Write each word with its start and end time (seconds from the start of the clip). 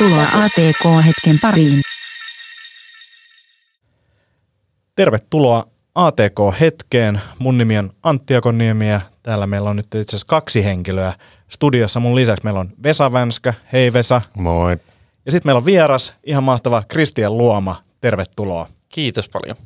Tervetuloa 0.00 0.44
ATK-hetken 0.44 1.38
pariin. 1.42 1.80
Tervetuloa 4.96 5.66
ATK-hetkeen. 5.94 7.20
Mun 7.38 7.58
nimi 7.58 7.78
on 7.78 7.90
Antti 8.02 8.36
Akoniemi 8.36 8.88
ja 8.90 9.00
täällä 9.22 9.46
meillä 9.46 9.70
on 9.70 9.76
nyt 9.76 9.84
itse 9.84 10.00
asiassa 10.00 10.26
kaksi 10.26 10.64
henkilöä 10.64 11.12
studiossa. 11.48 12.00
Mun 12.00 12.14
lisäksi 12.14 12.44
meillä 12.44 12.60
on 12.60 12.70
Vesa 12.82 13.12
Vänskä. 13.12 13.54
Hei 13.72 13.92
Vesa. 13.92 14.22
Moi. 14.36 14.76
Ja 15.26 15.32
sitten 15.32 15.48
meillä 15.48 15.58
on 15.58 15.64
vieras, 15.64 16.14
ihan 16.24 16.44
mahtava 16.44 16.82
Kristian 16.88 17.38
Luoma. 17.38 17.82
Tervetuloa. 18.00 18.68
Kiitos 18.88 19.28
paljon. 19.28 19.56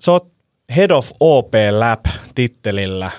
Sä 0.00 0.12
oot 0.12 0.32
Head 0.76 0.90
of 0.90 1.10
OP 1.20 1.54
Lab 1.70 2.04
tittelillä 2.34 3.10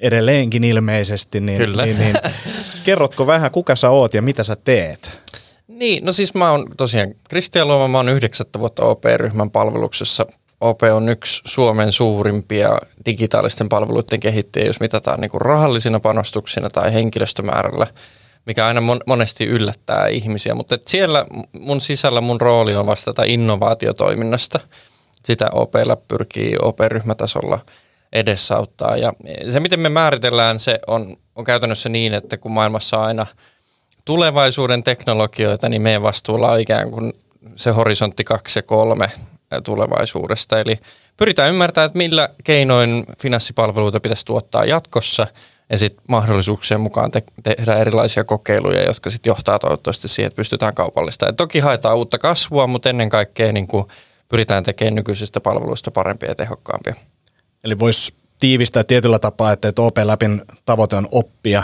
edelleenkin 0.00 0.64
ilmeisesti. 0.64 1.40
Niin, 1.40 1.58
Kyllä. 1.58 1.84
Niin, 1.84 1.98
niin, 1.98 2.14
kerrotko 2.84 3.26
vähän, 3.26 3.50
kuka 3.50 3.76
sä 3.76 3.90
oot 3.90 4.14
ja 4.14 4.22
mitä 4.22 4.42
sä 4.42 4.56
teet? 4.56 5.20
Niin, 5.68 6.04
no 6.04 6.12
siis 6.12 6.34
mä 6.34 6.50
oon 6.50 6.66
tosiaan 6.76 7.14
Kristian 7.28 7.68
Luoma, 7.68 7.88
mä 7.88 7.98
oon 7.98 8.08
yhdeksättä 8.08 8.58
vuotta 8.58 8.84
OP-ryhmän 8.84 9.50
palveluksessa. 9.50 10.26
OP 10.60 10.80
on 10.92 11.08
yksi 11.08 11.42
Suomen 11.44 11.92
suurimpia 11.92 12.78
digitaalisten 13.06 13.68
palveluiden 13.68 14.20
kehittäjiä, 14.20 14.66
jos 14.66 14.80
mitataan 14.80 15.20
niin 15.20 15.30
kuin 15.30 15.40
rahallisina 15.40 16.00
panostuksina 16.00 16.70
tai 16.70 16.92
henkilöstömäärällä, 16.92 17.86
mikä 18.46 18.66
aina 18.66 18.80
mon- 18.80 19.02
monesti 19.06 19.44
yllättää 19.44 20.06
ihmisiä. 20.06 20.54
Mutta 20.54 20.78
siellä 20.86 21.26
mun 21.52 21.80
sisällä 21.80 22.20
mun 22.20 22.40
rooli 22.40 22.76
on 22.76 22.86
vastata 22.86 23.22
innovaatiotoiminnasta. 23.24 24.60
Sitä 25.24 25.46
OP 25.52 25.72
pyrkii 26.08 26.56
OP-ryhmätasolla 26.62 27.58
edesauttaa. 28.12 28.96
Ja 28.96 29.12
se, 29.50 29.60
miten 29.60 29.80
me 29.80 29.88
määritellään, 29.88 30.58
se 30.58 30.78
on, 30.86 31.16
on 31.40 31.44
käytännössä 31.44 31.88
niin, 31.88 32.14
että 32.14 32.36
kun 32.36 32.52
maailmassa 32.52 32.98
on 32.98 33.04
aina 33.04 33.26
tulevaisuuden 34.04 34.82
teknologioita, 34.82 35.68
niin 35.68 35.82
meidän 35.82 36.02
vastuulla 36.02 36.50
on 36.50 36.60
ikään 36.60 36.90
kuin 36.90 37.12
se 37.56 37.70
horisontti 37.70 38.24
2 38.24 38.58
ja 38.58 38.62
3 38.62 39.10
tulevaisuudesta. 39.64 40.60
Eli 40.60 40.78
pyritään 41.16 41.48
ymmärtämään, 41.48 41.86
että 41.86 41.98
millä 41.98 42.28
keinoin 42.44 43.04
finanssipalveluita 43.22 44.00
pitäisi 44.00 44.26
tuottaa 44.26 44.64
jatkossa 44.64 45.26
ja 45.70 45.78
sitten 45.78 46.04
mahdollisuuksien 46.08 46.80
mukaan 46.80 47.10
te- 47.10 47.22
tehdä 47.42 47.74
erilaisia 47.74 48.24
kokeiluja, 48.24 48.84
jotka 48.84 49.10
sitten 49.10 49.30
johtaa 49.30 49.58
toivottavasti 49.58 50.08
siihen, 50.08 50.26
että 50.26 50.36
pystytään 50.36 50.74
kaupallista. 50.74 51.26
Ja 51.26 51.32
toki 51.32 51.58
haetaan 51.58 51.96
uutta 51.96 52.18
kasvua, 52.18 52.66
mutta 52.66 52.90
ennen 52.90 53.08
kaikkea 53.08 53.52
niin 53.52 53.66
kuin 53.66 53.84
pyritään 54.28 54.64
tekemään 54.64 54.94
nykyisistä 54.94 55.40
palveluista 55.40 55.90
parempia 55.90 56.28
ja 56.28 56.34
tehokkaampia. 56.34 56.94
Eli 57.64 57.78
voisi 57.78 58.14
tiivistää 58.40 58.84
tietyllä 58.84 59.18
tapaa, 59.18 59.52
että 59.52 59.72
OP 59.78 59.98
Labin 60.04 60.42
tavoite 60.64 60.96
on 60.96 61.08
oppia 61.12 61.62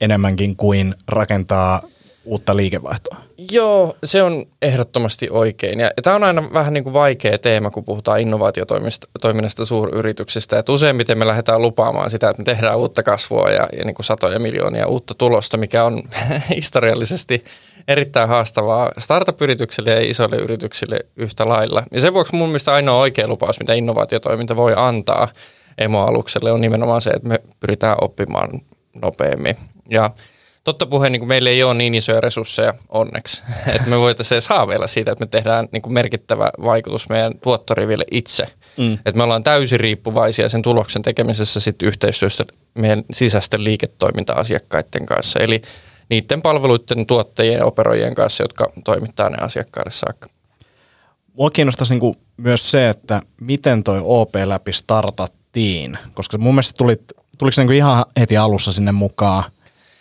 enemmänkin 0.00 0.56
kuin 0.56 0.94
rakentaa 1.08 1.82
uutta 2.24 2.56
liikevaihtoa. 2.56 3.16
Joo, 3.52 3.96
se 4.04 4.22
on 4.22 4.46
ehdottomasti 4.62 5.28
oikein. 5.30 5.80
Ja 5.80 5.90
tämä 6.02 6.16
on 6.16 6.24
aina 6.24 6.52
vähän 6.52 6.74
niin 6.74 6.84
kuin 6.84 6.94
vaikea 6.94 7.38
teema, 7.38 7.70
kun 7.70 7.84
puhutaan 7.84 8.20
innovaatiotoiminnasta 8.20 9.64
suuryrityksistä. 9.64 10.58
Että 10.58 10.72
useimmiten 10.72 11.18
me 11.18 11.26
lähdetään 11.26 11.62
lupaamaan 11.62 12.10
sitä, 12.10 12.30
että 12.30 12.40
me 12.40 12.44
tehdään 12.44 12.78
uutta 12.78 13.02
kasvua 13.02 13.50
ja, 13.50 13.68
ja 13.78 13.84
niin 13.84 13.94
kuin 13.94 14.06
satoja 14.06 14.38
miljoonia 14.38 14.86
uutta 14.86 15.14
tulosta, 15.14 15.56
mikä 15.56 15.84
on 15.84 16.02
historiallisesti 16.56 17.44
erittäin 17.88 18.28
haastavaa 18.28 18.90
startup-yrityksille 18.98 19.90
ja 19.90 20.10
isoille 20.10 20.36
yrityksille 20.36 21.00
yhtä 21.16 21.46
lailla. 21.46 21.82
Ja 21.92 22.00
sen 22.00 22.14
vuoksi 22.14 22.34
mun 22.34 22.48
mielestä 22.48 22.72
ainoa 22.72 23.00
oikea 23.00 23.28
lupaus, 23.28 23.60
mitä 23.60 23.74
innovaatiotoiminta 23.74 24.56
voi 24.56 24.72
antaa 24.76 25.28
emoalukselle, 25.78 26.52
on 26.52 26.60
nimenomaan 26.60 27.00
se, 27.00 27.10
että 27.10 27.28
me 27.28 27.38
pyritään 27.60 27.96
oppimaan 28.00 28.60
nopeammin. 29.02 29.56
Ja 29.90 30.10
totta 30.64 30.86
puheen 30.86 31.12
niin 31.12 31.28
meillä 31.28 31.50
ei 31.50 31.62
ole 31.62 31.74
niin 31.74 31.94
isoja 31.94 32.20
resursseja 32.20 32.74
onneksi, 32.88 33.42
että 33.74 33.88
me 33.88 33.98
voitaisiin 33.98 34.36
edes 34.36 34.48
haaveilla 34.48 34.86
siitä, 34.86 35.12
että 35.12 35.24
me 35.24 35.28
tehdään 35.28 35.68
niin 35.72 35.82
kuin 35.82 35.92
merkittävä 35.92 36.50
vaikutus 36.62 37.08
meidän 37.08 37.38
tuottoriville 37.38 38.04
itse. 38.10 38.46
Mm. 38.76 38.92
Että 38.92 39.16
me 39.16 39.22
ollaan 39.22 39.42
täysin 39.42 39.80
riippuvaisia 39.80 40.48
sen 40.48 40.62
tuloksen 40.62 41.02
tekemisessä 41.02 41.60
sit 41.60 41.82
yhteistyössä 41.82 42.44
meidän 42.74 43.04
sisäisten 43.12 43.64
liiketoiminta-asiakkaiden 43.64 45.06
kanssa. 45.06 45.40
Eli 45.40 45.62
niiden 46.08 46.42
palveluiden 46.42 47.06
tuottajien 47.06 47.58
ja 47.58 47.64
operoijien 47.64 48.14
kanssa, 48.14 48.44
jotka 48.44 48.72
toimittaa 48.84 49.30
ne 49.30 49.36
asiakkaille 49.40 49.90
saakka. 49.90 50.28
Mua 51.32 51.50
kiinnostaisi 51.50 51.92
niinku 51.92 52.16
myös 52.36 52.70
se, 52.70 52.88
että 52.88 53.22
miten 53.40 53.82
toi 53.82 54.00
OP 54.04 54.34
läpi 54.44 54.72
startattiin, 55.52 55.98
koska 56.14 56.38
mun 56.38 56.54
mielestä 56.54 56.78
tulit, 56.78 57.02
tuliko 57.38 57.52
se 57.52 57.60
niinku 57.60 57.72
ihan 57.72 58.04
heti 58.20 58.36
alussa 58.36 58.72
sinne 58.72 58.92
mukaan 58.92 59.44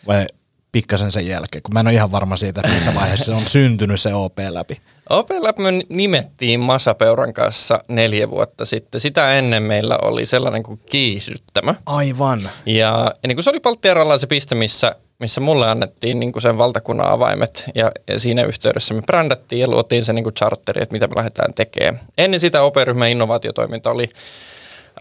vai 0.08 0.26
pikkasen 0.72 1.12
sen 1.12 1.28
jälkeen, 1.28 1.64
kun 1.64 1.74
mä 1.74 1.80
en 1.80 1.88
ole 1.88 1.94
ihan 1.94 2.12
varma 2.12 2.38
siitä, 2.38 2.62
että 2.62 2.74
missä 2.74 2.96
vaiheessa 2.96 3.26
se 3.26 3.34
on 3.34 3.48
syntynyt 3.48 4.02
se 4.02 4.14
OP 4.14 4.38
läpi. 4.50 4.82
OP 5.10 5.30
Lab 5.40 5.58
me 5.58 5.72
nimettiin 5.90 6.60
Masapeuran 6.60 7.34
kanssa 7.34 7.84
neljä 7.88 8.30
vuotta 8.30 8.66
sitten. 8.66 9.02
Sitä 9.02 9.34
ennen 9.34 9.64
meillä 9.64 9.98
oli 10.02 10.26
sellainen 10.26 10.64
kuin 10.64 10.80
kiihdyttämä. 10.86 11.76
Aivan. 11.86 12.50
Ja, 12.66 13.14
ja 13.24 13.28
niin 13.28 13.36
kuin 13.36 13.44
se 13.44 13.50
oli 13.50 13.60
Palttieralla 13.60 14.18
se 14.18 14.28
piste, 14.28 14.56
missä, 14.56 14.96
missä 15.20 15.42
mulle 15.42 15.70
annettiin 15.70 16.20
niin 16.20 16.32
kuin 16.32 16.42
sen 16.42 16.58
valtakunnan 16.58 17.10
avaimet 17.10 17.70
ja, 17.76 17.92
ja 18.08 18.20
siinä 18.20 18.44
yhteydessä 18.44 18.94
me 18.94 19.02
brändättiin 19.02 19.60
ja 19.60 19.68
luotiin 19.68 20.06
se 20.06 20.14
niin 20.14 20.24
kuin 20.24 20.36
charteri, 20.36 20.82
että 20.82 20.94
mitä 20.94 21.08
me 21.08 21.16
lähdetään 21.16 21.54
tekemään. 21.54 22.00
Ennen 22.18 22.40
sitä 22.40 22.62
OP-ryhmän 22.62 23.10
innovaatiotoiminta 23.10 23.92
oli 23.92 24.10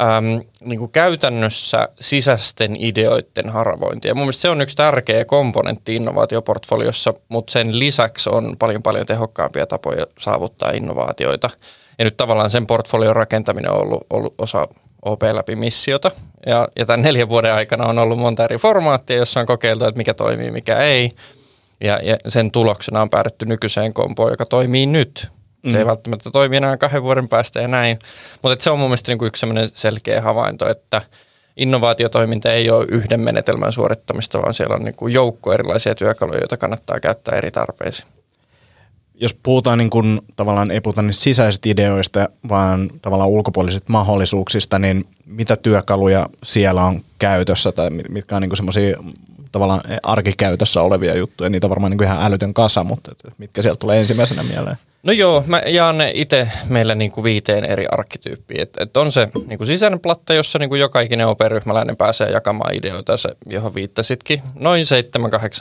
äm, 0.01 0.43
niin 0.65 0.79
kuin 0.79 0.91
käytännössä 0.91 1.89
sisäisten 2.01 2.77
ideoiden 2.79 3.49
haravointi. 3.49 4.09
Ja 4.09 4.15
mun 4.15 4.25
mielestä 4.25 4.43
se 4.43 4.51
on 4.51 4.61
yksi 4.61 4.77
tärkeä 4.77 5.25
komponentti 5.25 5.97
innovaatioportfoliossa, 5.97 7.15
mutta 7.29 7.53
sen 7.53 7.79
lisäksi 7.79 8.31
on 8.31 8.57
paljon 8.59 8.83
paljon 8.83 9.07
tehokkaampia 9.07 9.67
tapoja 9.67 10.07
saavuttaa 10.19 10.71
innovaatioita. 10.71 11.51
Ja 11.99 12.05
nyt 12.05 12.17
tavallaan 12.17 12.51
sen 12.51 12.67
portfolion 12.67 13.17
rakentaminen 13.17 13.71
on 13.71 13.81
ollut, 13.81 14.07
ollut 14.11 14.35
osa 14.39 14.69
OP 15.03 15.23
läpi 15.23 15.57
missiota. 15.57 16.11
Ja, 16.47 16.69
ja 16.77 16.87
tämän 16.87 17.03
neljän 17.03 17.29
vuoden 17.29 17.55
aikana 17.55 17.87
on 17.87 17.99
ollut 17.99 18.19
monta 18.19 18.45
eri 18.45 18.57
formaattia, 18.57 19.17
jossa 19.17 19.41
on 19.41 19.47
kokeiltu, 19.47 19.85
että 19.85 19.99
mikä 19.99 20.15
toimii, 20.15 20.51
mikä 20.51 20.79
ei. 20.79 21.11
Ja, 21.81 22.01
ja 22.03 22.17
sen 22.29 22.51
tuloksena 22.51 23.03
on 23.03 23.11
päädytty 23.11 23.47
nykyiseen 23.47 23.95
kompoon, 23.95 24.31
joka 24.31 24.47
toimii 24.47 24.87
nyt. 24.87 25.29
Se 25.69 25.79
ei 25.79 25.87
välttämättä 25.87 26.31
toimi 26.31 26.57
enää 26.57 26.77
kahden 26.77 27.03
vuoden 27.03 27.29
päästä 27.29 27.61
ja 27.61 27.69
näin. 27.69 27.99
Mutta 28.43 28.65
se 28.65 28.71
on 28.71 28.79
mun 28.79 28.89
mielestä 28.89 29.11
niinku 29.11 29.25
yksi 29.25 29.47
selkeä 29.75 30.21
havainto, 30.21 30.69
että 30.69 31.03
innovaatiotoiminta 31.57 32.53
ei 32.53 32.71
ole 32.71 32.87
yhden 32.89 33.21
menetelmän 33.21 33.73
suorittamista, 33.73 34.43
vaan 34.43 34.55
siellä 34.55 34.75
on 34.75 34.83
niinku 34.83 35.09
joukko 35.09 35.53
erilaisia 35.53 35.95
työkaluja, 35.95 36.41
joita 36.41 36.57
kannattaa 36.57 37.01
käyttää 37.01 37.39
eri 37.39 37.51
tarpeisiin. 37.51 38.09
Jos 39.15 39.35
puhutaan 39.43 39.79
niin 39.79 39.91
kuin, 39.91 40.21
tavallaan, 40.37 40.71
ei 40.71 40.81
puhuta 40.81 41.03
niistä 41.03 41.23
sisäisistä 41.23 41.69
ideoista, 41.69 42.29
vaan 42.49 42.91
tavallaan 43.03 43.31
ulkopuolisista 43.31 43.93
mahdollisuuksista, 43.93 44.79
niin 44.79 45.05
mitä 45.27 45.57
työkaluja 45.57 46.27
siellä 46.43 46.85
on 46.85 47.01
käytössä 47.19 47.73
tai 47.73 47.91
mitkä 47.91 48.37
on 48.37 48.43
niin 48.43 48.57
semmoisia 48.57 48.97
tavallaan 49.53 49.81
arkikäytössä 50.03 50.83
olevia 50.83 51.15
juttuja. 51.15 51.51
Niitä 51.51 51.67
on 51.67 51.71
varmaan 51.71 51.91
niin 51.91 52.03
ihan 52.03 52.23
älytön 52.23 52.55
kasa, 52.55 52.85
mutta 52.85 53.13
mitkä 53.39 53.63
sieltä 53.63 53.79
tulee 53.79 54.01
ensimmäisenä 54.01 54.43
mieleen? 54.43 54.77
No 55.03 55.13
joo, 55.13 55.45
mä 55.47 55.63
jaan 55.67 55.99
ne 55.99 56.11
itse 56.15 56.49
meillä 56.69 56.95
niin 56.95 57.11
kuin 57.11 57.25
viiteen 57.25 57.65
eri 57.65 57.87
arkkityyppiin. 57.91 58.61
Et, 58.61 58.77
et 58.81 58.97
on 58.97 59.13
se 59.13 59.29
niin 59.47 59.59
kuin 59.59 59.67
sisäinen 59.67 60.01
platta, 60.01 60.35
jossa 60.35 60.59
niin 60.59 60.69
kuin 60.69 60.81
joka 60.81 61.01
ikinen 61.01 61.27
OP-ryhmäläinen 61.27 61.97
pääsee 61.97 62.31
jakamaan 62.31 62.75
ideoita, 62.75 63.17
se, 63.17 63.29
johon 63.47 63.75
viittasitkin. 63.75 64.43
Noin 64.55 64.85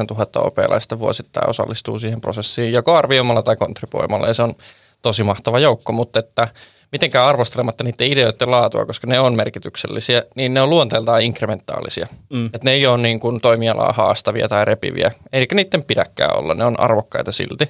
7-8 0.03 0.05
tuhatta 0.07 0.39
OP-laista 0.39 0.99
vuosittain 0.99 1.49
osallistuu 1.49 1.99
siihen 1.99 2.21
prosessiin, 2.21 2.73
joko 2.73 2.95
arvioimalla 2.95 3.41
tai 3.41 3.55
kontribuoimalla, 3.55 4.27
ja 4.27 4.33
se 4.33 4.43
on 4.43 4.53
tosi 5.01 5.23
mahtava 5.23 5.59
joukko, 5.59 5.91
mutta 5.91 6.19
että 6.19 6.47
mitenkään 6.91 7.27
arvostelematta 7.27 7.83
niiden 7.83 8.07
ideoiden 8.07 8.51
laatua, 8.51 8.85
koska 8.85 9.07
ne 9.07 9.19
on 9.19 9.35
merkityksellisiä, 9.35 10.23
niin 10.35 10.53
ne 10.53 10.61
on 10.61 10.69
luonteeltaan 10.69 11.21
inkrementaalisia. 11.21 12.07
Mm. 12.29 12.45
Että 12.45 12.59
ne 12.63 12.71
ei 12.71 12.87
ole 12.87 12.97
niin 12.97 13.19
kuin 13.19 13.41
toimialaa 13.41 13.93
haastavia 13.93 14.47
tai 14.47 14.65
repiviä, 14.65 15.11
eikä 15.33 15.55
niiden 15.55 15.85
pidäkään 15.85 16.37
olla, 16.37 16.53
ne 16.53 16.65
on 16.65 16.79
arvokkaita 16.79 17.31
silti. 17.31 17.69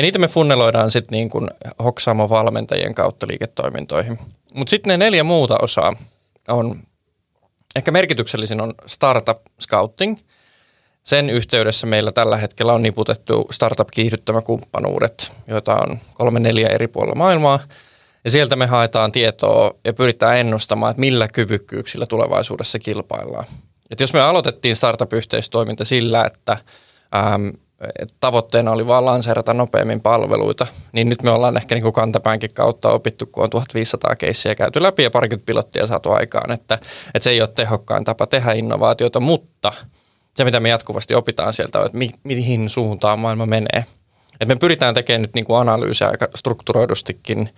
Ja 0.00 0.02
niitä 0.02 0.18
me 0.18 0.28
funneloidaan 0.28 0.90
sitten 0.90 1.16
niin 1.16 1.30
kuin 1.30 1.50
valmentajien 2.28 2.94
kautta 2.94 3.26
liiketoimintoihin. 3.26 4.18
Mutta 4.54 4.70
sitten 4.70 4.88
ne 4.88 4.96
neljä 4.96 5.24
muuta 5.24 5.58
osaa 5.62 5.96
on, 6.48 6.82
ehkä 7.76 7.90
merkityksellisin 7.90 8.60
on 8.60 8.74
Startup 8.86 9.38
Scouting. 9.60 10.18
Sen 11.02 11.30
yhteydessä 11.30 11.86
meillä 11.86 12.12
tällä 12.12 12.36
hetkellä 12.36 12.72
on 12.72 12.82
niputettu 12.82 13.48
startup-kiihdyttämäkumppanuudet, 13.50 15.32
joita 15.46 15.74
on 15.74 15.98
kolme 16.14 16.40
neljä 16.40 16.68
eri 16.68 16.88
puolilla 16.88 17.14
maailmaa. 17.14 17.60
Ja 18.24 18.30
sieltä 18.30 18.56
me 18.56 18.66
haetaan 18.66 19.12
tietoa 19.12 19.74
ja 19.84 19.92
pyritään 19.92 20.38
ennustamaan, 20.38 20.90
että 20.90 21.00
millä 21.00 21.28
kyvykkyyksillä 21.28 22.06
tulevaisuudessa 22.06 22.78
kilpaillaan. 22.78 23.44
Et 23.90 24.00
jos 24.00 24.12
me 24.12 24.20
aloitettiin 24.20 24.76
startup-yhteistoiminta 24.76 25.84
sillä, 25.84 26.24
että 26.24 26.52
äm, 27.32 27.52
tavoitteena 28.20 28.70
oli 28.70 28.86
vaan 28.86 29.04
lanseerata 29.04 29.54
nopeammin 29.54 30.00
palveluita, 30.00 30.66
niin 30.92 31.08
nyt 31.08 31.22
me 31.22 31.30
ollaan 31.30 31.56
ehkä 31.56 31.74
niin 31.74 31.82
kuin 31.82 31.92
kantapäänkin 31.92 32.54
kautta 32.54 32.90
opittu, 32.90 33.26
kun 33.26 33.44
on 33.44 33.50
1500 33.50 34.16
keissiä 34.16 34.54
käyty 34.54 34.82
läpi 34.82 35.02
ja 35.02 35.10
parikymmentä 35.10 35.46
pilottia 35.46 35.86
saatu 35.86 36.10
aikaan, 36.10 36.52
että, 36.52 36.74
että 37.14 37.24
se 37.24 37.30
ei 37.30 37.40
ole 37.40 37.48
tehokkain 37.48 38.04
tapa 38.04 38.26
tehdä 38.26 38.52
innovaatiota, 38.52 39.20
mutta 39.20 39.72
se, 40.36 40.44
mitä 40.44 40.60
me 40.60 40.68
jatkuvasti 40.68 41.14
opitaan 41.14 41.52
sieltä, 41.52 41.78
on, 41.78 41.86
että 41.86 41.98
mi- 41.98 42.20
mihin 42.24 42.68
suuntaan 42.68 43.18
maailma 43.18 43.46
menee. 43.46 43.84
Et 44.40 44.48
me 44.48 44.56
pyritään 44.56 44.94
tekemään 44.94 45.22
nyt 45.22 45.34
niin 45.34 45.44
kuin 45.44 45.60
analyysiä 45.60 46.08
aika 46.08 46.28
strukturoidustikin 46.36 47.50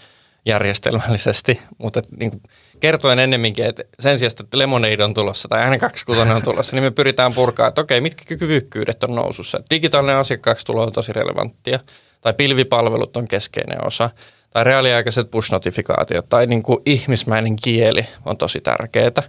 järjestelmällisesti, 0.46 1.60
mutta 1.78 2.00
niin 2.18 2.30
kuin 2.30 2.42
kertoen 2.82 3.18
ennemminkin, 3.18 3.64
että 3.64 3.82
sen 4.00 4.18
sijaan, 4.18 4.32
että 4.40 4.58
Lemonade 4.58 5.04
on 5.04 5.14
tulossa 5.14 5.48
tai 5.48 5.78
N26 5.78 6.34
on 6.34 6.42
tulossa, 6.42 6.76
niin 6.76 6.84
me 6.84 6.90
pyritään 6.90 7.34
purkaa, 7.34 7.68
että 7.68 7.80
okei, 7.80 8.00
mitkä 8.00 8.36
kyvykkyydet 8.36 9.04
on 9.04 9.14
nousussa. 9.14 9.62
Digitaalinen 9.70 10.16
asiakkaaksi 10.16 10.66
tulo 10.66 10.82
on 10.82 10.92
tosi 10.92 11.12
relevanttia, 11.12 11.78
tai 12.20 12.34
pilvipalvelut 12.34 13.16
on 13.16 13.28
keskeinen 13.28 13.86
osa, 13.86 14.10
tai 14.50 14.64
reaaliaikaiset 14.64 15.30
push-notifikaatiot, 15.30 16.28
tai 16.28 16.46
niin 16.46 16.62
kuin 16.62 16.78
ihmismäinen 16.86 17.56
kieli 17.56 18.06
on 18.24 18.36
tosi 18.36 18.60
tärkeää. 18.60 19.22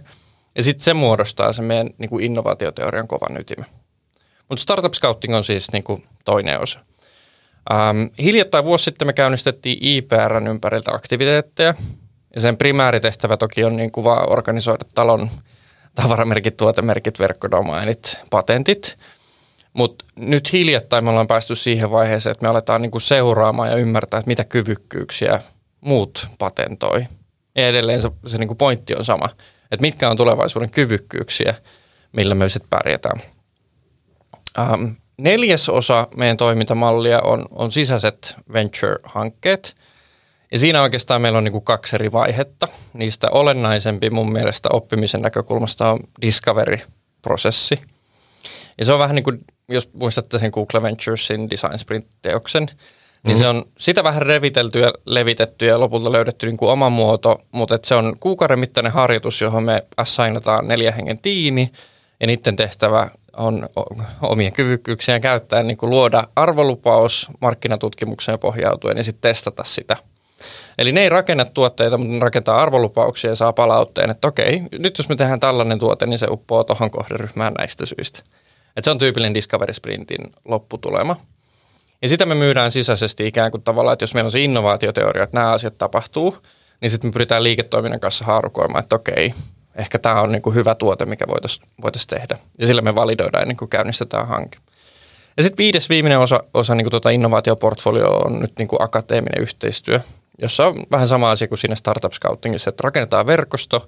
Ja 0.56 0.62
sitten 0.62 0.84
se 0.84 0.94
muodostaa 0.94 1.52
se 1.52 1.62
meidän 1.62 1.90
niin 1.98 2.10
kuin 2.10 2.24
innovaatioteorian 2.24 3.08
kovan 3.08 3.40
ytimen. 3.40 3.66
Mutta 4.48 4.62
Startup 4.62 4.92
Scouting 4.92 5.36
on 5.36 5.44
siis 5.44 5.72
niin 5.72 5.84
kuin 5.84 6.04
toinen 6.24 6.60
osa. 6.60 6.80
Ähm, 7.72 8.02
hiljattain 8.18 8.64
vuosi 8.64 8.84
sitten 8.84 9.08
me 9.08 9.12
käynnistettiin 9.12 9.78
IPRn 9.80 10.46
ympäriltä 10.46 10.92
aktiviteetteja, 10.94 11.74
ja 12.34 12.40
sen 12.40 12.56
primääritehtävä 12.56 13.36
toki 13.36 13.64
on 13.64 13.76
niin 13.76 13.92
kuin 13.92 14.04
vaan 14.04 14.32
organisoida 14.32 14.84
talon 14.94 15.30
tavaramerkit, 15.94 16.56
tuotemerkit, 16.56 17.18
verkkodomainit, 17.18 18.20
patentit. 18.30 18.96
Mutta 19.72 20.04
nyt 20.16 20.52
hiljattain 20.52 21.04
me 21.04 21.10
ollaan 21.10 21.26
päästy 21.26 21.54
siihen 21.54 21.90
vaiheeseen, 21.90 22.32
että 22.32 22.46
me 22.46 22.50
aletaan 22.50 22.82
niin 22.82 22.90
kuin 22.90 23.02
seuraamaan 23.02 23.70
ja 23.70 23.76
ymmärtää, 23.76 24.18
että 24.18 24.28
mitä 24.28 24.44
kyvykkyyksiä 24.44 25.40
muut 25.80 26.28
patentoi. 26.38 27.04
Ja 27.56 27.68
edelleen 27.68 28.02
se, 28.02 28.10
se 28.26 28.38
niin 28.38 28.48
kuin 28.48 28.58
pointti 28.58 28.94
on 28.94 29.04
sama, 29.04 29.28
että 29.70 29.80
mitkä 29.80 30.10
on 30.10 30.16
tulevaisuuden 30.16 30.70
kyvykkyyksiä, 30.70 31.54
millä 32.12 32.34
me 32.34 32.48
sitten 32.48 32.70
pärjätään. 32.70 33.20
Ähm, 34.58 34.84
neljäs 35.18 35.68
osa 35.68 36.08
meidän 36.16 36.36
toimintamallia 36.36 37.20
on, 37.20 37.46
on 37.50 37.72
sisäiset 37.72 38.36
venture-hankkeet– 38.52 39.76
ja 40.54 40.58
siinä 40.58 40.82
oikeastaan 40.82 41.22
meillä 41.22 41.38
on 41.38 41.44
niin 41.44 41.52
kuin 41.52 41.64
kaksi 41.64 41.96
eri 41.96 42.12
vaihetta. 42.12 42.68
Niistä 42.92 43.30
olennaisempi 43.30 44.10
mun 44.10 44.32
mielestä 44.32 44.68
oppimisen 44.72 45.22
näkökulmasta 45.22 45.90
on 45.90 45.98
discovery-prosessi. 46.22 47.80
Ja 48.78 48.84
se 48.84 48.92
on 48.92 48.98
vähän 48.98 49.14
niin 49.14 49.24
kuin, 49.24 49.44
jos 49.68 49.90
muistatte 49.92 50.38
sen 50.38 50.50
Google 50.54 50.82
Venturesin 50.82 51.50
Design 51.50 51.78
Sprint-teoksen, 51.78 52.66
niin 53.22 53.36
mm. 53.36 53.38
se 53.38 53.48
on 53.48 53.64
sitä 53.78 54.04
vähän 54.04 54.22
revitelty 54.22 54.80
ja 54.80 54.92
levitetty 55.06 55.66
ja 55.66 55.80
lopulta 55.80 56.12
löydetty 56.12 56.46
niin 56.46 56.56
kuin 56.56 56.70
oma 56.70 56.90
muoto, 56.90 57.38
mutta 57.52 57.78
se 57.84 57.94
on 57.94 58.16
kuukauden 58.20 58.58
mittainen 58.58 58.92
harjoitus, 58.92 59.40
johon 59.40 59.62
me 59.64 59.82
assignataan 59.96 60.68
neljä 60.68 60.92
hengen 60.92 61.18
tiimi 61.18 61.72
ja 62.20 62.26
niiden 62.26 62.56
tehtävä 62.56 63.10
on 63.36 63.68
omia 64.22 64.50
kyvykkyyksiä 64.50 65.20
käyttäen 65.20 65.66
niin 65.66 65.76
kuin 65.76 65.90
luoda 65.90 66.24
arvolupaus 66.36 67.28
markkinatutkimukseen 67.40 68.38
pohjautuen 68.38 68.96
ja 68.96 69.04
sitten 69.04 69.30
testata 69.30 69.64
sitä– 69.64 69.96
Eli 70.78 70.92
ne 70.92 71.00
ei 71.00 71.08
rakenna 71.08 71.44
tuotteita, 71.44 71.98
mutta 71.98 72.12
ne 72.12 72.18
rakentaa 72.18 72.62
arvolupauksia 72.62 73.30
ja 73.30 73.36
saa 73.36 73.52
palautteen, 73.52 74.10
että 74.10 74.28
okei, 74.28 74.62
nyt 74.78 74.98
jos 74.98 75.08
me 75.08 75.16
tehdään 75.16 75.40
tällainen 75.40 75.78
tuote, 75.78 76.06
niin 76.06 76.18
se 76.18 76.26
uppoo 76.30 76.64
tuohon 76.64 76.90
kohderyhmään 76.90 77.54
näistä 77.58 77.86
syistä. 77.86 78.18
Että 78.76 78.84
se 78.84 78.90
on 78.90 78.98
tyypillinen 78.98 79.34
Discovery 79.34 79.72
Sprintin 79.72 80.32
lopputulema. 80.44 81.16
Ja 82.02 82.08
sitä 82.08 82.26
me 82.26 82.34
myydään 82.34 82.70
sisäisesti 82.70 83.26
ikään 83.26 83.50
kuin 83.50 83.62
tavallaan, 83.62 83.92
että 83.92 84.02
jos 84.02 84.14
meillä 84.14 84.28
on 84.28 84.32
se 84.32 84.40
innovaatioteoria, 84.40 85.22
että 85.22 85.38
nämä 85.38 85.52
asiat 85.52 85.78
tapahtuu, 85.78 86.38
niin 86.80 86.90
sitten 86.90 87.08
me 87.08 87.12
pyritään 87.12 87.42
liiketoiminnan 87.42 88.00
kanssa 88.00 88.24
haarukoimaan, 88.24 88.82
että 88.82 88.96
okei, 88.96 89.34
ehkä 89.74 89.98
tämä 89.98 90.20
on 90.20 90.32
niin 90.32 90.42
kuin 90.42 90.54
hyvä 90.54 90.74
tuote, 90.74 91.06
mikä 91.06 91.24
voitaisiin 91.28 91.66
voitais 91.82 92.06
tehdä. 92.06 92.38
Ja 92.58 92.66
sillä 92.66 92.82
me 92.82 92.94
validoidaan 92.94 93.42
ennen 93.42 93.56
kuin 93.56 93.68
käynnistetään 93.68 94.28
hanke. 94.28 94.58
Ja 95.36 95.42
sitten 95.42 95.64
viides 95.64 95.88
viimeinen 95.88 96.18
osa, 96.18 96.44
osa 96.54 96.74
niin 96.74 96.84
kuin 96.84 96.90
tuota 96.90 97.10
innovaatioportfolio 97.10 98.08
on 98.08 98.40
nyt 98.40 98.52
niin 98.58 98.68
kuin 98.68 98.82
akateeminen 98.82 99.42
yhteistyö 99.42 100.00
jossa 100.38 100.66
on 100.66 100.76
vähän 100.90 101.08
sama 101.08 101.30
asia 101.30 101.48
kuin 101.48 101.58
siinä 101.58 101.74
Startup 101.74 102.12
Scoutingissa, 102.12 102.70
että 102.70 102.80
rakennetaan 102.84 103.26
verkosto, 103.26 103.86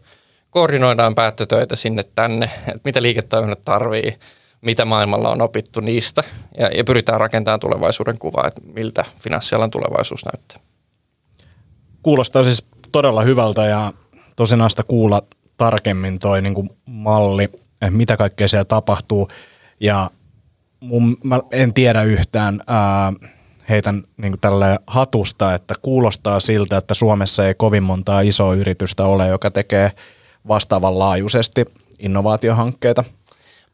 koordinoidaan 0.50 1.14
päättötöitä 1.14 1.76
sinne 1.76 2.04
tänne, 2.14 2.50
että 2.69 2.81
mitä 2.84 3.02
liiketoiminnat 3.02 3.62
tarvii, 3.62 4.19
mitä 4.60 4.84
maailmalla 4.84 5.31
on 5.31 5.43
opittu 5.43 5.81
niistä 5.81 6.22
ja, 6.58 6.70
ja 6.76 6.84
pyritään 6.84 7.20
rakentamaan 7.20 7.60
tulevaisuuden 7.60 8.19
kuvaa, 8.19 8.46
että 8.46 8.60
miltä 8.75 9.04
finanssialan 9.20 9.70
tulevaisuus 9.70 10.25
näyttää. 10.25 10.58
Kuulostaa 12.02 12.43
siis 12.43 12.66
todella 12.93 13.22
hyvältä 13.22 13.64
ja 13.66 13.93
tosiaan 14.37 14.70
sitä 14.70 14.82
kuulla 14.82 15.22
tarkemmin 15.56 16.19
toi 16.19 16.43
niin 16.43 16.54
kuin 16.54 16.70
malli, 16.87 17.44
että 17.44 17.90
mitä 17.90 18.16
kaikkea 18.16 18.48
siellä 18.48 18.64
tapahtuu 18.64 19.28
ja 19.81 20.10
mun, 20.81 21.16
mä 21.25 21.40
en 21.50 21.75
tiedä 21.75 22.02
yhtään, 22.02 22.60
ää, 22.66 23.12
heitän 23.69 24.03
niin 24.17 24.41
tälle 24.41 24.79
hatusta, 24.87 25.55
että 25.55 25.75
kuulostaa 25.83 26.41
siltä, 26.41 26.77
että 26.77 26.95
Suomessa 26.95 27.47
ei 27.47 27.55
kovin 27.55 27.83
montaa 27.83 28.21
isoa 28.21 28.55
yritystä 28.55 29.05
ole, 29.05 29.29
joka 29.29 29.51
tekee 29.51 29.93
vastaavanlaajuisesti 30.49 31.65
innovaatiohankkeita. 31.99 33.05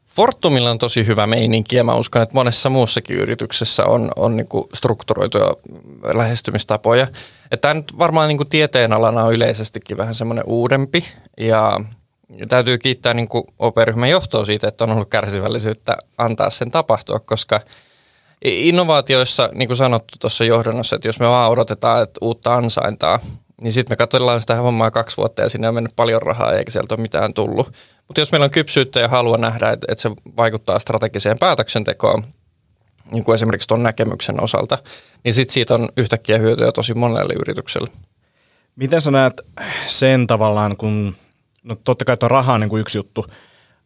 Fortumilla 0.05 0.71
on 0.71 0.77
tosi 0.77 1.05
hyvä 1.05 1.27
meininki 1.27 1.75
ja 1.75 1.83
mä 1.83 1.95
uskon, 1.95 2.21
että 2.21 2.33
monessa 2.33 2.69
muussakin 2.69 3.17
yrityksessä 3.17 3.85
on, 3.85 4.11
on 4.15 4.35
niin 4.35 4.47
lähestymistapoja. 4.51 6.17
lähestymistapoja. 6.17 7.07
Tämä 7.61 7.73
nyt 7.73 7.97
varmaan 7.97 8.27
niin 8.27 8.49
tieteenalana 8.49 9.23
on 9.23 9.33
yleisestikin 9.33 9.97
vähän 9.97 10.15
semmoinen 10.15 10.43
uudempi 10.47 11.03
ja 11.39 11.79
ja 12.37 12.47
täytyy 12.47 12.77
kiittää 12.77 13.13
niin 13.13 13.27
OP-ryhmän 13.59 14.09
johtoa 14.09 14.45
siitä, 14.45 14.67
että 14.67 14.83
on 14.83 14.91
ollut 14.91 15.09
kärsivällisyyttä 15.09 15.97
antaa 16.17 16.49
sen 16.49 16.71
tapahtua, 16.71 17.19
koska– 17.19 17.59
Innovaatioissa, 18.43 19.49
niin 19.53 19.67
kuin 19.67 19.77
sanottu 19.77 20.13
tuossa 20.19 20.43
johdannossa, 20.43 20.95
että 20.95 21.07
jos 21.07 21.19
me 21.19 21.27
vaan 21.27 21.51
odotetaan 21.51 22.03
että 22.03 22.17
uutta 22.21 22.53
ansaintaa, 22.53 23.19
niin 23.61 23.73
sitten 23.73 23.91
me 23.91 23.95
katsotaan 23.95 24.41
sitä 24.41 24.55
hommaa 24.55 24.91
kaksi 24.91 25.17
vuotta 25.17 25.41
ja 25.41 25.49
sinne 25.49 25.67
on 25.67 25.73
mennyt 25.73 25.95
paljon 25.95 26.21
rahaa 26.21 26.53
eikä 26.53 26.71
sieltä 26.71 26.95
ole 26.95 27.01
mitään 27.01 27.33
tullut. 27.33 27.73
Mutta 28.07 28.21
jos 28.21 28.31
meillä 28.31 28.45
on 28.45 28.51
kypsyyttä 28.51 28.99
ja 28.99 29.07
halua 29.07 29.37
nähdä, 29.37 29.69
että, 29.69 29.87
että 29.89 30.01
se 30.01 30.11
vaikuttaa 30.37 30.79
strategiseen 30.79 31.39
päätöksentekoon, 31.39 32.23
niin 33.11 33.23
kuin 33.23 33.35
esimerkiksi 33.35 33.67
tuon 33.67 33.83
näkemyksen 33.83 34.43
osalta, 34.43 34.77
niin 35.23 35.33
sitten 35.33 35.53
siitä 35.53 35.73
on 35.73 35.89
yhtäkkiä 35.97 36.37
hyötyä 36.37 36.71
tosi 36.71 36.93
monelle 36.93 37.33
yritykselle. 37.33 37.89
Miten 38.75 39.01
sä 39.01 39.11
näet 39.11 39.41
sen 39.87 40.27
tavallaan, 40.27 40.77
kun 40.77 41.15
no 41.63 41.75
totta 41.83 42.05
kai 42.05 42.17
tuo 42.17 42.29
raha 42.29 42.53
on 42.53 42.59
niin 42.59 42.69
kuin 42.69 42.81
yksi 42.81 42.97
juttu, 42.97 43.25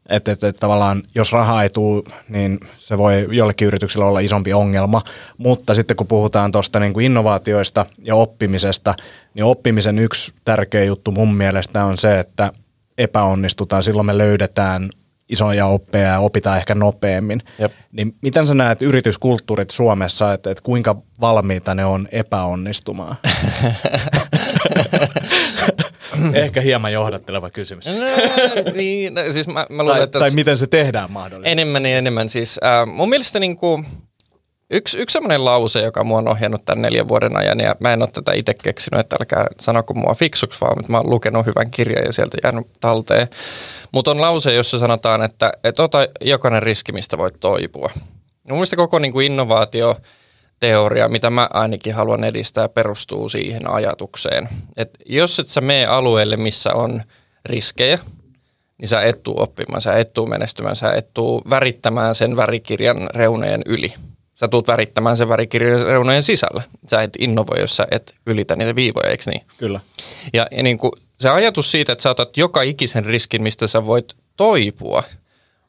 että, 0.10 0.32
että, 0.32 0.48
että 0.48 0.60
tavallaan 0.60 1.04
jos 1.16 1.32
raha 1.32 1.64
ei 1.64 1.70
tule, 1.70 2.04
niin 2.30 2.60
se 2.78 2.98
voi 2.98 3.28
jollekin 3.32 3.68
yrityksellä 3.68 4.06
olla 4.06 4.20
isompi 4.20 4.54
ongelma. 4.54 5.02
Mutta 5.38 5.74
sitten 5.74 5.98
kun 5.98 6.08
puhutaan 6.08 6.52
tuosta 6.52 6.80
niin 6.80 6.94
kuin 6.94 7.06
innovaatioista 7.06 7.86
ja 8.04 8.16
oppimisesta, 8.16 8.96
niin 9.34 9.44
oppimisen 9.44 10.00
yksi 10.00 10.34
tärkeä 10.46 10.84
juttu 10.84 11.12
mun 11.12 11.36
mielestä 11.36 11.86
on 11.86 11.98
se, 11.98 12.20
että 12.20 12.52
epäonnistutaan. 12.98 13.84
Silloin 13.84 14.06
me 14.06 14.18
löydetään 14.18 14.90
isoja 15.30 15.66
oppeja 15.66 16.08
ja 16.08 16.20
opitaan 16.20 16.58
ehkä 16.58 16.76
nopeammin. 16.76 17.42
Jep. 17.60 17.74
Niin 17.92 18.16
miten 18.22 18.48
sä 18.48 18.54
näet 18.54 18.82
yrityskulttuurit 18.82 19.70
Suomessa, 19.70 20.34
että, 20.34 20.52
että 20.52 20.64
kuinka 20.64 20.96
valmiita 21.22 21.76
ne 21.76 21.86
on 21.86 22.08
epäonnistumaan? 22.12 23.16
Ehkä 26.34 26.62
hieman 26.62 26.93
johdatteleva 26.93 27.50
kysymys. 27.50 27.86
No, 27.86 27.93
niin, 28.75 29.13
no, 29.13 29.22
siis 29.31 29.48
mä, 29.48 29.65
mä 29.69 29.84
luulen, 29.84 29.98
tai, 29.98 30.03
että 30.03 30.19
tai 30.19 30.31
miten 30.31 30.57
se 30.57 30.67
tehdään 30.67 31.12
mahdollisesti? 31.12 31.51
Enemmän 31.51 31.86
ja 31.86 31.98
enemmän. 31.98 32.29
Siis, 32.29 32.60
äh, 32.63 32.88
mun 32.88 33.10
mielestä 33.10 33.39
niin 33.39 33.55
kuin, 33.55 33.86
yksi, 34.69 34.98
yksi 34.98 35.13
sellainen 35.13 35.46
lause, 35.46 35.81
joka 35.81 36.03
mua 36.03 36.17
on 36.17 36.27
ohjannut 36.27 36.65
tämän 36.65 36.81
neljän 36.81 37.07
vuoden 37.07 37.38
ajan, 37.38 37.60
ja 37.60 37.75
mä 37.79 37.93
en 37.93 38.01
ole 38.01 38.10
tätä 38.13 38.34
itse 38.34 38.53
keksinyt, 38.63 39.00
että 39.00 39.15
älkää 39.19 39.48
sanoko 39.60 39.93
mua 39.93 40.15
fiksuksi, 40.15 40.62
vaan 40.62 40.79
että 40.79 40.91
mä 40.91 40.98
oon 40.98 41.10
lukenut 41.10 41.46
hyvän 41.46 41.72
kirjan 41.72 42.05
ja 42.05 42.13
sieltä 42.13 42.38
jäänyt 42.43 42.67
talteen. 42.79 43.27
Mutta 43.91 44.12
on 44.12 44.22
lause, 44.22 44.53
jossa 44.53 44.79
sanotaan, 44.79 45.24
että, 45.24 45.51
että 45.63 45.84
ota 45.84 46.07
jokainen 46.22 46.63
riski, 46.63 46.91
mistä 46.91 47.17
voit 47.17 47.39
toipua. 47.39 47.89
Mun 48.50 48.57
mielestä 48.57 48.75
koko 48.75 49.00
niin 49.00 49.12
kuin 49.12 49.25
innovaatio– 49.25 49.96
teoria, 50.60 51.10
mitä 51.10 51.30
mä 51.30 51.50
ainakin 51.54 51.94
haluan 51.94 52.24
edistää, 52.24 52.70
perustuu 52.70 53.30
siihen 53.30 53.70
ajatukseen. 53.72 54.50
Että 54.78 55.00
jos 55.06 55.40
et 55.40 55.48
sä 55.48 55.62
mene 55.62 55.86
alueelle, 55.86 56.38
missä 56.38 56.74
on 56.74 57.04
riskejä, 57.46 58.00
niin 58.78 58.88
sä 58.88 59.02
et 59.02 59.24
tuu 59.24 59.42
oppimaan, 59.42 59.82
sä 59.82 59.94
et 59.94 60.14
tuu 60.14 60.26
menestymään, 60.26 60.76
sä 60.76 60.92
et 60.92 61.14
tuu 61.14 61.42
värittämään 61.50 62.16
sen 62.16 62.36
värikirjan 62.36 63.10
reunojen 63.16 63.62
yli. 63.66 63.94
Sä 64.34 64.48
tuut 64.48 64.68
värittämään 64.68 65.18
sen 65.18 65.30
värikirjan 65.30 65.86
reunojen 65.86 66.24
sisällä. 66.24 66.62
Sä 66.90 67.02
et 67.02 67.12
innovoi, 67.20 67.60
jos 67.60 67.76
sä 67.76 67.88
et 67.92 68.16
ylitä 68.26 68.56
niitä 68.56 68.76
viivoja, 68.76 69.10
eikö 69.10 69.24
niin? 69.32 69.42
Kyllä. 69.58 69.80
Ja, 70.34 70.48
ja 70.52 70.64
niin 70.64 70.78
kuin 70.78 70.92
se 71.20 71.30
ajatus 71.30 71.72
siitä, 71.72 71.92
että 71.92 72.04
sä 72.04 72.10
otat 72.10 72.38
joka 72.38 72.62
ikisen 72.62 73.06
riskin, 73.06 73.44
mistä 73.44 73.68
sä 73.68 73.86
voit 73.86 74.14
toipua– 74.38 75.04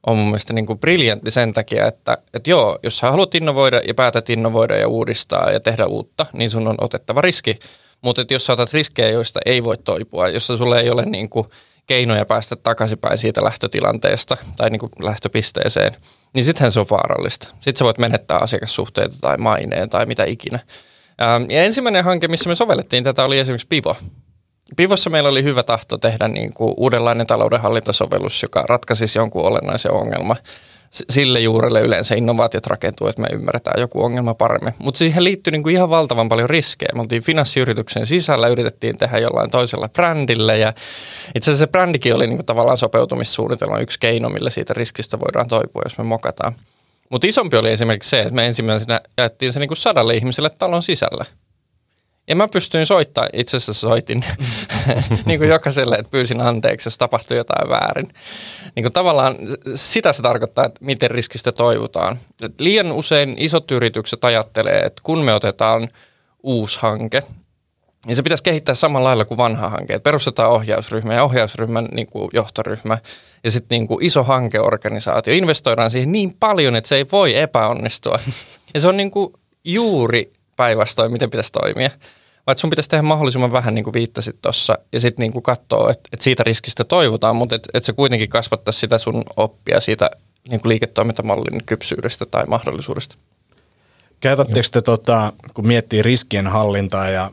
on 0.08 0.16
mun 0.18 0.26
mielestä 0.26 0.52
niin 0.52 0.66
kuin 0.66 0.78
briljantti 0.78 1.30
sen 1.30 1.52
takia, 1.52 1.86
että, 1.86 2.18
että 2.34 2.50
joo, 2.50 2.78
jos 2.82 2.98
sä 2.98 3.10
haluat 3.10 3.34
innovoida 3.34 3.80
ja 3.86 3.94
päätät 3.94 4.30
innovoida 4.30 4.76
ja 4.76 4.88
uudistaa 4.88 5.50
ja 5.50 5.60
tehdä 5.60 5.86
uutta, 5.86 6.26
niin 6.32 6.50
sun 6.50 6.68
on 6.68 6.74
otettava 6.80 7.20
riski. 7.20 7.58
Mutta 8.02 8.24
jos 8.30 8.46
sä 8.46 8.52
otat 8.52 8.72
riskejä, 8.72 9.08
joista 9.08 9.40
ei 9.46 9.64
voi 9.64 9.78
toipua, 9.78 10.28
jossa 10.28 10.56
sulle 10.56 10.80
ei 10.80 10.90
ole 10.90 11.04
niin 11.04 11.28
kuin 11.28 11.46
keinoja 11.86 12.26
päästä 12.26 12.56
takaisinpäin 12.56 13.18
siitä 13.18 13.44
lähtötilanteesta 13.44 14.36
tai 14.56 14.70
niin 14.70 14.80
kuin 14.80 14.90
lähtöpisteeseen, 15.00 15.96
niin 16.32 16.44
sittenhän 16.44 16.72
se 16.72 16.80
on 16.80 16.86
vaarallista. 16.90 17.48
Sitten 17.48 17.76
sä 17.76 17.84
voit 17.84 17.98
menettää 17.98 18.38
asiakassuhteita 18.38 19.16
tai 19.20 19.36
maineen 19.36 19.90
tai 19.90 20.06
mitä 20.06 20.24
ikinä. 20.24 20.58
Ja 21.48 21.64
ensimmäinen 21.64 22.04
hanke, 22.04 22.28
missä 22.28 22.48
me 22.48 22.54
sovellettiin 22.54 23.04
tätä, 23.04 23.24
oli 23.24 23.38
esimerkiksi 23.38 23.66
Pivo. 23.68 23.96
Pivossa 24.76 25.10
meillä 25.10 25.28
oli 25.28 25.42
hyvä 25.42 25.62
tahto 25.62 25.98
tehdä 25.98 26.28
niin 26.28 26.54
kuin 26.54 26.75
uudenlainen 26.76 27.26
taloudenhallintasovellus, 27.26 28.42
joka 28.42 28.64
ratkaisisi 28.68 29.18
jonkun 29.18 29.46
olennaisen 29.46 29.92
ongelman 29.92 30.37
sille 30.90 31.40
juurelle 31.40 31.80
yleensä 31.80 32.14
innovaatiot 32.14 32.66
rakentuu, 32.66 33.06
että 33.06 33.22
me 33.22 33.28
ymmärretään 33.32 33.80
joku 33.80 34.04
ongelma 34.04 34.34
paremmin. 34.34 34.75
Mutta 34.78 34.98
siihen 34.98 35.25
liittyy 35.25 35.50
niinku 35.50 35.68
ihan 35.68 35.90
valtavan 35.90 36.28
paljon 36.28 36.50
riskejä. 36.50 36.88
Me 36.94 37.00
oltiin 37.00 37.22
finanssiyrityksen 37.22 38.06
sisällä, 38.06 38.48
yritettiin 38.48 38.98
tehdä 38.98 39.18
jollain 39.18 39.50
toisella 39.50 39.88
brändillä 39.88 40.54
ja 40.54 40.72
itse 41.34 41.50
asiassa 41.50 41.62
se 41.62 41.70
brändikin 41.70 42.14
oli 42.14 42.26
niinku 42.26 42.42
tavallaan 42.42 42.78
sopeutumissuunnitelma 42.78 43.78
yksi 43.78 43.98
keino, 44.00 44.28
millä 44.28 44.50
siitä 44.50 44.75
riskistä 44.75 45.20
voidaan 45.20 45.48
toipua, 45.48 45.82
jos 45.84 45.98
me 45.98 46.04
mokataan. 46.04 46.52
Mutta 47.10 47.26
isompi 47.26 47.56
oli 47.56 47.70
esimerkiksi 47.70 48.10
se, 48.10 48.20
että 48.20 48.34
me 48.34 48.46
ensimmäisenä 48.46 49.00
jaettiin 49.18 49.52
se 49.52 49.60
niinku 49.60 49.75
sadalle 49.75 50.14
ihmiselle 50.14 50.50
talon 50.50 50.82
sisällä. 50.82 51.25
Ja 52.28 52.37
mä 52.37 52.49
pystyin 52.49 52.87
soittamaan, 52.87 53.30
itse 53.32 53.56
asiassa 53.56 53.88
soitin 53.88 54.25
niin 55.26 55.38
kuin 55.38 55.50
jokaiselle, 55.50 55.97
että 55.97 56.11
pyysin 56.11 56.40
anteeksi, 56.40 56.87
jos 56.87 56.99
tapahtui 56.99 57.37
jotain 57.37 57.68
väärin. 57.68 58.08
Niin 58.76 58.85
kuin 58.85 58.92
tavallaan 58.92 59.37
sitä 59.75 60.12
se 60.12 60.23
tarkoittaa, 60.23 60.64
että 60.64 60.85
miten 60.85 61.11
riskistä 61.11 61.52
toivotaan. 61.52 62.18
Et 62.42 62.61
liian 62.61 62.92
usein 62.92 63.35
isot 63.38 63.70
yritykset 63.70 64.25
ajattelee, 64.25 64.78
että 64.78 65.02
kun 65.04 65.18
me 65.18 65.35
otetaan 65.35 65.88
uusi 66.42 66.78
hanke, 66.82 67.23
niin 68.06 68.16
se 68.16 68.23
pitäisi 68.23 68.44
kehittää 68.44 68.75
samalla 68.75 69.08
lailla 69.08 69.25
kuin 69.25 69.38
vanha 69.38 69.68
hanke. 69.68 69.94
Et 69.94 70.02
perustetaan 70.02 70.50
ohjausryhmä 70.50 71.14
ja 71.14 71.25
ohjausryhmän 71.25 71.88
niin 71.92 72.06
kuin 72.06 72.28
johtoryhmä 72.32 72.99
ja 73.44 73.50
sitten 73.50 73.78
niin 73.78 73.99
iso 74.00 74.25
hankeorganisaatio. 74.25 75.35
Investoidaan 75.35 75.90
siihen 75.90 76.12
niin 76.12 76.37
paljon, 76.40 76.76
että 76.76 76.88
se 76.88 76.97
ei 76.97 77.06
voi 77.12 77.37
epäonnistua. 77.37 78.18
Ja 78.75 78.80
se 78.80 78.88
on 78.88 78.97
niin 78.97 79.11
kuin 79.11 79.32
juuri 79.64 80.30
päinvastoin, 80.58 81.12
miten 81.12 81.30
pitäisi 81.30 81.52
toimia. 81.52 81.90
Vai 82.46 82.58
sun 82.58 82.70
pitäisi 82.70 82.88
tehdä 82.88 83.02
mahdollisimman 83.02 83.52
vähän, 83.52 83.74
niin 83.74 83.84
kuin 83.84 83.94
viittasit 83.94 84.42
tuossa, 84.42 84.78
ja 84.92 85.00
sitten 85.00 85.22
niin 85.22 85.42
katsoa, 85.42 85.90
että, 85.90 86.08
että 86.12 86.24
siitä 86.24 86.42
riskistä 86.42 86.84
toivotaan, 86.84 87.36
mutta 87.36 87.54
että, 87.54 87.68
että 87.74 87.86
se 87.86 87.92
kuitenkin 87.92 88.28
kasvattaisi 88.28 88.80
sitä 88.80 88.98
sun 88.98 89.22
oppia 89.36 89.80
siitä 89.80 90.10
niin 90.48 90.60
kuin 90.60 90.70
liiketoimintamallin 90.70 91.64
kypsyydestä 91.66 92.26
tai 92.26 92.44
mahdollisuudesta. 92.46 93.16
Käytättekö 94.20 94.68
te, 94.72 94.82
tota, 94.82 95.32
kun 95.54 95.66
miettii 95.66 96.02
riskien 96.02 96.46
hallintaa 96.46 97.08
ja 97.08 97.30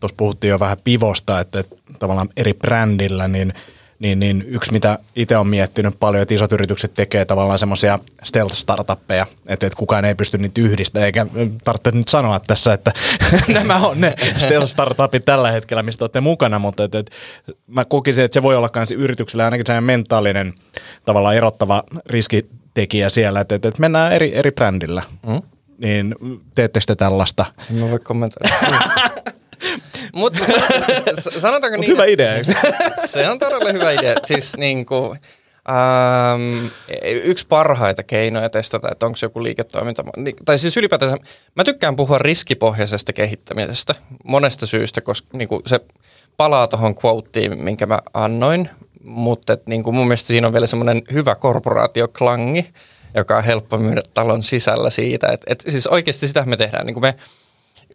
tuossa 0.00 0.16
puhuttiin 0.16 0.48
jo 0.48 0.60
vähän 0.60 0.78
pivosta, 0.84 1.40
että, 1.40 1.60
että 1.60 1.76
tavallaan 1.98 2.28
eri 2.36 2.54
brändillä, 2.54 3.28
niin– 3.28 3.54
niin, 3.98 4.20
niin 4.20 4.44
yksi, 4.48 4.72
mitä 4.72 4.98
itse 5.16 5.36
on 5.36 5.46
miettinyt 5.46 5.94
paljon, 6.00 6.22
että 6.22 6.34
isot 6.34 6.52
yritykset 6.52 6.94
tekee 6.94 7.24
tavallaan 7.24 7.58
semmoisia 7.58 7.98
stealth-startuppeja, 8.24 9.26
että, 9.46 9.66
että 9.66 9.78
kukaan 9.78 10.04
ei 10.04 10.14
pysty 10.14 10.38
niitä 10.38 10.60
yhdistämään, 10.60 11.06
eikä 11.06 11.26
tarvitse 11.64 11.90
nyt 11.90 12.08
sanoa 12.08 12.40
tässä, 12.40 12.72
että 12.72 12.92
nämä 13.48 13.76
on 13.76 14.00
ne 14.00 14.14
stealth-startupit 14.38 15.24
tällä 15.24 15.50
hetkellä, 15.50 15.82
mistä 15.82 16.04
olette 16.04 16.20
mukana, 16.20 16.58
mutta 16.58 16.84
että, 16.84 16.98
että 16.98 17.12
mä 17.66 17.84
kokisin, 17.84 18.24
että 18.24 18.34
se 18.34 18.42
voi 18.42 18.56
olla 18.56 18.70
myös 18.76 18.90
yrityksellä 18.90 19.44
ainakin 19.44 19.66
sellainen 19.66 19.84
mentaalinen 19.84 20.54
tavallaan 21.04 21.36
erottava 21.36 21.84
riskitekijä 22.06 23.08
siellä, 23.08 23.40
että, 23.40 23.54
että, 23.54 23.68
että 23.68 23.80
mennään 23.80 24.12
eri, 24.12 24.34
eri 24.34 24.50
brändillä. 24.50 25.02
Mm. 25.26 25.42
Niin 25.78 26.14
teettekö 26.54 26.84
te 26.86 26.96
tällaista? 26.96 27.44
Mä 27.70 27.90
voi 27.90 27.98
kommentoida. 27.98 28.48
Mutta 30.16 30.38
sanotaanko 31.38 31.76
Mut 31.76 31.86
niin, 31.86 31.92
hyvä 31.92 32.04
idea, 32.04 32.34
eikö? 32.34 32.52
se 33.06 33.30
on 33.30 33.38
todella 33.38 33.72
hyvä 33.72 33.90
idea. 33.90 34.14
Siis 34.24 34.56
niin 34.56 34.86
kuin, 34.86 35.18
Ähm, 35.68 36.66
yksi 37.02 37.46
parhaita 37.46 38.02
keinoja 38.02 38.50
testata, 38.50 38.88
että 38.92 39.06
onko 39.06 39.18
joku 39.22 39.42
liiketoiminta, 39.42 40.04
tai 40.44 40.58
siis 40.58 40.76
ylipäätään, 40.76 41.18
mä 41.54 41.64
tykkään 41.64 41.96
puhua 41.96 42.18
riskipohjaisesta 42.18 43.12
kehittämisestä 43.12 43.94
monesta 44.24 44.66
syystä, 44.66 45.00
koska 45.00 45.28
niin 45.32 45.48
kuin 45.48 45.62
se 45.66 45.80
palaa 46.36 46.68
tuohon 46.68 46.94
quoteen, 47.04 47.58
minkä 47.58 47.86
mä 47.86 47.98
annoin, 48.14 48.70
mutta 49.04 49.52
et, 49.52 49.66
niin 49.66 49.82
kuin 49.82 49.96
mun 49.96 50.06
mielestä 50.06 50.26
siinä 50.26 50.46
on 50.46 50.52
vielä 50.52 50.66
semmoinen 50.66 51.02
hyvä 51.12 51.34
korporaatioklangi, 51.34 52.66
joka 53.14 53.36
on 53.36 53.44
helppo 53.44 53.78
myydä 53.78 54.02
talon 54.14 54.42
sisällä 54.42 54.90
siitä, 54.90 55.26
että 55.32 55.46
et, 55.52 55.64
siis 55.68 55.86
oikeasti 55.86 56.28
sitä 56.28 56.44
me 56.46 56.56
tehdään, 56.56 56.86
niin 56.86 56.94
kuin 56.94 57.02
me 57.02 57.14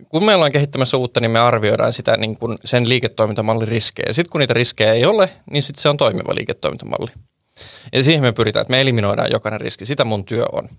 kun 0.09 0.25
me 0.25 0.35
ollaan 0.35 0.51
kehittämässä 0.51 0.97
uutta, 0.97 1.19
niin 1.19 1.31
me 1.31 1.39
arvioidaan 1.39 1.93
sitä 1.93 2.17
niin 2.17 2.37
kuin 2.37 2.57
sen 2.65 2.89
liiketoimintamallin 2.89 3.67
riskejä. 3.67 4.13
Sitten 4.13 4.31
kun 4.31 4.39
niitä 4.39 4.53
riskejä 4.53 4.93
ei 4.93 5.05
ole, 5.05 5.29
niin 5.51 5.63
sitten 5.63 5.81
se 5.81 5.89
on 5.89 5.97
toimiva 5.97 6.35
liiketoimintamalli. 6.35 7.11
Ja 7.93 8.03
siihen 8.03 8.21
me 8.21 8.31
pyritään, 8.31 8.61
että 8.61 8.71
me 8.71 8.81
eliminoidaan 8.81 9.31
jokainen 9.31 9.61
riski. 9.61 9.85
Sitä 9.85 10.05
mun 10.05 10.25
työ 10.25 10.45
on. 10.51 10.69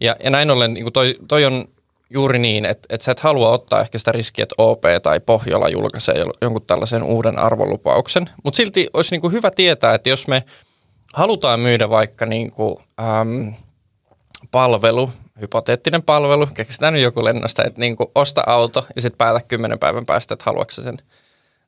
Ja, 0.00 0.16
ja 0.24 0.30
näin 0.30 0.50
ollen 0.50 0.74
niin 0.74 0.84
kuin 0.84 0.92
toi, 0.92 1.16
toi 1.28 1.44
on 1.44 1.64
juuri 2.10 2.38
niin, 2.38 2.64
että, 2.64 2.86
että 2.90 3.04
sä 3.04 3.12
et 3.12 3.20
halua 3.20 3.48
ottaa 3.48 3.80
ehkä 3.80 3.98
sitä 3.98 4.12
riskiä, 4.12 4.42
että 4.42 4.54
OP 4.58 4.82
tai 5.02 5.20
Pohjola 5.20 5.68
julkaisee 5.68 6.24
jonkun 6.42 6.62
tällaisen 6.66 7.02
uuden 7.02 7.38
arvolupauksen. 7.38 8.30
Mutta 8.44 8.56
silti 8.56 8.88
olisi 8.94 9.10
niin 9.10 9.20
kuin 9.20 9.32
hyvä 9.32 9.50
tietää, 9.50 9.94
että 9.94 10.08
jos 10.08 10.26
me 10.26 10.44
halutaan 11.14 11.60
myydä 11.60 11.90
vaikka 11.90 12.26
niin 12.26 12.52
kuin, 12.52 12.76
äm, 13.00 13.52
palvelu, 14.50 15.10
hypoteettinen 15.40 16.02
palvelu, 16.02 16.46
keksitään 16.46 16.92
nyt 16.92 17.02
joku 17.02 17.24
lennosta, 17.24 17.64
että 17.64 17.80
niin 17.80 17.96
kuin 17.96 18.08
osta 18.14 18.42
auto 18.46 18.86
ja 18.96 19.02
sitten 19.02 19.18
päätä 19.18 19.40
kymmenen 19.48 19.78
päivän 19.78 20.06
päästä, 20.06 20.34
että 20.34 20.44
haluatko 20.46 20.72
sen. 20.72 20.98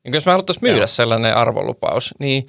Niin 0.04 0.14
jos 0.14 0.26
me 0.26 0.32
haluttaisiin 0.32 0.64
myydä 0.64 0.78
Joo. 0.78 0.86
sellainen 0.86 1.36
arvolupaus, 1.36 2.14
niin, 2.18 2.46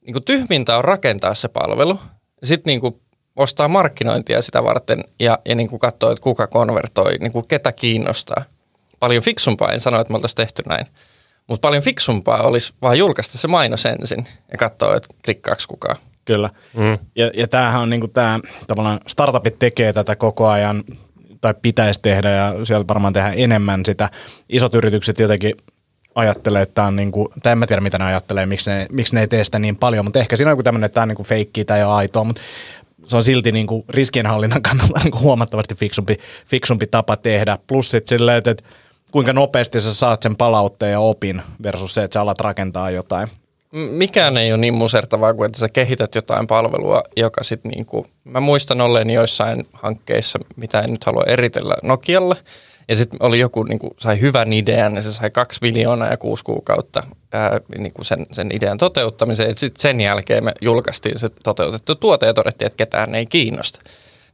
niin 0.00 0.12
kuin 0.12 0.24
tyhmintä 0.24 0.76
on 0.76 0.84
rakentaa 0.84 1.34
se 1.34 1.48
palvelu, 1.48 2.00
ja 2.40 2.46
sitten 2.46 2.70
niin 2.70 2.80
kuin 2.80 3.00
ostaa 3.36 3.68
markkinointia 3.68 4.42
sitä 4.42 4.64
varten 4.64 5.04
ja, 5.20 5.38
ja 5.44 5.54
niin 5.54 5.68
kuin 5.68 5.80
katsoa, 5.80 6.12
että 6.12 6.22
kuka 6.22 6.46
konvertoi, 6.46 7.12
niin 7.20 7.32
kuin 7.32 7.48
ketä 7.48 7.72
kiinnostaa. 7.72 8.44
Paljon 8.98 9.22
fiksumpaa, 9.22 9.72
en 9.72 9.80
sano, 9.80 10.00
että 10.00 10.12
me 10.12 10.16
oltaisiin 10.16 10.36
tehty 10.36 10.62
näin, 10.66 10.86
mutta 11.46 11.66
paljon 11.66 11.82
fiksumpaa 11.82 12.42
olisi 12.42 12.72
vaan 12.82 12.98
julkaista 12.98 13.38
se 13.38 13.48
mainos 13.48 13.86
ensin 13.86 14.26
ja 14.52 14.58
katsoa, 14.58 14.96
että 14.96 15.14
klikkaako 15.24 15.62
kukaan. 15.68 15.96
Kyllä. 16.26 16.50
Mm. 16.74 16.98
Ja, 17.16 17.30
ja 17.34 17.48
tämähän 17.48 17.82
on 17.82 17.90
niinku 17.90 18.08
tämä, 18.08 18.40
tavallaan 18.66 19.00
startupit 19.06 19.58
tekee 19.58 19.92
tätä 19.92 20.16
koko 20.16 20.48
ajan, 20.48 20.84
tai 21.40 21.54
pitäisi 21.62 22.00
tehdä, 22.02 22.30
ja 22.30 22.54
sieltä 22.62 22.88
varmaan 22.88 23.12
tehdään 23.12 23.34
enemmän 23.36 23.82
sitä. 23.84 24.10
Isot 24.48 24.74
yritykset 24.74 25.18
jotenkin 25.18 25.54
ajattelee, 26.14 26.62
että 26.62 26.74
tämä 26.74 26.88
on 26.88 26.96
niin 26.96 27.12
kuin, 27.12 27.28
tai 27.42 27.52
en 27.52 27.58
mä 27.58 27.66
tiedä 27.66 27.80
mitä 27.80 27.98
ne 27.98 28.04
ajattelee, 28.04 28.46
miksi 28.46 28.70
ne, 28.70 28.86
miksi 28.92 29.14
ne 29.14 29.20
ei 29.20 29.28
tee 29.28 29.44
sitä 29.44 29.58
niin 29.58 29.76
paljon, 29.76 30.04
mutta 30.04 30.18
ehkä 30.18 30.36
siinä 30.36 30.48
on 30.48 30.52
joku 30.52 30.62
tämmöinen, 30.62 30.86
että 30.86 30.94
tämä 30.94 31.02
on 31.02 31.08
niin 31.08 31.16
kuin 31.16 31.26
feikki 31.26 31.64
tai 31.64 31.84
on 31.84 31.92
aitoa, 31.92 32.24
mutta 32.24 32.42
se 33.04 33.16
on 33.16 33.24
silti 33.24 33.52
niin 33.52 33.66
kuin 33.66 33.84
riskienhallinnan 33.88 34.62
kannalta 34.62 35.00
niin 35.04 35.10
kuin 35.10 35.22
huomattavasti 35.22 35.74
fiksumpi, 35.74 36.16
fiksumpi 36.46 36.86
tapa 36.86 37.16
tehdä. 37.16 37.58
Plus 37.66 37.90
sitten 37.90 38.18
silleen, 38.18 38.38
että, 38.38 38.50
että 38.50 38.64
kuinka 39.10 39.32
nopeasti 39.32 39.80
sä 39.80 39.94
saat 39.94 40.22
sen 40.22 40.36
palautteen 40.36 40.92
ja 40.92 41.00
opin 41.00 41.42
versus 41.62 41.94
se, 41.94 42.02
että 42.02 42.14
sä 42.14 42.20
alat 42.20 42.40
rakentaa 42.40 42.90
jotain 42.90 43.28
mikään 43.72 44.36
ei 44.36 44.52
ole 44.52 44.60
niin 44.60 44.74
musertavaa 44.74 45.34
kuin, 45.34 45.46
että 45.46 45.58
sä 45.58 45.68
kehität 45.68 46.14
jotain 46.14 46.46
palvelua, 46.46 47.02
joka 47.16 47.44
sitten 47.44 47.70
niin 47.70 47.86
kuin, 47.86 48.04
mä 48.24 48.40
muistan 48.40 48.80
olleeni 48.80 49.14
joissain 49.14 49.66
hankkeissa, 49.72 50.38
mitä 50.56 50.80
en 50.80 50.90
nyt 50.90 51.04
halua 51.04 51.22
eritellä 51.26 51.74
Nokialle, 51.82 52.36
ja 52.88 52.96
sitten 52.96 53.22
oli 53.22 53.38
joku, 53.38 53.62
niin 53.62 53.78
kuin, 53.78 53.92
sai 53.98 54.20
hyvän 54.20 54.52
idean, 54.52 54.94
ja 54.94 55.02
se 55.02 55.12
sai 55.12 55.30
kaksi 55.30 55.58
miljoonaa 55.62 56.08
ja 56.08 56.16
kuusi 56.16 56.44
kuukautta 56.44 57.02
ää, 57.32 57.60
niin 57.78 57.94
kuin 57.94 58.04
sen, 58.04 58.26
sen 58.32 58.50
idean 58.54 58.78
toteuttamiseen. 58.78 59.56
Sitten 59.56 59.80
sen 59.80 60.00
jälkeen 60.00 60.44
me 60.44 60.52
julkaistiin 60.60 61.18
se 61.18 61.28
toteutettu 61.28 61.94
tuote 61.94 62.26
ja 62.26 62.34
todettiin, 62.34 62.66
että 62.66 62.76
ketään 62.76 63.14
ei 63.14 63.26
kiinnosta. 63.26 63.80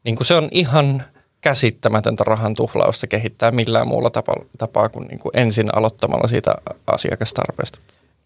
Niin 0.05 0.17
kuin 0.17 0.27
se 0.27 0.35
on 0.35 0.49
ihan 0.51 1.03
käsittämätöntä 1.41 2.25
rahan 2.25 2.55
tuhlausta 2.55 3.07
kehittää 3.07 3.51
millään 3.51 3.89
muulla 3.89 4.11
tapaa, 4.11 4.37
tapaa 4.59 4.89
kuin, 4.89 5.09
niin 5.09 5.19
kuin 5.19 5.33
ensin 5.35 5.77
aloittamalla 5.77 6.29
siitä 6.29 6.55
asiakastarpeesta. 6.87 7.79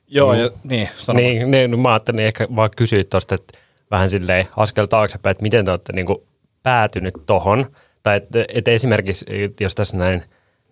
Joo, 0.08 0.34
ja, 0.34 0.50
niin, 0.64 0.88
sano 0.98 1.20
niin, 1.20 1.50
niin, 1.50 1.80
mä 1.80 1.92
ajattelin 1.92 2.20
ehkä 2.20 2.48
vaan 2.56 2.70
kysyä 2.76 3.04
tuosta, 3.04 3.34
että 3.34 3.58
vähän 3.90 4.10
silleen 4.10 4.48
askel 4.56 4.86
taaksepäin, 4.86 5.30
että 5.30 5.42
miten 5.42 5.64
te 5.64 5.70
olette 5.70 5.92
niin 5.92 6.06
kuin 6.06 6.18
päätynyt 6.62 7.14
tohon, 7.26 7.66
tai 8.02 8.16
että, 8.16 8.44
että 8.54 8.70
esimerkiksi, 8.70 9.26
jos 9.60 9.75
tässä 9.75 9.96
näin 9.96 10.22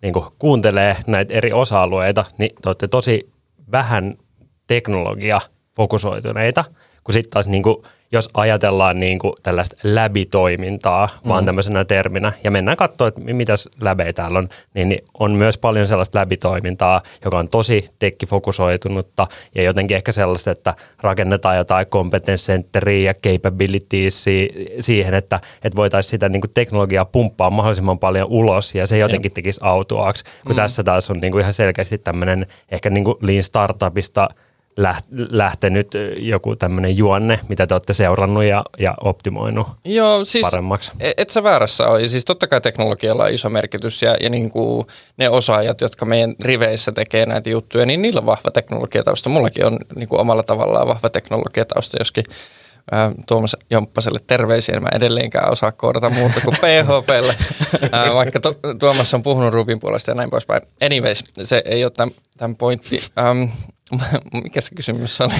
niin 0.01 0.13
kuin 0.13 0.25
kuuntelee 0.39 0.97
näitä 1.07 1.33
eri 1.33 1.53
osa-alueita, 1.53 2.25
niin 2.37 2.51
te 2.61 2.69
olette 2.69 2.87
tosi 2.87 3.29
vähän 3.71 4.15
teknologia 4.67 5.41
fokusoituneita, 5.75 6.65
kun 7.03 7.13
sitten 7.13 7.31
taas 7.31 7.47
niin 7.47 7.63
kuin 7.63 7.75
jos 8.11 8.29
ajatellaan 8.33 8.99
niin 8.99 9.19
kuin 9.19 9.33
tällaista 9.43 9.75
läbitoimintaa 9.83 11.09
mm. 11.23 11.29
vaan 11.29 11.45
tämmöisenä 11.45 11.85
terminä 11.85 12.33
ja 12.43 12.51
mennään 12.51 12.77
katsoa, 12.77 13.07
että 13.07 13.21
mitäs 13.21 13.69
läbejä 13.81 14.13
täällä 14.13 14.39
on, 14.39 14.49
niin, 14.73 14.89
niin 14.89 15.05
on 15.19 15.31
myös 15.31 15.57
paljon 15.57 15.87
sellaista 15.87 16.19
läbitoimintaa, 16.19 17.01
joka 17.25 17.39
on 17.39 17.49
tosi 17.49 17.89
tekkifokusoitunutta 17.99 19.27
ja 19.55 19.63
jotenkin 19.63 19.97
ehkä 19.97 20.11
sellaista, 20.11 20.51
että 20.51 20.73
rakennetaan 21.01 21.57
jotain 21.57 21.85
competence 21.85 22.53
centeria 22.53 23.05
ja 23.05 23.13
capabilities 23.13 24.25
siihen, 24.79 25.13
että, 25.13 25.39
että 25.63 25.77
voitaisiin 25.77 26.11
sitä 26.11 26.29
niin 26.29 26.41
kuin 26.41 26.51
teknologiaa 26.53 27.05
pumppaa 27.05 27.49
mahdollisimman 27.49 27.99
paljon 27.99 28.27
ulos 28.29 28.75
ja 28.75 28.87
se 28.87 28.97
jotenkin 28.97 29.31
tekisi 29.31 29.59
autuaaksi, 29.63 30.23
kun 30.23 30.51
mm. 30.51 30.55
tässä 30.55 30.83
taas 30.83 31.11
on 31.11 31.19
niin 31.19 31.31
kuin 31.31 31.41
ihan 31.41 31.53
selkeästi 31.53 31.97
tämmöinen 31.97 32.47
ehkä 32.71 32.89
niin 32.89 33.03
kuin 33.03 33.15
lean 33.21 33.43
startupista– 33.43 34.29
lähtenyt 35.29 35.87
joku 36.17 36.55
tämmöinen 36.55 36.97
juonne, 36.97 37.39
mitä 37.49 37.67
te 37.67 37.73
olette 37.73 37.93
seurannut 37.93 38.43
ja, 38.43 38.63
ja 38.79 38.95
optimoinut 39.03 39.67
Joo, 39.85 40.25
siis 40.25 40.47
paremmaksi? 40.51 40.91
e- 40.99 41.11
et 41.17 41.29
sä 41.29 41.43
väärässä 41.43 41.87
ole. 41.87 42.01
Ja 42.01 42.09
siis 42.09 42.25
totta 42.25 42.47
kai 42.47 42.61
teknologialla 42.61 43.23
on 43.23 43.33
iso 43.33 43.49
merkitys 43.49 44.01
ja, 44.01 44.17
ja 44.21 44.29
niin 44.29 44.51
kuin 44.51 44.87
ne 45.17 45.29
osaajat, 45.29 45.81
jotka 45.81 46.05
meidän 46.05 46.35
riveissä 46.41 46.91
tekee 46.91 47.25
näitä 47.25 47.49
juttuja, 47.49 47.85
niin 47.85 48.01
niillä 48.01 48.19
on 48.19 48.25
vahva 48.25 48.51
teknologiatausta. 48.51 49.29
Mullakin 49.29 49.65
on 49.65 49.79
niin 49.95 50.09
kuin 50.09 50.19
omalla 50.21 50.43
tavallaan 50.43 50.87
vahva 50.87 51.09
teknologiatausta, 51.09 51.97
joskin 51.99 52.23
ää, 52.91 53.11
Tuomas 53.27 53.55
Jomppaselle 53.69 54.19
terveisiä, 54.27 54.79
mä 54.79 54.89
edelleenkään 54.95 55.51
osaa 55.51 55.71
koodata 55.71 56.09
muuta 56.09 56.41
kuin 56.43 56.55
PHPlle, 56.55 57.35
ää, 57.91 58.13
vaikka 58.15 58.39
to, 58.39 58.55
Tuomas 58.79 59.13
on 59.13 59.23
puhunut 59.23 59.53
Rubin 59.53 59.79
puolesta 59.79 60.11
ja 60.11 60.15
näin 60.15 60.29
poispäin. 60.29 60.61
Anyways, 60.81 61.23
se 61.43 61.61
ei 61.65 61.83
ole 61.83 61.91
tämän, 61.91 62.13
tämän 62.37 62.55
pointti. 62.55 62.99
Ähm, 63.19 63.43
mikä 64.43 64.61
se 64.61 64.75
kysymys 64.75 65.21
oli? 65.21 65.33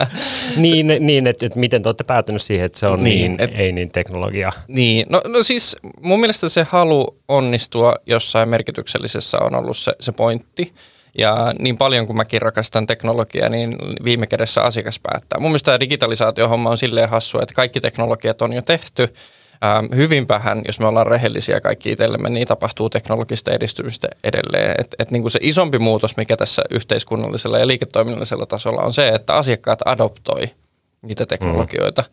niin, 0.56 0.86
niin 1.00 1.26
että, 1.26 1.46
että 1.46 1.58
miten 1.58 1.82
te 1.82 1.88
olette 1.88 2.04
päätynyt 2.04 2.42
siihen, 2.42 2.66
että 2.66 2.78
se 2.78 2.86
on 2.86 3.04
niin, 3.04 3.18
Niin, 3.18 3.40
et- 3.40 3.60
ei 3.60 3.72
niin 3.72 3.90
teknologia. 3.90 4.52
Niin, 4.68 5.06
no, 5.10 5.20
no 5.26 5.42
siis 5.42 5.76
mun 6.02 6.20
mielestä 6.20 6.48
se 6.48 6.66
halu 6.70 7.16
onnistua 7.28 7.94
jossain 8.06 8.48
merkityksellisessä 8.48 9.38
on 9.38 9.54
ollut 9.54 9.76
se, 9.76 9.92
se 10.00 10.12
pointti. 10.12 10.72
Ja 11.18 11.52
niin 11.58 11.76
paljon 11.78 12.06
kuin 12.06 12.16
mäkin 12.16 12.42
rakastan 12.42 12.86
teknologiaa, 12.86 13.48
niin 13.48 13.76
viime 14.04 14.26
kädessä 14.26 14.62
asiakas 14.62 15.00
päättää. 15.02 15.40
Mun 15.40 15.50
mielestä 15.50 15.64
tämä 15.66 15.80
digitalisaatiohomma 15.80 16.70
on 16.70 16.78
silleen 16.78 17.08
hassu, 17.08 17.38
että 17.40 17.54
kaikki 17.54 17.80
teknologiat 17.80 18.42
on 18.42 18.52
jo 18.52 18.62
tehty. 18.62 19.08
Ähm, 19.66 19.86
hyvin 19.96 20.28
vähän, 20.28 20.62
jos 20.66 20.78
me 20.78 20.86
ollaan 20.86 21.06
rehellisiä 21.06 21.60
kaikki 21.60 21.90
itsellemme, 21.90 22.30
niin 22.30 22.46
tapahtuu 22.46 22.90
teknologista 22.90 23.52
edistymistä 23.52 24.08
edelleen. 24.24 24.74
Et, 24.78 24.94
et 24.98 25.10
niin 25.10 25.22
kuin 25.22 25.32
se 25.32 25.38
isompi 25.42 25.78
muutos, 25.78 26.16
mikä 26.16 26.36
tässä 26.36 26.62
yhteiskunnallisella 26.70 27.58
ja 27.58 27.66
liiketoiminnallisella 27.66 28.46
tasolla 28.46 28.82
on 28.82 28.92
se, 28.92 29.08
että 29.08 29.34
asiakkaat 29.34 29.78
adoptoi 29.84 30.48
niitä 31.02 31.26
teknologioita. 31.26 32.02
Mm. 32.02 32.08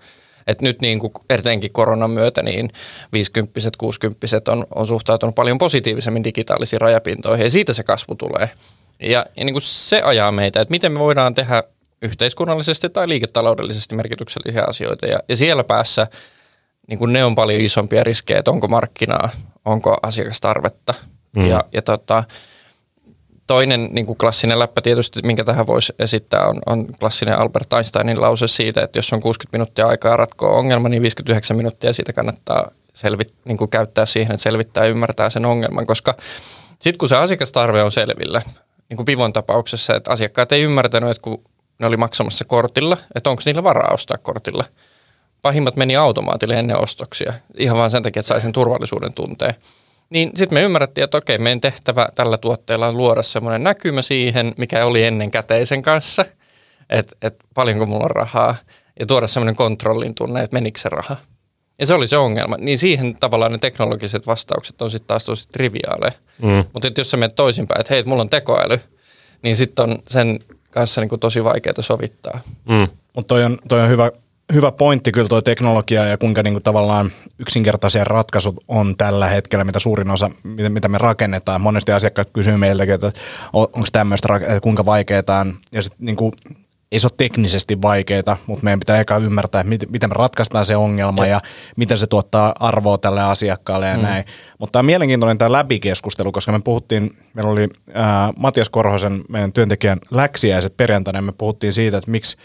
Et 0.48 0.62
nyt 0.62 0.82
niin 0.82 1.00
kuin 1.00 1.14
etenkin 1.30 1.74
koronan 1.74 2.12
myötä 2.12 2.44
niin 2.44 2.70
50 3.14 3.72
60 3.78 4.28
on, 4.48 4.66
on 4.76 4.88
suhtautunut 4.88 5.36
paljon 5.36 5.58
positiivisemmin 5.58 6.24
digitaalisiin 6.24 6.82
rajapintoihin 6.82 7.44
ja 7.44 7.52
siitä 7.52 7.74
se 7.74 7.84
kasvu 7.84 8.16
tulee. 8.16 8.50
Ja, 9.00 9.26
ja 9.38 9.46
niin 9.46 9.54
kuin 9.54 9.62
se 9.62 10.02
ajaa 10.02 10.32
meitä, 10.32 10.62
että 10.62 10.72
miten 10.72 10.92
me 10.92 11.00
voidaan 11.00 11.36
tehdä 11.36 11.64
yhteiskunnallisesti 12.02 12.90
tai 12.90 13.08
liiketaloudellisesti 13.08 13.96
merkityksellisiä 13.96 14.64
asioita. 14.68 15.06
Ja, 15.06 15.20
ja 15.30 15.38
siellä 15.38 15.64
päässä 15.64 16.08
niin 16.88 17.00
kuin 17.00 17.14
ne 17.14 17.26
on 17.26 17.36
paljon 17.36 17.62
isompia 17.62 18.04
riskejä, 18.04 18.40
että 18.40 18.52
onko 18.52 18.68
markkinaa, 18.68 19.30
onko 19.66 19.98
asiakastarvetta. 20.04 20.94
Mm. 21.36 21.46
Ja, 21.46 21.64
ja 21.74 21.82
tota, 21.82 22.24
toinen 23.48 23.90
niin 23.92 24.06
kuin 24.06 24.18
klassinen 24.18 24.60
läppä 24.60 24.82
tietysti, 24.82 25.20
minkä 25.24 25.44
tähän 25.44 25.68
voisi 25.68 25.94
esittää, 26.00 26.48
on, 26.48 26.62
on 26.66 26.88
klassinen 27.00 27.40
Albert 27.40 27.74
Einsteinin 27.74 28.22
lause 28.22 28.48
siitä, 28.48 28.84
että 28.84 29.00
jos 29.00 29.14
on 29.14 29.22
60 29.22 29.58
minuuttia 29.58 29.88
aikaa 29.88 30.18
ratkoa 30.18 30.50
ongelma, 30.50 30.90
niin 30.90 31.02
59 31.02 31.58
minuuttia 31.58 31.94
siitä 31.94 32.14
kannattaa 32.14 32.72
selvit, 32.94 33.34
niin 33.46 33.58
kuin 33.58 33.70
käyttää 33.70 34.06
siihen, 34.06 34.34
että 34.34 34.44
selvittää 34.44 34.84
ja 34.84 34.90
ymmärtää 34.90 35.30
sen 35.30 35.46
ongelman, 35.46 35.88
koska 35.88 36.16
sitten 36.80 36.98
kun 36.98 37.10
se 37.10 37.16
asiakastarve 37.16 37.84
on 37.84 37.92
selvillä, 37.92 38.42
niin 38.90 38.96
kuin 38.98 39.06
Pivon 39.06 39.34
tapauksessa, 39.34 39.96
että 39.96 40.12
asiakkaat 40.12 40.52
ei 40.52 40.62
ymmärtänyt, 40.62 41.10
että 41.10 41.22
kun 41.22 41.44
ne 41.80 41.88
oli 41.88 41.98
maksamassa 41.98 42.46
kortilla, 42.46 42.98
että 43.16 43.30
onko 43.30 43.42
niillä 43.46 43.64
varaa 43.64 43.94
ostaa 43.94 44.18
kortilla. 44.18 44.64
Pahimmat 45.44 45.76
meni 45.76 45.96
automaatille 45.96 46.60
ennen 46.60 46.80
ostoksia, 46.80 47.34
ihan 47.58 47.78
vaan 47.78 47.92
sen 47.92 48.04
takia, 48.04 48.20
että 48.20 48.28
sai 48.28 48.42
sen 48.42 48.52
turvallisuuden 48.52 49.14
tunteen. 49.14 49.54
Niin 50.10 50.32
sitten 50.36 50.56
me 50.56 50.62
ymmärrettiin, 50.64 51.04
että 51.04 51.18
okei, 51.18 51.38
meidän 51.38 51.62
tehtävä 51.62 52.08
tällä 52.16 52.38
tuotteella 52.38 52.88
on 52.88 52.98
luoda 52.98 53.24
semmoinen 53.24 53.64
näkymä 53.64 54.02
siihen, 54.02 54.54
mikä 54.58 54.86
oli 54.86 55.04
ennen 55.04 55.32
käteisen 55.32 55.82
kanssa, 55.82 56.26
että 56.90 57.16
et 57.22 57.36
paljonko 57.54 57.86
mulla 57.86 58.04
on 58.04 58.12
rahaa, 58.12 58.56
ja 59.00 59.06
tuoda 59.06 59.28
semmoinen 59.28 59.56
kontrollin 59.56 60.16
tunne, 60.16 60.44
että 60.44 60.56
menikö 60.56 60.80
se 60.80 60.90
raha. 60.90 61.16
Ja 61.80 61.86
se 61.86 61.94
oli 61.94 62.08
se 62.08 62.18
ongelma. 62.18 62.58
Niin 62.58 62.78
siihen 62.78 63.16
tavallaan 63.20 63.52
ne 63.52 63.58
teknologiset 63.58 64.28
vastaukset 64.28 64.82
on 64.82 64.92
sitten 64.92 65.08
taas 65.08 65.26
tosi 65.26 65.50
triviaaleja. 65.50 66.12
Mm. 66.42 66.66
Mutta 66.74 66.92
jos 66.98 67.12
sä 67.12 67.18
menet 67.18 67.36
toisinpäin, 67.36 67.82
että 67.82 67.94
hei, 67.94 68.00
et 68.00 68.06
mulla 68.06 68.22
on 68.22 68.30
tekoäly, 68.30 68.80
niin 69.42 69.56
sitten 69.56 69.84
on 69.84 70.00
sen 70.10 70.40
kanssa 70.72 71.02
niinku 71.02 71.18
tosi 71.18 71.44
vaikeaa 71.44 71.82
sovittaa. 71.82 72.40
Mm. 72.70 72.88
Mutta 73.14 73.28
toi 73.28 73.44
on, 73.44 73.58
toi 73.68 73.82
on 73.82 73.90
hyvä, 73.90 74.12
hyvä 74.54 74.72
pointti 74.72 75.12
kyllä 75.12 75.28
tuo 75.28 75.42
teknologia 75.42 76.06
ja 76.06 76.18
kuinka 76.18 76.44
niinku 76.44 76.60
tavallaan 76.60 77.12
yksinkertaisia 77.40 78.04
ratkaisut 78.04 78.64
on 78.68 78.98
tällä 78.98 79.28
hetkellä, 79.28 79.64
mitä 79.64 79.80
suurin 79.80 80.10
osa, 80.10 80.32
mitä, 80.44 80.88
me 80.88 80.98
rakennetaan. 80.98 81.62
Monesti 81.62 81.92
asiakkaat 81.92 82.30
kysyy 82.30 82.58
meiltäkin, 82.58 82.94
että 82.94 83.12
onko 83.54 83.88
tämmöistä, 83.92 84.36
että 84.36 84.60
kuinka 84.62 84.86
vaikeaa 84.86 85.40
on. 85.42 85.54
Ja 85.72 85.82
sit 85.82 85.94
niinku, 86.00 86.34
ei 86.92 87.00
se 87.00 87.08
ole 87.08 87.14
teknisesti 87.18 87.82
vaikeaa, 87.82 88.38
mutta 88.48 88.64
meidän 88.64 88.80
pitää 88.80 89.00
eka 89.00 89.18
ymmärtää, 89.18 89.62
että 89.62 89.88
miten, 89.90 90.10
me 90.10 90.14
ratkaistaan 90.16 90.66
se 90.66 90.76
ongelma 90.76 91.26
ja, 91.26 91.32
ja 91.32 91.42
miten 91.76 91.98
se 91.98 92.08
tuottaa 92.08 92.56
arvoa 92.60 92.98
tälle 92.98 93.22
asiakkaalle 93.22 93.88
ja 93.88 93.98
mm. 93.98 94.02
näin. 94.02 94.26
Mutta 94.60 94.72
tämä 94.72 94.82
on 94.82 94.86
mielenkiintoinen 94.86 95.38
tämä 95.38 95.52
läbikeskustelu, 95.52 96.32
koska 96.32 96.52
me 96.52 96.60
puhuttiin, 96.60 97.16
meillä 97.34 97.52
oli 97.52 97.70
ää, 97.94 98.34
Matias 98.38 98.70
Korhosen, 98.70 99.22
meidän 99.30 99.54
työntekijän 99.54 100.00
läksiäiset 100.12 100.78
perjantaina, 100.78 101.18
ja 101.18 101.22
me 101.22 101.32
puhuttiin 101.32 101.74
siitä, 101.74 101.98
että 101.98 102.12
miksi 102.12 102.38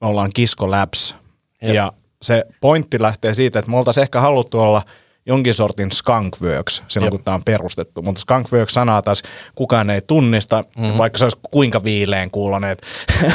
me 0.00 0.06
ollaan 0.06 0.30
Kisko 0.34 0.70
Labs. 0.70 1.19
Jep. 1.62 1.74
Ja 1.74 1.92
se 2.22 2.44
pointti 2.60 3.02
lähtee 3.02 3.34
siitä, 3.34 3.58
että 3.58 3.70
me 3.70 3.76
oltaisiin 3.76 4.02
ehkä 4.02 4.20
haluttu 4.20 4.60
olla 4.60 4.82
jonkin 5.26 5.54
sortin 5.54 5.92
skunkworks 5.92 6.82
silloin, 6.88 7.06
Jep. 7.06 7.14
kun 7.14 7.24
tämä 7.24 7.34
on 7.34 7.44
perustettu. 7.44 8.02
Mutta 8.02 8.20
skunkworks-sanaa 8.20 9.02
taas 9.02 9.22
kukaan 9.54 9.90
ei 9.90 10.00
tunnista, 10.00 10.64
mm. 10.78 10.98
vaikka 10.98 11.18
se 11.18 11.24
olisi 11.24 11.38
kuinka 11.50 11.84
viileen 11.84 12.30
kuulonen, 12.30 12.70
että 12.70 12.86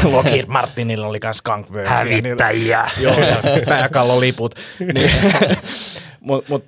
Lockheed 0.12 0.46
Martinilla 0.48 1.08
oli 1.08 1.20
myös 1.24 1.38
skunkworks. 1.38 1.90
Hävittäjiä. 1.90 2.90
Joo, 3.02 3.16
pääkalloliput. 3.66 4.56
niin, 4.94 5.12
mut, 6.20 6.50
mut, 6.50 6.66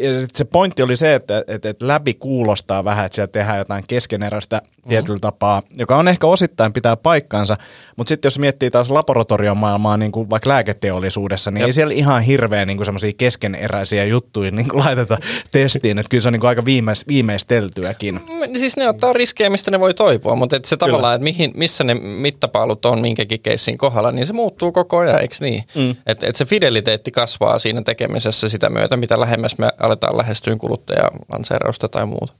ja 0.00 0.18
sit 0.20 0.34
se 0.34 0.44
pointti 0.44 0.82
oli 0.82 0.96
se, 0.96 1.14
että, 1.14 1.44
että, 1.46 1.68
että 1.68 1.88
läpi 1.88 2.14
kuulostaa 2.14 2.84
vähän, 2.84 3.06
että 3.06 3.16
siellä 3.16 3.32
tehdään 3.32 3.58
jotain 3.58 3.84
keskeneräistä 3.88 4.62
tietyllä 4.88 5.18
tapaa, 5.20 5.62
joka 5.76 5.96
on 5.96 6.08
ehkä 6.08 6.26
osittain 6.26 6.72
pitää 6.72 6.96
paikkansa, 6.96 7.56
mutta 7.96 8.08
sitten 8.08 8.26
jos 8.26 8.38
miettii 8.38 8.70
taas 8.70 8.90
laboratoriomaailmaa 8.90 9.96
niin 9.96 10.12
kuin 10.12 10.30
vaikka 10.30 10.48
lääketeollisuudessa, 10.48 11.50
niin 11.50 11.60
Jep. 11.60 11.66
ei 11.66 11.72
siellä 11.72 11.94
ihan 11.94 12.22
hirveän 12.22 12.68
niin 12.68 12.84
semmoisia 12.84 13.12
keskeneräisiä 13.18 14.04
juttuja 14.04 14.50
niin 14.50 14.68
kuin 14.68 14.78
laiteta 14.84 15.18
testiin, 15.50 15.98
että 15.98 16.10
kyllä 16.10 16.22
se 16.22 16.28
on 16.28 16.32
niin 16.32 16.40
kuin 16.40 16.48
aika 16.48 16.64
viimeis, 16.64 17.08
viimeisteltyäkin. 17.08 18.14
Mm, 18.14 18.58
Siis 18.58 18.76
ne 18.76 18.88
ottaa 18.88 19.12
riskejä, 19.12 19.50
mistä 19.50 19.70
ne 19.70 19.80
voi 19.80 19.94
toipua, 19.94 20.34
mutta 20.34 20.56
et 20.56 20.64
se 20.64 20.76
tavallaan, 20.76 21.14
että 21.14 21.24
mihin, 21.24 21.52
missä 21.56 21.84
ne 21.84 21.94
mittapaalut 21.94 22.86
on 22.86 23.00
minkäkin 23.00 23.40
keissin 23.40 23.78
kohdalla, 23.78 24.12
niin 24.12 24.26
se 24.26 24.32
muuttuu 24.32 24.72
koko 24.72 24.98
ajan, 24.98 25.20
eikö 25.20 25.34
niin? 25.40 25.64
Mm. 25.74 25.96
Että 26.06 26.26
et 26.26 26.36
se 26.36 26.44
fideliteetti 26.44 27.10
kasvaa 27.10 27.58
siinä 27.58 27.82
tekemisessä 27.82 28.48
sitä 28.48 28.70
myötä, 28.70 28.96
mitä 28.96 29.20
lähemmäs 29.20 29.58
me 29.58 29.68
aletaan 29.80 30.16
lähestyä 30.16 30.56
kuluttajalanseerausta 30.56 31.88
tai 31.88 32.06
muuta. 32.06 32.34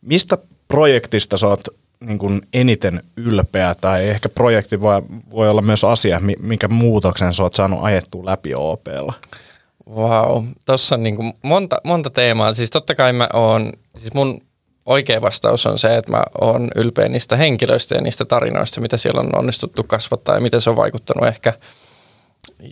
Mistä 0.00 0.38
projektista 0.68 1.36
sä 1.36 1.46
oot 1.46 1.68
niin 2.00 2.18
kuin 2.18 2.42
eniten 2.52 3.00
ylpeä, 3.16 3.74
tai 3.74 4.08
ehkä 4.08 4.28
projekti 4.28 4.80
voi, 4.80 5.02
voi 5.30 5.48
olla 5.48 5.62
myös 5.62 5.84
asia, 5.84 6.20
mi- 6.20 6.36
minkä 6.40 6.68
muutoksen 6.68 7.34
sä 7.34 7.42
oot 7.42 7.54
saanut 7.54 7.80
ajettua 7.82 8.24
läpi 8.24 8.54
OPlla? 8.54 9.14
Wow, 9.90 10.44
tuossa 10.66 10.94
on 10.94 11.02
niin 11.02 11.16
kuin 11.16 11.32
monta, 11.42 11.80
monta 11.84 12.10
teemaa. 12.10 12.54
Siis 12.54 12.70
totta 12.70 12.94
kai 12.94 13.12
mä 13.12 13.28
oon, 13.32 13.72
siis 13.96 14.14
mun 14.14 14.40
oikea 14.86 15.20
vastaus 15.20 15.66
on 15.66 15.78
se, 15.78 15.96
että 15.96 16.10
mä 16.10 16.22
oon 16.40 16.70
ylpeä 16.76 17.08
niistä 17.08 17.36
henkilöistä 17.36 17.94
ja 17.94 18.00
niistä 18.00 18.24
tarinoista, 18.24 18.80
mitä 18.80 18.96
siellä 18.96 19.20
on 19.20 19.38
onnistuttu 19.38 19.82
kasvattaa 19.84 20.34
ja 20.34 20.40
miten 20.40 20.60
se 20.60 20.70
on 20.70 20.76
vaikuttanut 20.76 21.28
ehkä 21.28 21.52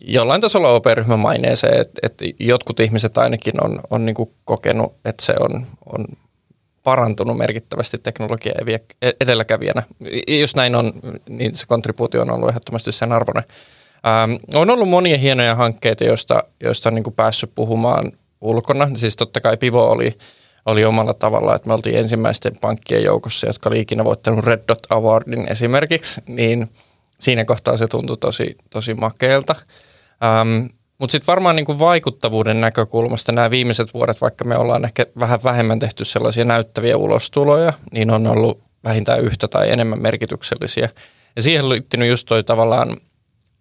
jollain 0.05 0.41
tasolla 0.41 0.69
OP-ryhmän 0.69 1.19
maineeseen, 1.19 1.81
että, 1.81 2.01
että 2.03 2.25
jotkut 2.41 2.81
ihmiset 2.81 3.19
ainakin 3.19 3.65
on, 3.65 3.81
on 3.91 4.07
niin 4.07 4.17
kokenut, 4.45 4.93
että 5.05 5.25
se 5.25 5.35
on, 5.41 5.67
on 5.87 6.05
parantunut 6.83 7.37
merkittävästi 7.37 7.99
teknologia 7.99 8.53
edelläkävijänä. 9.21 9.83
Ja 10.27 10.39
Jos 10.41 10.57
näin 10.57 10.75
on, 10.75 10.93
niin 11.29 11.55
se 11.55 11.67
kontribuutio 11.67 12.23
on 12.23 12.31
ollut 12.31 12.49
ehdottomasti 12.49 12.93
sen 12.93 13.13
arvoinen. 13.13 13.45
Ähm, 14.07 14.33
on 14.55 14.71
ollut 14.71 14.89
monia 14.89 15.19
hienoja 15.19 15.55
hankkeita, 15.55 16.05
joista, 16.05 16.45
joista 16.61 16.89
on 16.89 16.95
niin 16.95 17.05
kuin 17.05 17.15
päässyt 17.15 17.55
puhumaan 17.55 18.13
ulkona. 18.41 18.91
Siis 18.95 19.17
totta 19.17 19.41
kai 19.41 19.57
Pivo 19.57 19.91
oli, 19.91 20.13
oli 20.67 20.85
omalla 20.85 21.15
tavalla, 21.15 21.55
että 21.55 21.69
me 21.69 21.75
oltiin 21.75 21.97
ensimmäisten 21.97 22.59
pankkien 22.61 23.05
joukossa, 23.05 23.47
jotka 23.47 23.69
oli 23.69 23.81
ikinä 23.81 24.05
voittanut 24.05 24.45
Red 24.45 24.63
Dot 24.69 24.87
Awardin 24.91 25.49
esimerkiksi, 25.49 26.21
niin 26.27 26.69
siinä 27.21 27.45
kohtaa 27.45 27.77
se 27.77 27.89
tuntui 27.89 28.17
tosi, 28.17 28.57
tosi 28.71 28.95
makeelta. 28.95 29.55
Ähm, 30.25 30.67
mutta 31.03 31.13
sitten 31.13 31.27
varmaan 31.27 31.57
niinku 31.57 31.79
vaikuttavuuden 31.79 32.61
näkökulmasta 32.61 33.33
nämä 33.33 33.51
viimeiset 33.51 33.95
vuodet, 33.95 34.21
vaikka 34.21 34.45
me 34.45 34.57
ollaan 34.57 34.85
ehkä 34.85 35.07
vähän 35.19 35.43
vähemmän 35.45 35.79
tehty 35.79 36.05
sellaisia 36.05 36.45
näyttäviä 36.45 36.97
ulostuloja, 36.97 37.73
niin 37.93 38.11
on 38.11 38.27
ollut 38.27 38.61
vähintään 38.85 39.21
yhtä 39.21 39.49
tai 39.49 39.71
enemmän 39.71 40.03
merkityksellisiä. 40.03 40.89
Ja 41.37 41.43
siihen 41.43 41.69
liittynyt 41.69 42.09
just 42.09 42.27
toi 42.27 42.45
tavallaan 42.45 42.97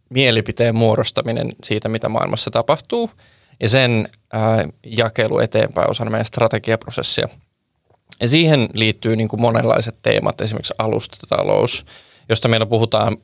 mielipiteen 0.10 0.76
muodostaminen 0.76 1.54
siitä, 1.64 1.90
mitä 1.90 2.10
maailmassa 2.10 2.52
tapahtuu, 2.52 3.10
ja 3.60 3.70
sen 3.70 4.08
ää, 4.34 4.68
jakelu 4.86 5.40
eteenpäin 5.40 5.90
osana 5.90 6.12
meidän 6.12 6.26
strategiaprosessia. 6.26 7.28
Ja 8.20 8.28
siihen 8.28 8.70
liittyy 8.74 9.16
niin 9.16 9.28
kuin 9.28 9.42
monenlaiset 9.42 9.96
teemat, 10.02 10.42
esimerkiksi 10.42 10.74
alustatalous, 10.78 11.86
josta 12.30 12.48
meillä 12.48 12.66
puhutaan 12.66 13.18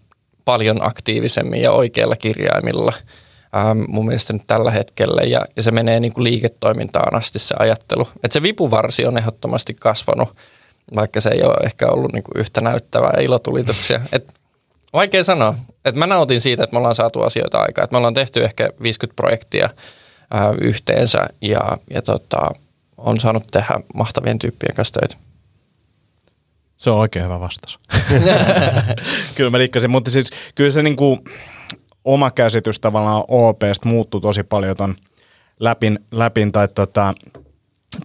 paljon 0.45 0.86
aktiivisemmin 0.86 1.62
ja 1.62 1.71
oikealla 1.71 2.15
kirjaimilla 2.15 2.93
ähm, 3.55 3.83
mun 3.88 4.05
mielestä 4.05 4.33
nyt 4.33 4.47
tällä 4.47 4.71
hetkellä 4.71 5.21
ja, 5.21 5.45
ja 5.55 5.63
se 5.63 5.71
menee 5.71 5.99
niin 5.99 6.13
kuin 6.13 6.23
liiketoimintaan 6.23 7.15
asti 7.15 7.39
se 7.39 7.55
ajattelu. 7.60 8.07
Et 8.23 8.31
se 8.31 8.41
vipuvarsi 8.41 9.05
on 9.05 9.17
ehdottomasti 9.17 9.73
kasvanut, 9.73 10.29
vaikka 10.95 11.21
se 11.21 11.29
ei 11.29 11.43
ole 11.43 11.65
ehkä 11.65 11.88
ollut 11.88 12.13
niin 12.13 12.23
kuin 12.23 12.39
yhtä 12.39 12.62
näyttävää 12.62 13.13
ilotulituksia. 13.21 14.01
Et, 14.12 14.33
vaikea 14.93 15.23
sanoa. 15.23 15.55
Et 15.86 15.95
mä 15.95 16.07
nautin 16.07 16.41
siitä, 16.41 16.63
että 16.63 16.73
me 16.73 16.77
ollaan 16.77 16.95
saatu 16.95 17.21
asioita 17.21 17.57
aikaa. 17.57 17.83
Et 17.83 17.91
me 17.91 17.97
ollaan 17.97 18.13
tehty 18.13 18.43
ehkä 18.43 18.69
50 18.81 19.15
projektia 19.15 19.69
ää, 20.31 20.53
yhteensä 20.62 21.25
ja, 21.41 21.77
ja 21.93 22.01
tota, 22.01 22.51
on 22.97 23.19
saanut 23.19 23.43
tehdä 23.51 23.79
mahtavien 23.93 24.39
tyyppien 24.39 24.75
kanssa 24.75 24.99
töitä. 24.99 25.15
Se 26.77 26.89
on 26.89 26.97
oikein 26.97 27.25
hyvä 27.25 27.39
vastaus. 27.39 27.79
kyllä 29.36 29.49
mä 29.49 29.57
liikkasin, 29.57 29.89
mutta 29.89 30.12
siis 30.12 30.29
kyllä 30.55 30.69
se 30.69 30.83
niinku 30.83 31.19
oma 32.08 32.32
käsitys 32.32 32.80
tavallaan 32.80 33.24
OPstä 33.28 33.89
muuttui 33.89 34.22
tosi 34.22 34.43
paljon 34.43 34.78
ton 34.78 34.96
läpin, 35.60 36.00
läpin 36.12 36.52
tai 36.52 36.67
tota, 36.67 37.13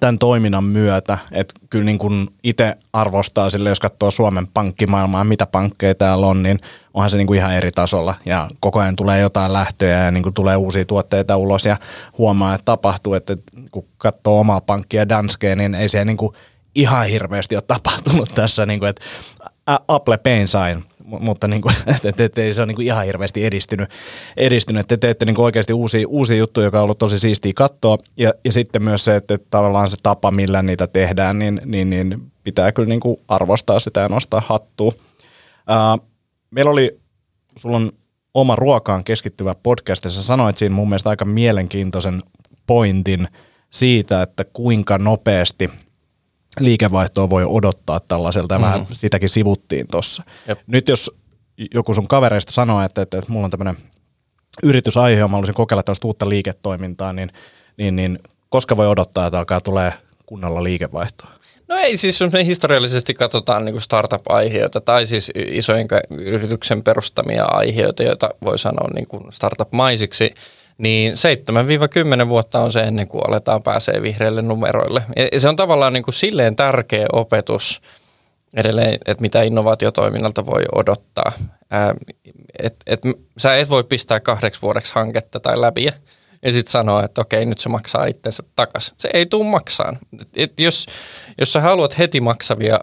tämän 0.00 0.18
toiminnan 0.18 0.64
myötä, 0.64 1.18
että 1.32 1.54
kyllä 1.70 1.84
niin 1.84 1.98
kuin 1.98 2.28
itse 2.44 2.74
arvostaa 2.92 3.50
sille, 3.50 3.68
jos 3.68 3.80
katsoo 3.80 4.10
Suomen 4.10 4.46
pankkimaailmaa, 4.46 5.24
mitä 5.24 5.46
pankkeja 5.46 5.94
täällä 5.94 6.26
on, 6.26 6.42
niin 6.42 6.58
onhan 6.94 7.10
se 7.10 7.16
niin 7.16 7.26
kuin 7.26 7.38
ihan 7.38 7.54
eri 7.54 7.70
tasolla. 7.70 8.14
Ja 8.26 8.48
koko 8.60 8.80
ajan 8.80 8.96
tulee 8.96 9.20
jotain 9.20 9.52
lähtöjä 9.52 10.04
ja 10.04 10.10
niin 10.10 10.22
kuin 10.22 10.34
tulee 10.34 10.56
uusia 10.56 10.84
tuotteita 10.84 11.36
ulos 11.36 11.66
ja 11.66 11.76
huomaa, 12.18 12.54
että 12.54 12.64
tapahtuu, 12.64 13.14
että 13.14 13.36
kun 13.70 13.86
katsoo 13.98 14.40
omaa 14.40 14.60
pankkia 14.60 15.08
Danskeen, 15.08 15.58
niin 15.58 15.74
ei 15.74 15.88
se 15.88 16.04
niin 16.04 16.16
kuin 16.16 16.32
ihan 16.74 17.06
hirveästi 17.06 17.56
ole 17.56 17.62
tapahtunut 17.66 18.30
tässä, 18.34 18.66
niin 18.66 18.78
kuin, 18.78 18.88
että 18.88 19.02
Apple 19.88 20.18
Pay 20.18 20.46
sain 20.46 20.84
mutta 21.04 21.48
niin 21.48 21.62
kuin, 21.62 21.74
et, 22.04 22.20
et, 22.20 22.38
et, 22.38 22.54
se 22.54 22.62
ole 22.62 22.66
niin 22.66 22.76
kuin 22.76 22.86
ihan 22.86 23.04
hirveästi 23.04 23.44
edistynyt. 23.44 23.90
edistynyt. 24.36 24.88
Te 24.88 24.96
teette 24.96 25.24
niin 25.24 25.40
oikeasti 25.40 25.72
uusia, 25.72 26.08
uusia 26.08 26.36
juttuja, 26.36 26.64
joka 26.64 26.78
on 26.78 26.84
ollut 26.84 26.98
tosi 26.98 27.18
siistiä 27.18 27.52
katsoa. 27.56 27.98
Ja, 28.16 28.34
ja 28.44 28.52
sitten 28.52 28.82
myös 28.82 29.04
se, 29.04 29.16
että, 29.16 29.34
että 29.34 29.46
tavallaan 29.50 29.90
se 29.90 29.96
tapa, 30.02 30.30
millä 30.30 30.62
niitä 30.62 30.86
tehdään, 30.86 31.38
niin, 31.38 31.60
niin, 31.64 31.90
niin 31.90 32.32
pitää 32.44 32.72
kyllä 32.72 32.88
niin 32.88 33.00
kuin 33.00 33.16
arvostaa 33.28 33.80
sitä 33.80 34.00
ja 34.00 34.08
nostaa 34.08 34.42
hattua. 34.46 34.92
Ää, 35.66 35.98
meillä 36.50 36.70
oli, 36.70 37.00
sulla 37.56 37.76
on 37.76 37.92
oma 38.34 38.56
ruokaan 38.56 39.04
keskittyvä 39.04 39.54
podcast, 39.62 40.04
ja 40.04 40.10
sä 40.10 40.22
sanoit 40.22 40.58
siinä 40.58 40.74
mun 40.74 40.88
mielestä 40.88 41.10
aika 41.10 41.24
mielenkiintoisen 41.24 42.22
pointin 42.66 43.28
siitä, 43.70 44.22
että 44.22 44.44
kuinka 44.44 44.98
nopeasti– 44.98 45.70
liikevaihtoa 46.60 47.30
voi 47.30 47.44
odottaa 47.48 48.00
tällaiselta, 48.00 48.54
ja 48.54 48.58
mm-hmm. 48.58 48.72
vähän 48.72 48.86
sitäkin 48.92 49.28
sivuttiin 49.28 49.86
tuossa. 49.90 50.22
Nyt 50.66 50.88
jos 50.88 51.10
joku 51.74 51.94
sun 51.94 52.08
kavereista 52.08 52.52
sanoo, 52.52 52.82
että, 52.82 53.02
että, 53.02 53.18
että 53.18 53.32
mulla 53.32 53.44
on 53.44 53.50
tämmöinen 53.50 53.76
yritysaihe, 54.62 55.18
ja 55.18 55.28
mä 55.28 55.32
haluaisin 55.32 55.54
kokeilla 55.54 55.82
tällaista 55.82 56.06
uutta 56.06 56.28
liiketoimintaa, 56.28 57.12
niin, 57.12 57.32
niin, 57.76 57.96
niin 57.96 58.18
koska 58.48 58.76
voi 58.76 58.86
odottaa, 58.86 59.26
että 59.26 59.38
alkaa 59.38 59.60
tulee 59.60 59.92
kunnolla 60.26 60.62
liikevaihtoa? 60.62 61.30
No 61.68 61.76
ei 61.76 61.96
siis, 61.96 62.20
jos 62.20 62.32
me 62.32 62.44
historiallisesti 62.44 63.14
katsotaan 63.14 63.64
niin 63.64 63.80
startup-aiheita 63.80 64.80
tai 64.80 65.06
siis 65.06 65.30
isojen 65.34 65.88
yrityksen 66.10 66.82
perustamia 66.82 67.44
aiheita, 67.44 68.02
joita 68.02 68.30
voi 68.44 68.58
sanoa 68.58 68.88
niin 68.94 69.06
kuin 69.06 69.32
startup-maisiksi, 69.32 70.34
niin 70.78 71.12
7-10 72.24 72.28
vuotta 72.28 72.60
on 72.60 72.72
se 72.72 72.80
ennen 72.80 73.08
kuin 73.08 73.28
aletaan 73.28 73.62
pääsee 73.62 74.02
vihreille 74.02 74.42
numeroille. 74.42 75.02
Ja 75.32 75.40
se 75.40 75.48
on 75.48 75.56
tavallaan 75.56 75.92
niin 75.92 76.02
kuin 76.02 76.14
silleen 76.14 76.56
tärkeä 76.56 77.06
opetus 77.12 77.80
edelleen, 78.56 78.94
että 78.94 79.22
mitä 79.22 79.42
innovaatiotoiminnalta 79.42 80.46
voi 80.46 80.62
odottaa. 80.74 81.32
Ää, 81.70 81.94
et, 82.58 82.76
et, 82.86 83.00
sä 83.38 83.56
et 83.56 83.68
voi 83.68 83.84
pistää 83.84 84.20
kahdeksi 84.20 84.62
vuodeksi 84.62 84.94
hanketta 84.94 85.40
tai 85.40 85.60
läpi 85.60 85.86
ja 86.42 86.52
sitten 86.52 86.72
sanoa, 86.72 87.04
että 87.04 87.20
okei, 87.20 87.46
nyt 87.46 87.58
se 87.58 87.68
maksaa 87.68 88.06
itsensä 88.06 88.42
takaisin. 88.56 88.94
Se 88.98 89.10
ei 89.12 89.26
tule 89.26 89.46
maksaan. 89.46 89.98
Et, 90.36 90.60
jos, 90.60 90.86
jos 91.38 91.52
sä 91.52 91.60
haluat 91.60 91.98
heti 91.98 92.20
maksavia 92.20 92.80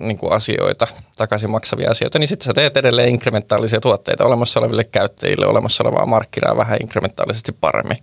niin 0.00 0.18
kuin 0.18 0.32
asioita, 0.32 0.86
takaisin 1.16 1.50
maksavia 1.50 1.90
asioita, 1.90 2.18
niin 2.18 2.28
sitten 2.28 2.46
sä 2.46 2.52
teet 2.52 2.76
edelleen 2.76 3.08
inkrementaalisia 3.08 3.80
tuotteita 3.80 4.24
olemassa 4.24 4.60
oleville 4.60 4.84
käyttäjille, 4.84 5.46
olemassa 5.46 5.84
olevaa 5.84 6.06
markkinaa 6.06 6.56
vähän 6.56 6.78
inkrementaalisesti 6.80 7.52
paremmin. 7.52 7.98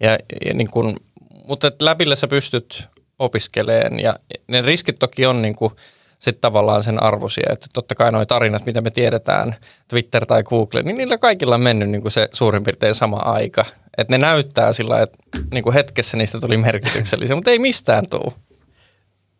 Ja, 0.00 0.18
ja 0.46 0.54
niin 0.54 0.70
kuin, 0.70 0.96
mutta 1.44 1.70
läpillä 1.80 2.16
sä 2.16 2.28
pystyt 2.28 2.88
opiskeleen 3.18 4.00
ja 4.00 4.14
ne 4.48 4.62
riskit 4.62 4.96
toki 4.98 5.26
on 5.26 5.42
niin 5.42 5.56
kuin 5.56 5.72
sitten 6.18 6.40
tavallaan 6.40 6.82
sen 6.82 7.02
arvosia, 7.02 7.52
että 7.52 7.66
totta 7.72 7.94
kai 7.94 8.12
nuo 8.12 8.26
tarinat, 8.26 8.66
mitä 8.66 8.80
me 8.80 8.90
tiedetään, 8.90 9.56
Twitter 9.88 10.26
tai 10.26 10.42
Google, 10.42 10.82
niin 10.82 10.96
niillä 10.96 11.18
kaikilla 11.18 11.54
on 11.54 11.60
mennyt 11.60 11.90
niin 11.90 12.02
kuin 12.02 12.12
se 12.12 12.28
suurin 12.32 12.64
piirtein 12.64 12.94
sama 12.94 13.16
aika. 13.16 13.64
Että 13.98 14.12
ne 14.12 14.18
näyttää 14.18 14.72
sillä, 14.72 15.02
että 15.02 15.18
niin 15.52 15.64
kuin 15.64 15.74
hetkessä 15.74 16.16
niistä 16.16 16.40
tuli 16.40 16.56
merkityksellisiä, 16.56 17.36
mutta 17.36 17.50
ei 17.50 17.58
mistään 17.58 18.08
tule. 18.08 18.32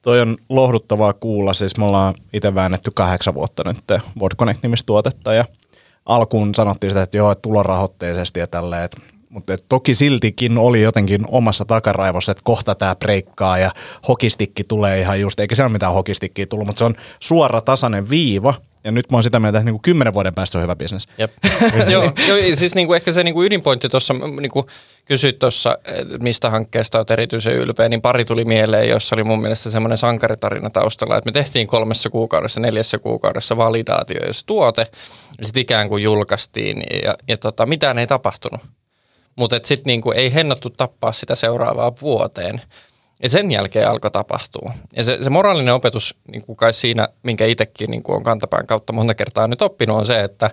Toi 0.06 0.20
on 0.20 0.36
lohduttavaa 0.48 1.12
kuulla. 1.12 1.54
Siis 1.54 1.76
me 1.76 1.84
ollaan 1.84 2.14
itse 2.32 2.54
väännetty 2.54 2.90
kahdeksan 2.94 3.34
vuotta 3.34 3.62
nyt 3.66 4.02
WordConnect-nimistä 4.20 4.86
tuotetta 4.86 5.34
ja 5.34 5.44
alkuun 6.04 6.54
sanottiin 6.54 6.90
sitä, 6.90 7.02
että 7.02 7.16
joo, 7.16 7.30
että 7.30 7.42
tulorahoitteisesti 7.42 8.40
ja 8.40 8.46
tälleen, 8.46 8.88
mutta 9.28 9.58
toki 9.68 9.94
siltikin 9.94 10.58
oli 10.58 10.82
jotenkin 10.82 11.24
omassa 11.28 11.64
takaraivossa, 11.64 12.32
että 12.32 12.42
kohta 12.44 12.74
tämä 12.74 12.96
breikkaa 12.96 13.58
ja 13.58 13.70
hokistikki 14.08 14.64
tulee 14.64 15.00
ihan 15.00 15.20
just, 15.20 15.40
eikä 15.40 15.54
siellä 15.54 15.68
mitään 15.68 15.92
hokistikkiä 15.92 16.46
tullut, 16.46 16.66
mutta 16.66 16.78
se 16.78 16.84
on 16.84 16.94
suora 17.20 17.60
tasainen 17.60 18.10
viiva, 18.10 18.54
ja 18.86 18.92
nyt 18.92 19.10
mä 19.10 19.16
oon 19.16 19.22
sitä 19.22 19.40
mieltä, 19.40 19.58
että 19.58 19.70
niin 19.70 19.82
kymmenen 19.82 20.14
vuoden 20.14 20.34
päästä 20.34 20.58
on 20.58 20.62
hyvä 20.62 20.76
bisnes. 20.76 21.08
joo, 21.92 22.12
jo, 22.28 22.56
siis 22.56 22.74
niin 22.74 22.86
kuin 22.86 22.96
ehkä 22.96 23.12
se 23.12 23.22
niin 23.22 23.34
kuin 23.34 23.46
ydinpointti 23.46 23.88
tuossa, 23.88 24.14
niin 24.14 24.50
kuin 24.50 24.66
kysyit 25.04 25.38
tuossa, 25.38 25.78
mistä 26.20 26.50
hankkeesta 26.50 26.98
olet 26.98 27.10
erityisen 27.10 27.54
ylpeä, 27.54 27.88
niin 27.88 28.02
pari 28.02 28.24
tuli 28.24 28.44
mieleen, 28.44 28.88
jossa 28.88 29.16
oli 29.16 29.24
mun 29.24 29.40
mielestä 29.40 29.70
semmoinen 29.70 29.98
sankaritarina 29.98 30.70
taustalla, 30.70 31.16
että 31.16 31.28
me 31.28 31.32
tehtiin 31.32 31.66
kolmessa 31.66 32.10
kuukaudessa, 32.10 32.60
neljässä 32.60 32.98
kuukaudessa 32.98 33.56
validaatio, 33.56 34.26
jos 34.26 34.44
tuote, 34.44 34.86
sitten 35.42 35.60
ikään 35.60 35.88
kuin 35.88 36.02
julkaistiin, 36.02 36.82
ja, 37.04 37.14
ja 37.28 37.36
tota, 37.36 37.66
mitään 37.66 37.98
ei 37.98 38.06
tapahtunut. 38.06 38.60
Mutta 39.36 39.60
sitten 39.64 39.90
niin 39.90 40.02
ei 40.14 40.34
hennottu 40.34 40.70
tappaa 40.70 41.12
sitä 41.12 41.34
seuraavaa 41.34 41.92
vuoteen. 42.02 42.62
Ja 43.22 43.28
sen 43.28 43.52
jälkeen 43.52 43.88
alkoi 43.88 44.10
tapahtua. 44.10 44.72
Ja 44.96 45.04
se, 45.04 45.18
se 45.22 45.30
moraalinen 45.30 45.74
opetus 45.74 46.14
niin 46.28 46.46
kuin 46.46 46.56
kai 46.56 46.72
siinä, 46.72 47.08
minkä 47.22 47.46
itsekin 47.46 47.90
niin 47.90 48.02
kuin 48.02 48.16
on 48.16 48.22
kantapään 48.22 48.66
kautta 48.66 48.92
monta 48.92 49.14
kertaa 49.14 49.48
nyt 49.48 49.62
oppinut, 49.62 49.98
on 49.98 50.04
se, 50.04 50.20
että 50.20 50.50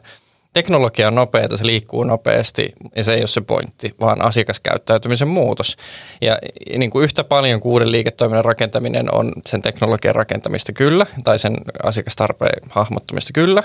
teknologia 0.53 1.07
on 1.07 1.15
nopeaa, 1.15 1.57
se 1.57 1.65
liikkuu 1.65 2.03
nopeasti 2.03 2.73
ja 2.95 3.03
se 3.03 3.13
ei 3.13 3.19
ole 3.19 3.27
se 3.27 3.41
pointti, 3.41 3.95
vaan 3.99 4.21
asiakaskäyttäytymisen 4.21 5.27
muutos. 5.27 5.77
Ja 6.21 6.37
niin 6.77 6.91
kuin 6.91 7.03
yhtä 7.03 7.23
paljon 7.23 7.59
kuin 7.59 7.71
uuden 7.71 7.91
liiketoiminnan 7.91 8.45
rakentaminen 8.45 9.13
on 9.13 9.33
sen 9.45 9.61
teknologian 9.61 10.15
rakentamista 10.15 10.73
kyllä, 10.73 11.05
tai 11.23 11.39
sen 11.39 11.57
asiakastarpeen 11.83 12.69
hahmottamista 12.69 13.33
kyllä, 13.33 13.63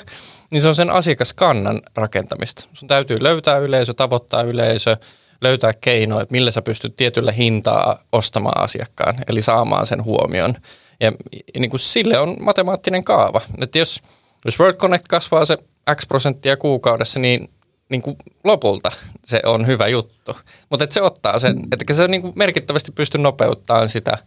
niin 0.50 0.62
se 0.62 0.68
on 0.68 0.74
sen 0.74 0.90
asiakaskannan 0.90 1.82
rakentamista. 1.96 2.64
Sun 2.72 2.88
täytyy 2.88 3.22
löytää 3.22 3.58
yleisö, 3.58 3.94
tavoittaa 3.94 4.42
yleisö, 4.42 4.96
löytää 5.40 5.72
keinoja, 5.80 6.22
että 6.22 6.32
millä 6.32 6.50
sä 6.50 6.62
pystyt 6.62 6.96
tietyllä 6.96 7.32
hintaa 7.32 7.98
ostamaan 8.12 8.64
asiakkaan, 8.64 9.14
eli 9.28 9.42
saamaan 9.42 9.86
sen 9.86 10.04
huomion. 10.04 10.54
Ja 11.00 11.12
niin 11.58 11.70
kuin 11.70 11.80
sille 11.80 12.18
on 12.18 12.36
matemaattinen 12.40 13.04
kaava. 13.04 13.40
Että 13.62 13.78
jos, 13.78 14.02
jos 14.44 14.60
World 14.60 14.76
Connect 14.76 15.08
kasvaa 15.08 15.44
se 15.44 15.56
X 15.94 16.08
prosenttia 16.08 16.56
kuukaudessa, 16.56 17.20
niin, 17.20 17.50
niin 17.88 18.02
kuin 18.02 18.16
lopulta 18.44 18.92
se 19.24 19.40
on 19.46 19.66
hyvä 19.66 19.88
juttu. 19.88 20.36
Mutta 20.70 20.86
se 20.90 21.02
ottaa 21.02 21.38
sen, 21.38 21.60
että 21.72 21.94
se 21.94 22.08
niin 22.08 22.22
kuin 22.22 22.32
merkittävästi 22.36 22.92
pystyy 22.92 23.20
nopeuttamaan 23.20 23.88
sitä, 23.88 24.18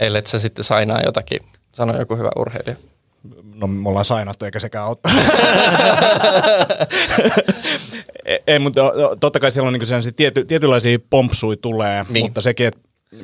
ellei 0.00 0.26
sä 0.26 0.38
sitten 0.38 0.64
sainaa 0.64 1.00
jotakin, 1.04 1.40
sanoi 1.72 1.98
joku 1.98 2.16
hyvä 2.16 2.30
urheilija. 2.36 2.76
No 3.54 3.66
me 3.66 3.88
ollaan 3.88 4.04
sainattu, 4.04 4.44
eikä 4.44 4.60
sekään 4.60 4.86
ottaa. 4.86 5.12
ei, 8.46 8.58
mutta 8.58 8.92
totta 9.20 9.40
kai 9.40 9.52
siellä 9.52 9.66
on 9.66 9.72
niinku 9.72 9.86
tiety, 10.16 10.44
tietynlaisia 10.44 10.98
pompsuja 11.10 11.56
tulee, 11.56 12.04
niin. 12.08 12.24
mutta 12.26 12.40
sekin, 12.40 12.66
että 12.66 12.80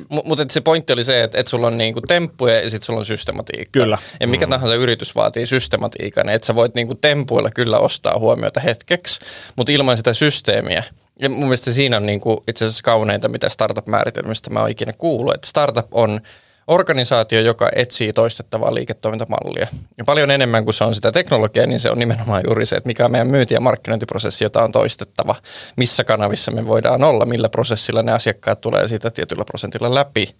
M- 0.09 0.25
mutta 0.25 0.45
se 0.49 0.61
pointti 0.61 0.93
oli 0.93 1.03
se, 1.03 1.23
että, 1.23 1.39
että 1.39 1.49
sulla 1.49 1.67
on 1.67 1.77
niinku 1.77 2.01
temppuja 2.01 2.61
ja 2.61 2.69
sitten 2.69 2.85
sulla 2.85 2.99
on 2.99 3.05
systematiikka. 3.05 3.79
Kyllä. 3.79 3.97
Ja 4.19 4.27
mikä 4.27 4.45
mm. 4.45 4.49
tahansa 4.49 4.75
yritys 4.75 5.15
vaatii 5.15 5.47
systematiikan, 5.47 6.29
että 6.29 6.45
sä 6.45 6.55
voit 6.55 6.75
niinku 6.75 6.95
tempuilla 6.95 7.49
kyllä 7.51 7.79
ostaa 7.79 8.19
huomiota 8.19 8.59
hetkeksi, 8.59 9.19
mutta 9.55 9.71
ilman 9.71 9.97
sitä 9.97 10.13
systeemiä. 10.13 10.83
Ja 11.21 11.29
mun 11.29 11.39
mielestä 11.39 11.71
siinä 11.71 11.97
on 11.97 12.05
niinku 12.05 12.43
itse 12.47 12.65
asiassa 12.65 12.83
kauneinta, 12.83 13.29
mitä 13.29 13.49
startup-määritelmistä 13.49 14.49
mä 14.49 14.59
oon 14.59 14.69
ikinä 14.69 14.93
kuullut. 14.97 15.33
Että 15.33 15.47
startup 15.47 15.87
on 15.91 16.21
organisaatio, 16.67 17.41
joka 17.41 17.69
etsii 17.75 18.13
toistettavaa 18.13 18.73
liiketoimintamallia. 18.73 19.67
Ja 19.97 20.03
paljon 20.05 20.31
enemmän 20.31 20.63
kuin 20.63 20.73
se 20.73 20.83
on 20.83 20.95
sitä 20.95 21.11
teknologiaa, 21.11 21.67
niin 21.67 21.79
se 21.79 21.91
on 21.91 21.99
nimenomaan 21.99 22.43
juuri 22.45 22.65
se, 22.65 22.75
että 22.75 22.87
mikä 22.87 23.05
on 23.05 23.11
meidän 23.11 23.27
myynti- 23.27 23.53
ja 23.53 23.61
markkinointiprosessi, 23.61 24.45
jota 24.45 24.63
on 24.63 24.71
toistettava. 24.71 25.35
Missä 25.75 26.03
kanavissa 26.03 26.51
me 26.51 26.67
voidaan 26.67 27.03
olla, 27.03 27.25
millä 27.25 27.49
prosessilla 27.49 28.03
ne 28.03 28.11
asiakkaat 28.11 28.61
tulee 28.61 28.87
siitä 28.87 29.11
tietyllä 29.11 29.45
prosentilla 29.45 29.95
läpi. 29.95 30.33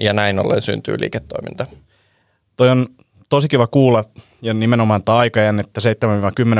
Ja 0.00 0.12
näin 0.12 0.38
ollen 0.38 0.62
syntyy 0.62 1.00
liiketoiminta. 1.00 1.66
Toi 2.56 2.70
on 2.70 2.86
tosi 3.28 3.48
kiva 3.48 3.66
kuulla 3.66 4.04
ja 4.42 4.54
nimenomaan 4.54 5.02
tämä 5.02 5.18
aikajännettä 5.18 5.80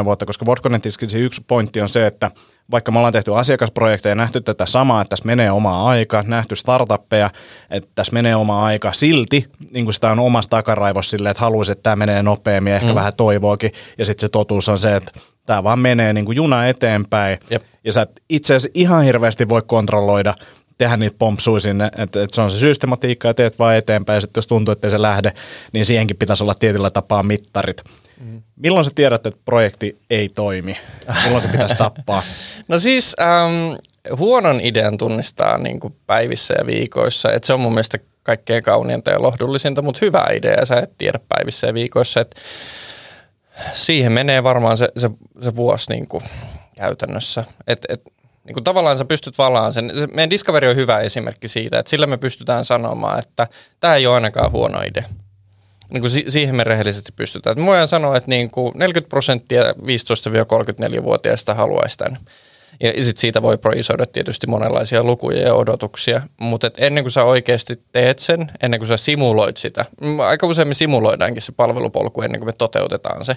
7-10 0.01 0.05
vuotta, 0.05 0.27
koska 0.27 0.45
WorkConnectissakin 0.45 1.11
se 1.11 1.19
yksi 1.19 1.45
pointti 1.47 1.81
on 1.81 1.89
se, 1.89 2.07
että 2.07 2.31
vaikka 2.71 2.93
me 2.93 2.99
ollaan 2.99 3.13
tehty 3.13 3.35
asiakasprojekteja 3.35 4.11
ja 4.11 4.15
nähty 4.15 4.41
tätä 4.41 4.67
samaa, 4.67 5.03
että 5.03 5.09
tässä 5.09 5.27
menee 5.27 5.51
oma 5.51 5.89
aika, 5.89 6.25
nähty 6.27 6.57
startuppeja, 6.57 7.31
että 7.71 7.91
tässä 7.95 8.13
menee 8.13 8.37
oma 8.37 8.65
aika, 8.65 8.93
silti 8.93 9.45
niin 9.71 9.85
kuin 9.85 9.95
sitä 9.95 10.11
on 10.11 10.19
omassa 10.19 10.51
takaraivossa 10.51 11.11
silleen, 11.11 11.31
että 11.31 11.41
haluaisi, 11.41 11.73
että 11.73 11.83
tämä 11.83 11.97
menee 11.97 12.23
nopeammin 12.23 12.71
ja 12.71 12.77
ehkä 12.77 12.89
mm. 12.89 12.95
vähän 12.95 13.13
toivoakin. 13.17 13.71
Ja 13.99 14.05
sitten 14.05 14.21
se 14.21 14.29
totuus 14.29 14.69
on 14.69 14.79
se, 14.79 14.97
että 14.97 15.13
tämä 15.47 15.65
vaan 15.65 15.79
menee 15.79 16.13
niin 16.13 16.25
kuin 16.25 16.37
juna 16.37 16.67
eteenpäin. 16.67 17.39
Jep. 17.51 17.63
Ja 17.85 17.93
sä 17.93 18.03
et 18.03 18.23
itse 18.29 18.55
asiassa 18.55 18.81
ihan 18.81 19.05
hirveästi 19.05 19.49
voi 19.49 19.63
kontrolloida, 19.67 20.35
tehdä 20.79 20.97
niitä 20.97 21.17
pompsuja 21.19 21.61
sinne, 21.61 21.87
että, 21.87 22.23
että 22.23 22.35
se 22.35 22.41
on 22.41 22.51
se 22.51 22.59
systematiikka 22.59 23.29
ja 23.29 23.35
teet 23.35 23.59
vaan 23.59 23.77
eteenpäin 23.77 24.17
ja 24.17 24.21
sitten 24.21 24.39
jos 24.39 24.47
tuntuu, 24.47 24.73
että 24.73 24.91
se 24.91 25.03
lähde, 25.03 25.33
niin 25.73 25.87
siihenkin 25.87 26.17
pitäisi 26.17 26.45
olla 26.45 26.55
tietyllä 26.55 26.91
tapaa 26.91 27.23
mittarit. 27.23 27.83
Mm. 28.21 28.43
Milloin 28.57 28.85
sä 28.85 28.91
tiedät, 28.95 29.27
että 29.27 29.41
projekti 29.45 29.99
ei 30.11 30.29
toimi? 30.29 30.77
Milloin 31.25 31.43
se 31.43 31.49
pitäisi 31.49 31.77
tappaa? 31.77 32.23
No 32.69 32.79
siis 32.79 33.17
ähm, 33.21 33.75
huonon 34.19 34.61
idean 34.61 34.99
tunnistaa 34.99 35.59
niin 35.59 35.81
kuin 35.81 35.97
päivissä 36.07 36.55
ja 36.59 36.67
viikoissa, 36.67 37.33
että 37.33 37.47
se 37.47 37.53
on 37.53 37.61
mun 37.61 37.73
mielestä 37.73 37.99
kaikkein 38.23 38.63
kauniinta 38.63 39.11
ja 39.11 39.23
lohdullisinta, 39.23 39.83
mutta 39.83 39.99
hyvä 40.03 40.27
idea 40.35 40.67
sä 40.67 40.77
et 40.77 40.99
tiedä 40.99 41.21
päivissä 41.29 41.67
ja 41.67 41.75
viikoissa, 41.75 42.21
että 42.21 42.41
siihen 43.73 44.13
menee 44.13 44.43
varmaan 44.43 44.77
se, 44.77 44.89
se, 44.97 45.11
se 45.43 45.57
vuosi 45.57 45.93
niin 45.93 46.09
kuin 46.09 46.25
käytännössä. 46.77 47.45
Et, 47.67 47.87
et, 47.89 48.03
niin 48.47 48.55
kuin 48.55 48.65
tavallaan 48.65 48.99
sä 48.99 49.05
pystyt 49.05 49.39
valaan 49.39 49.73
sen. 49.73 49.93
Meidän 50.13 50.31
Discovery 50.31 50.69
on 50.69 50.77
hyvä 50.77 50.99
esimerkki 50.99 51.49
siitä, 51.49 51.79
että 51.79 51.91
sillä 51.91 52.07
me 52.07 52.17
pystytään 52.17 52.65
sanomaan, 52.65 53.19
että 53.19 53.47
tämä 53.81 53.95
ei 53.95 54.07
ole 54.07 54.15
ainakaan 54.15 54.53
huono 54.53 54.83
idea. 54.83 55.05
Niin 55.91 56.01
kuin 56.01 56.11
si- 56.11 56.25
siihen 56.29 56.55
me 56.55 56.65
rehellisesti 56.65 57.13
pystytään. 57.13 57.59
Et 57.59 57.67
voidaan 57.67 57.89
sanoa, 57.89 58.17
että 58.17 58.31
niin 58.31 58.51
kuin 58.51 58.73
40 58.77 59.09
prosenttia 59.09 59.63
15-34-vuotiaista 59.63 61.55
haluaisi 61.55 61.99
tämän. 61.99 62.19
Ja 62.81 63.05
sitten 63.05 63.21
siitä 63.21 63.43
voi 63.43 63.59
projisoida 63.59 64.07
tietysti 64.07 64.47
monenlaisia 64.47 65.03
lukuja 65.03 65.43
ja 65.43 65.55
odotuksia, 65.55 66.21
mutta 66.41 66.71
ennen 66.79 67.05
kuin 67.05 67.13
sä 67.13 67.25
oikeasti 67.25 67.83
teet 67.93 68.19
sen, 68.19 68.51
ennen 68.63 68.81
kuin 68.81 68.89
sä 68.89 68.97
simuloit 68.97 69.57
sitä, 69.57 69.85
aika 70.27 70.47
usein 70.47 70.69
me 70.69 70.75
simuloidaankin 70.75 71.43
se 71.43 71.53
palvelupolku 71.53 72.23
ennen 72.23 72.41
kuin 72.41 72.49
me 72.49 72.53
toteutetaan 72.59 73.25
se. 73.25 73.37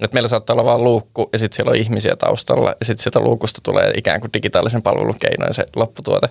Et 0.00 0.12
meillä 0.12 0.28
saattaa 0.28 0.54
olla 0.54 0.64
vain 0.64 0.84
luukku 0.84 1.28
ja 1.32 1.38
sitten 1.38 1.56
siellä 1.56 1.70
on 1.70 1.76
ihmisiä 1.76 2.16
taustalla 2.16 2.70
ja 2.80 2.84
sitten 2.84 3.02
sieltä 3.02 3.20
luukusta 3.20 3.60
tulee 3.62 3.92
ikään 3.96 4.20
kuin 4.20 4.32
digitaalisen 4.32 4.82
palvelun 4.82 5.18
keinoin 5.20 5.54
se 5.54 5.66
lopputuote, 5.76 6.28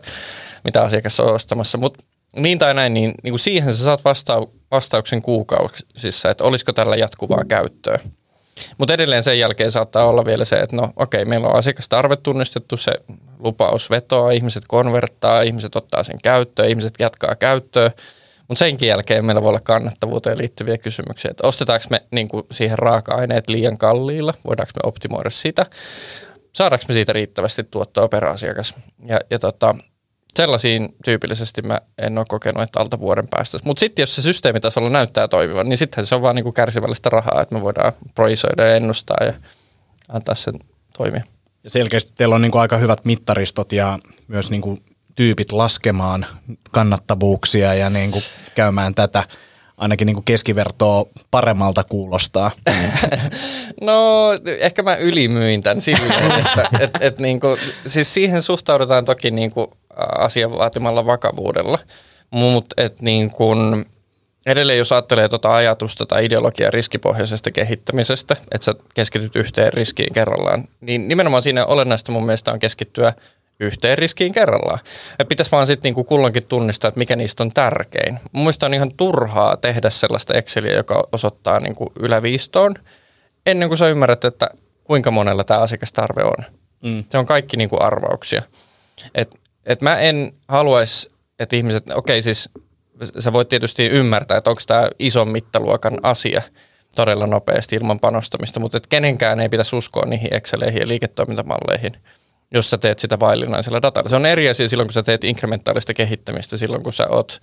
mitä 0.64 0.82
asiakas 0.82 1.20
on 1.20 1.34
ostamassa. 1.34 1.78
Mutta 1.78 2.04
niin 2.36 2.60
tai 2.60 2.74
näin, 2.74 2.94
niin, 2.94 3.14
niin 3.24 3.40
siihen 3.40 3.74
sä 3.74 3.84
saat 3.84 4.00
vastau- 4.00 4.50
vastauksen 4.72 5.22
kuukausissa, 5.22 6.30
että 6.30 6.44
olisiko 6.44 6.74
tällä 6.74 6.96
jatkuvaa 6.96 7.44
käyttöä. 7.48 8.00
Mutta 8.78 8.94
edelleen 8.94 9.24
sen 9.24 9.40
jälkeen 9.40 9.72
saattaa 9.72 10.06
olla 10.06 10.26
vielä 10.26 10.46
se, 10.46 10.56
että 10.56 10.76
no 10.76 10.90
okei, 10.96 11.26
meillä 11.26 11.48
on 11.48 11.56
asiakastarve 11.56 12.16
tunnistettu, 12.16 12.78
se 12.78 12.92
lupaus 13.40 13.90
vetoa, 13.90 14.32
ihmiset 14.32 14.64
konverttaa, 14.68 15.42
ihmiset 15.42 15.76
ottaa 15.76 16.04
sen 16.04 16.18
käyttöön, 16.24 16.70
ihmiset 16.70 16.94
jatkaa 17.00 17.36
käyttöä. 17.36 17.92
Mutta 18.50 18.60
senkin 18.60 18.88
jälkeen 18.88 19.26
meillä 19.26 19.42
voi 19.42 19.50
olla 19.50 19.60
kannattavuuteen 19.60 20.38
liittyviä 20.38 20.78
kysymyksiä, 20.78 21.32
että 21.32 21.48
ostetaanko 21.48 21.86
me 21.90 22.04
niin 22.12 22.28
kuin 22.28 22.44
siihen 22.52 22.80
raaka-aineet 22.80 23.50
liian 23.50 23.78
kalliilla, 23.78 24.34
voidaanko 24.48 24.72
me 24.76 24.88
optimoida 24.88 25.30
sitä, 25.30 25.66
saadaanko 26.54 26.86
me 26.88 26.94
siitä 26.94 27.14
riittävästi 27.14 27.64
tuottoa 27.64 28.08
per 28.08 28.26
asiakas. 28.26 28.76
Ja, 29.06 29.20
ja 29.30 29.40
tota, 29.40 29.76
sellaisiin 30.36 30.90
tyypillisesti 31.06 31.62
mä 31.62 31.82
en 31.98 32.18
ole 32.18 32.26
kokenut, 32.30 32.64
että 32.64 32.80
alta 32.80 33.00
vuoden 33.00 33.28
päästä. 33.28 33.58
Mutta 33.66 33.80
sitten 33.80 34.04
jos 34.04 34.16
se 34.16 34.22
systeemitasolla 34.22 34.90
näyttää 34.90 35.28
toimivan, 35.28 35.70
niin 35.70 35.78
sittenhän 35.78 36.06
se 36.06 36.16
on 36.16 36.22
vaan 36.22 36.36
niinku 36.36 36.52
kärsivällistä 36.52 37.10
rahaa, 37.10 37.42
että 37.42 37.56
me 37.56 37.62
voidaan 37.62 37.94
projisoida 38.16 38.64
ja 38.64 38.76
ennustaa 38.76 39.26
ja 39.26 39.34
antaa 40.10 40.36
sen 40.36 40.54
toimia. 40.98 41.24
Ja 41.64 41.70
selkeästi 41.70 42.14
teillä 42.18 42.36
on 42.36 42.42
niinku 42.42 42.58
aika 42.58 42.78
hyvät 42.78 43.06
mittaristot 43.06 43.72
ja 43.72 44.00
myös 44.28 44.52
niinku 44.52 44.78
tyypit 45.20 45.52
laskemaan 45.52 46.26
kannattavuuksia 46.72 47.74
ja 47.74 47.90
niinku 47.90 48.20
käymään 48.56 48.96
tätä 48.96 49.24
ainakin 49.78 50.06
niinku 50.06 50.22
keskivertoa 50.22 51.06
paremmalta 51.32 51.84
kuulostaa. 51.84 52.52
No 53.82 54.30
ehkä 54.60 54.84
mä 54.84 54.96
ylimyin 54.96 55.62
tämän 55.62 55.82
silleen, 55.82 56.32
että 56.40 56.70
et, 56.80 56.92
et 57.02 57.20
niinku, 57.20 57.48
siis 57.86 58.14
siihen 58.14 58.42
suhtaudutaan 58.42 59.06
toki 59.06 59.32
niinku 59.32 59.72
asian 60.18 60.52
vaatimalla 60.52 61.06
vakavuudella, 61.06 61.80
mutta 62.32 62.84
et 62.84 63.02
niinku, 63.02 63.56
edelleen 64.46 64.78
jos 64.78 64.92
ajattelee 64.92 65.30
tuota 65.30 65.56
ajatusta 65.56 66.06
tai 66.06 66.26
ideologiaa 66.26 66.72
riskipohjaisesta 66.72 67.52
kehittämisestä, 67.52 68.36
että 68.52 68.66
sä 68.66 68.74
keskityt 68.94 69.36
yhteen 69.36 69.74
riskiin 69.74 70.14
kerrallaan, 70.14 70.68
niin 70.82 71.08
nimenomaan 71.08 71.44
siinä 71.44 71.66
olennaista 71.66 72.12
mun 72.12 72.26
mielestä 72.26 72.52
on 72.52 72.60
keskittyä 72.60 73.14
yhteen 73.60 73.98
riskiin 73.98 74.34
kerrallaan. 74.34 74.80
Ja 75.20 75.26
pitäisi 75.26 75.52
vaan 75.52 75.68
sitten 75.68 75.90
niinku 75.90 76.04
kulloinkin 76.04 76.46
tunnistaa, 76.46 76.88
että 76.88 76.98
mikä 77.00 77.16
niistä 77.16 77.44
on 77.44 77.50
tärkein. 77.50 78.20
Mun 78.32 78.44
mielestä 78.44 78.66
on 78.66 78.74
ihan 78.74 78.92
turhaa 78.98 79.58
tehdä 79.58 79.90
sellaista 79.90 80.34
Exceliä, 80.34 80.74
joka 80.74 81.08
osoittaa 81.12 81.60
niinku 81.60 81.92
yläviistoon, 82.00 82.76
ennen 83.46 83.70
kuin 83.70 83.78
sä 83.78 83.88
ymmärrät, 83.88 84.26
että 84.26 84.50
kuinka 84.84 85.12
monella 85.12 85.44
tämä 85.44 85.60
asiakastarve 85.60 86.24
on. 86.24 86.46
Mm. 86.84 87.04
Se 87.10 87.18
on 87.18 87.26
kaikki 87.26 87.58
niinku 87.58 87.78
arvauksia. 87.80 88.42
Et, 89.16 89.36
et 89.66 89.82
mä 89.82 90.00
en 90.00 90.32
haluaisi, 90.48 91.12
että 91.40 91.56
ihmiset, 91.56 91.90
okei 91.90 91.96
okay, 91.96 92.22
siis 92.22 92.50
sä 93.20 93.34
voit 93.34 93.50
tietysti 93.50 93.88
ymmärtää, 93.88 94.38
että 94.38 94.50
onko 94.50 94.62
tämä 94.68 94.88
ison 95.00 95.28
mittaluokan 95.28 95.98
asia 96.04 96.42
todella 96.96 97.28
nopeasti 97.28 97.76
ilman 97.76 98.00
panostamista, 98.00 98.60
mutta 98.60 98.78
et 98.78 98.88
kenenkään 98.88 99.40
ei 99.40 99.50
pitäisi 99.50 99.76
uskoa 99.76 100.06
niihin 100.06 100.34
Exceleihin 100.34 100.80
ja 100.80 100.88
liiketoimintamalleihin– 100.88 101.98
jos 102.54 102.70
sä 102.70 102.78
teet 102.78 103.00
sitä 103.00 103.20
vaillinaisella 103.20 103.82
datalla. 103.82 104.10
Se 104.10 104.16
on 104.16 104.26
eri 104.26 104.50
asia 104.50 104.68
silloin, 104.68 104.88
kun 104.88 104.94
sä 104.94 105.04
teet 105.04 105.24
inkrementaalista 105.24 105.94
kehittämistä, 105.94 106.58
silloin 106.58 106.84
kun 106.84 106.94
sä 106.94 107.08
oot 107.08 107.40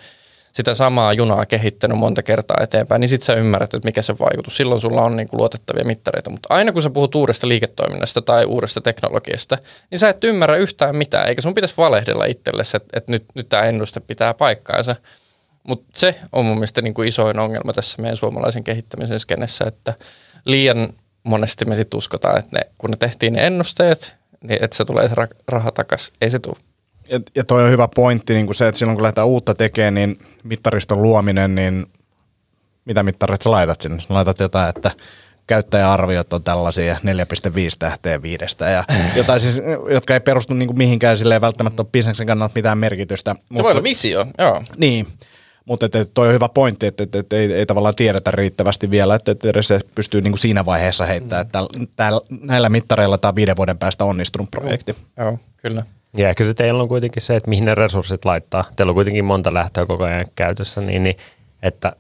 sitä 0.57 0.75
samaa 0.75 1.13
junaa 1.13 1.47
kehittänyt 1.47 1.99
monta 1.99 2.23
kertaa 2.23 2.57
eteenpäin, 2.63 3.01
niin 3.01 3.09
sit 3.09 3.23
sä 3.23 3.35
ymmärrät, 3.35 3.75
että 3.75 3.89
mikä 3.89 4.03
se 4.03 4.19
vaikutus. 4.19 4.57
Silloin 4.57 4.81
sulla 4.81 5.03
on 5.03 5.17
niin 5.17 5.29
kuin 5.29 5.39
luotettavia 5.39 5.85
mittareita. 5.85 6.31
Mutta 6.31 6.55
aina 6.55 6.73
kun 6.73 6.83
sä 6.83 6.91
puhut 6.91 7.15
uudesta 7.15 7.49
liiketoiminnasta 7.49 8.23
tai 8.23 8.45
uudesta 8.45 8.81
teknologiasta, 8.81 9.59
niin 9.91 9.99
sä 9.99 10.09
et 10.09 10.25
ymmärrä 10.25 10.57
yhtään 10.57 10.97
mitään, 10.97 11.29
eikä 11.29 11.43
sun 11.43 11.55
pitäisi 11.55 11.75
valehdella 11.77 12.25
itsellesi, 12.25 12.77
että, 12.77 12.89
että 12.99 13.13
nyt, 13.13 13.25
nyt 13.35 13.49
tämä 13.49 13.63
ennuste 13.63 14.01
pitää 14.01 14.35
paikkaansa. 14.35 14.97
Mutta 15.63 15.87
se 15.95 16.15
on 16.33 16.45
mun 16.45 16.57
mielestä 16.57 16.83
niin 16.83 16.95
kuin 16.95 17.09
isoin 17.09 17.39
ongelma 17.39 17.73
tässä 17.73 18.03
meidän 18.03 18.17
suomalaisen 18.17 18.65
kehittämisen 18.65 19.21
skenessä, 19.21 19.65
että 19.69 19.95
liian 20.45 20.93
monesti 21.23 21.65
me 21.65 21.75
sitten 21.77 21.99
uskotaan, 21.99 22.39
että 22.39 22.59
ne, 22.59 22.61
kun 22.79 22.91
ne 22.91 22.97
tehtiin 22.97 23.33
ne 23.33 23.47
ennusteet, 23.47 24.17
niin 24.47 24.65
että 24.65 24.77
se 24.77 24.85
tulee 24.85 25.09
se 25.09 25.15
raha 25.49 25.71
takaisin. 25.71 26.15
Ei 26.21 26.31
se 26.31 26.39
tule. 26.39 26.57
Ja, 27.09 27.21
ja 27.35 27.45
toi 27.45 27.65
on 27.65 27.71
hyvä 27.71 27.89
pointti, 27.95 28.35
niin 28.35 28.47
kuin 28.47 28.57
se, 28.57 28.69
että 28.69 28.79
silloin 28.79 28.97
kun 28.97 29.03
lähdetään 29.03 29.27
uutta 29.27 29.55
tekemään, 29.55 29.95
niin 29.95 30.19
mittariston 30.43 31.03
luominen, 31.03 31.55
niin 31.55 31.87
mitä 32.85 33.03
mittarit 33.03 33.43
sä 33.43 33.51
laitat 33.51 33.81
sinne? 33.81 34.01
Sä 34.01 34.07
laitat 34.11 34.41
jotain, 34.41 34.69
että 34.69 34.91
käyttäjäarviot 35.47 36.33
on 36.33 36.43
tällaisia 36.43 36.95
4,5 36.95 37.01
tähteä 37.79 38.23
viidestä 38.23 38.71
ja 38.71 38.85
jotain 39.17 39.41
siis, 39.41 39.63
jotka 39.91 40.15
ei 40.15 40.21
perustu 40.21 40.55
niin 40.55 40.67
kuin 40.67 40.79
mihinkään 40.79 41.19
silleen 41.19 41.41
välttämättä 41.41 41.83
ole 41.83 41.89
bisneksen 41.93 42.27
kannalta 42.27 42.53
mitään 42.55 42.79
merkitystä. 42.79 43.35
Se 43.35 43.41
mutta, 43.49 43.63
voi 43.63 43.73
olla 43.73 43.83
visio, 43.83 44.27
joo. 44.39 44.63
Niin, 44.77 45.07
mutta 45.67 45.87
että, 45.87 46.05
toi 46.05 46.29
on 46.29 46.35
hyvä 46.35 46.49
pointti, 46.49 46.87
että, 46.87 47.03
että, 47.03 47.19
että 47.19 47.37
ei, 47.37 47.53
ei 47.53 47.67
tavallaan 47.67 47.95
tiedetä 47.95 48.31
riittävästi 48.31 48.91
vielä, 48.91 49.15
että, 49.15 49.33
että 49.33 49.63
se 49.63 49.81
pystyy 49.95 50.21
niin 50.21 50.33
kuin 50.33 50.39
siinä 50.39 50.65
vaiheessa 50.65 51.07
heittämään, 51.07 51.47
että 51.47 51.59
täällä, 51.97 52.21
näillä 52.41 52.69
mittareilla 52.69 53.19
tämä 53.19 53.31
on 53.31 53.37
viiden 53.37 53.57
vuoden 53.57 53.79
päästä 53.79 54.05
onnistunut 54.05 54.51
projekti. 54.51 54.97
Joo, 55.17 55.27
joo 55.29 55.39
kyllä. 55.57 55.83
Ja 56.17 56.29
ehkä 56.29 56.45
se 56.45 56.55
teillä 56.55 56.83
on 56.83 56.89
kuitenkin 56.89 57.23
se, 57.23 57.37
että 57.37 57.51
mihin 57.51 57.65
ne 57.65 57.75
resurssit 57.75 58.25
laittaa. 58.25 58.65
Teillä 58.77 58.91
on 58.91 58.95
kuitenkin 58.95 59.25
monta 59.25 59.55
lähtöä 59.55 59.87
koko 59.87 60.05
ajan 60.05 60.27
käytössä, 60.35 60.81
niin, 60.81 61.03
niin 61.03 61.17
että 61.63 61.93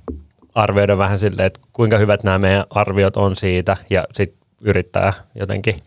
arvioida 0.54 0.98
vähän 0.98 1.18
silleen, 1.18 1.46
että 1.46 1.60
kuinka 1.72 1.98
hyvät 1.98 2.24
nämä 2.24 2.38
meidän 2.38 2.64
arviot 2.70 3.16
on 3.16 3.36
siitä 3.36 3.76
ja 3.90 4.04
sitten 4.12 4.48
yrittää 4.60 5.12
jotenkin 5.34 5.82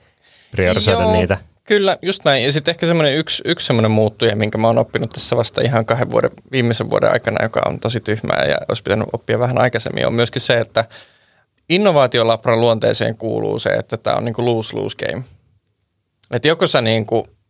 priorisoida 0.52 1.02
Joo, 1.02 1.12
niitä. 1.12 1.38
Kyllä, 1.70 1.98
just 2.02 2.26
näin. 2.26 2.44
Ja 2.44 2.52
sitten 2.52 2.72
ehkä 2.72 2.88
semmoinen 2.88 3.16
yksi, 3.16 3.44
yksi 3.46 3.66
semmoinen 3.66 3.92
muuttuja, 3.92 4.36
minkä 4.36 4.58
mä 4.58 4.68
oon 4.68 4.78
oppinut 4.78 5.10
tässä 5.10 5.38
vasta 5.38 5.62
ihan 5.62 5.86
kahden 5.86 6.12
vuoden, 6.12 6.32
viimeisen 6.52 6.90
vuoden 6.90 7.12
aikana, 7.12 7.46
joka 7.46 7.62
on 7.66 7.80
tosi 7.80 8.00
tyhmää 8.00 8.46
ja 8.46 8.58
olisi 8.70 8.84
pitänyt 8.84 9.08
oppia 9.14 9.40
vähän 9.40 9.62
aikaisemmin, 9.62 10.08
on 10.08 10.14
myöskin 10.14 10.42
se, 10.42 10.60
että 10.60 10.86
innovaatiolabran 11.70 12.62
luonteeseen 12.62 13.18
kuuluu 13.18 13.60
se, 13.60 13.70
että 13.70 13.98
tämä 13.98 14.16
on 14.16 14.26
niin 14.26 14.34
kuin 14.34 14.46
lose-lose 14.46 14.98
game. 15.06 15.24
Että 16.32 16.48
joko 16.48 16.68
sä 16.68 16.82
niin 16.82 17.06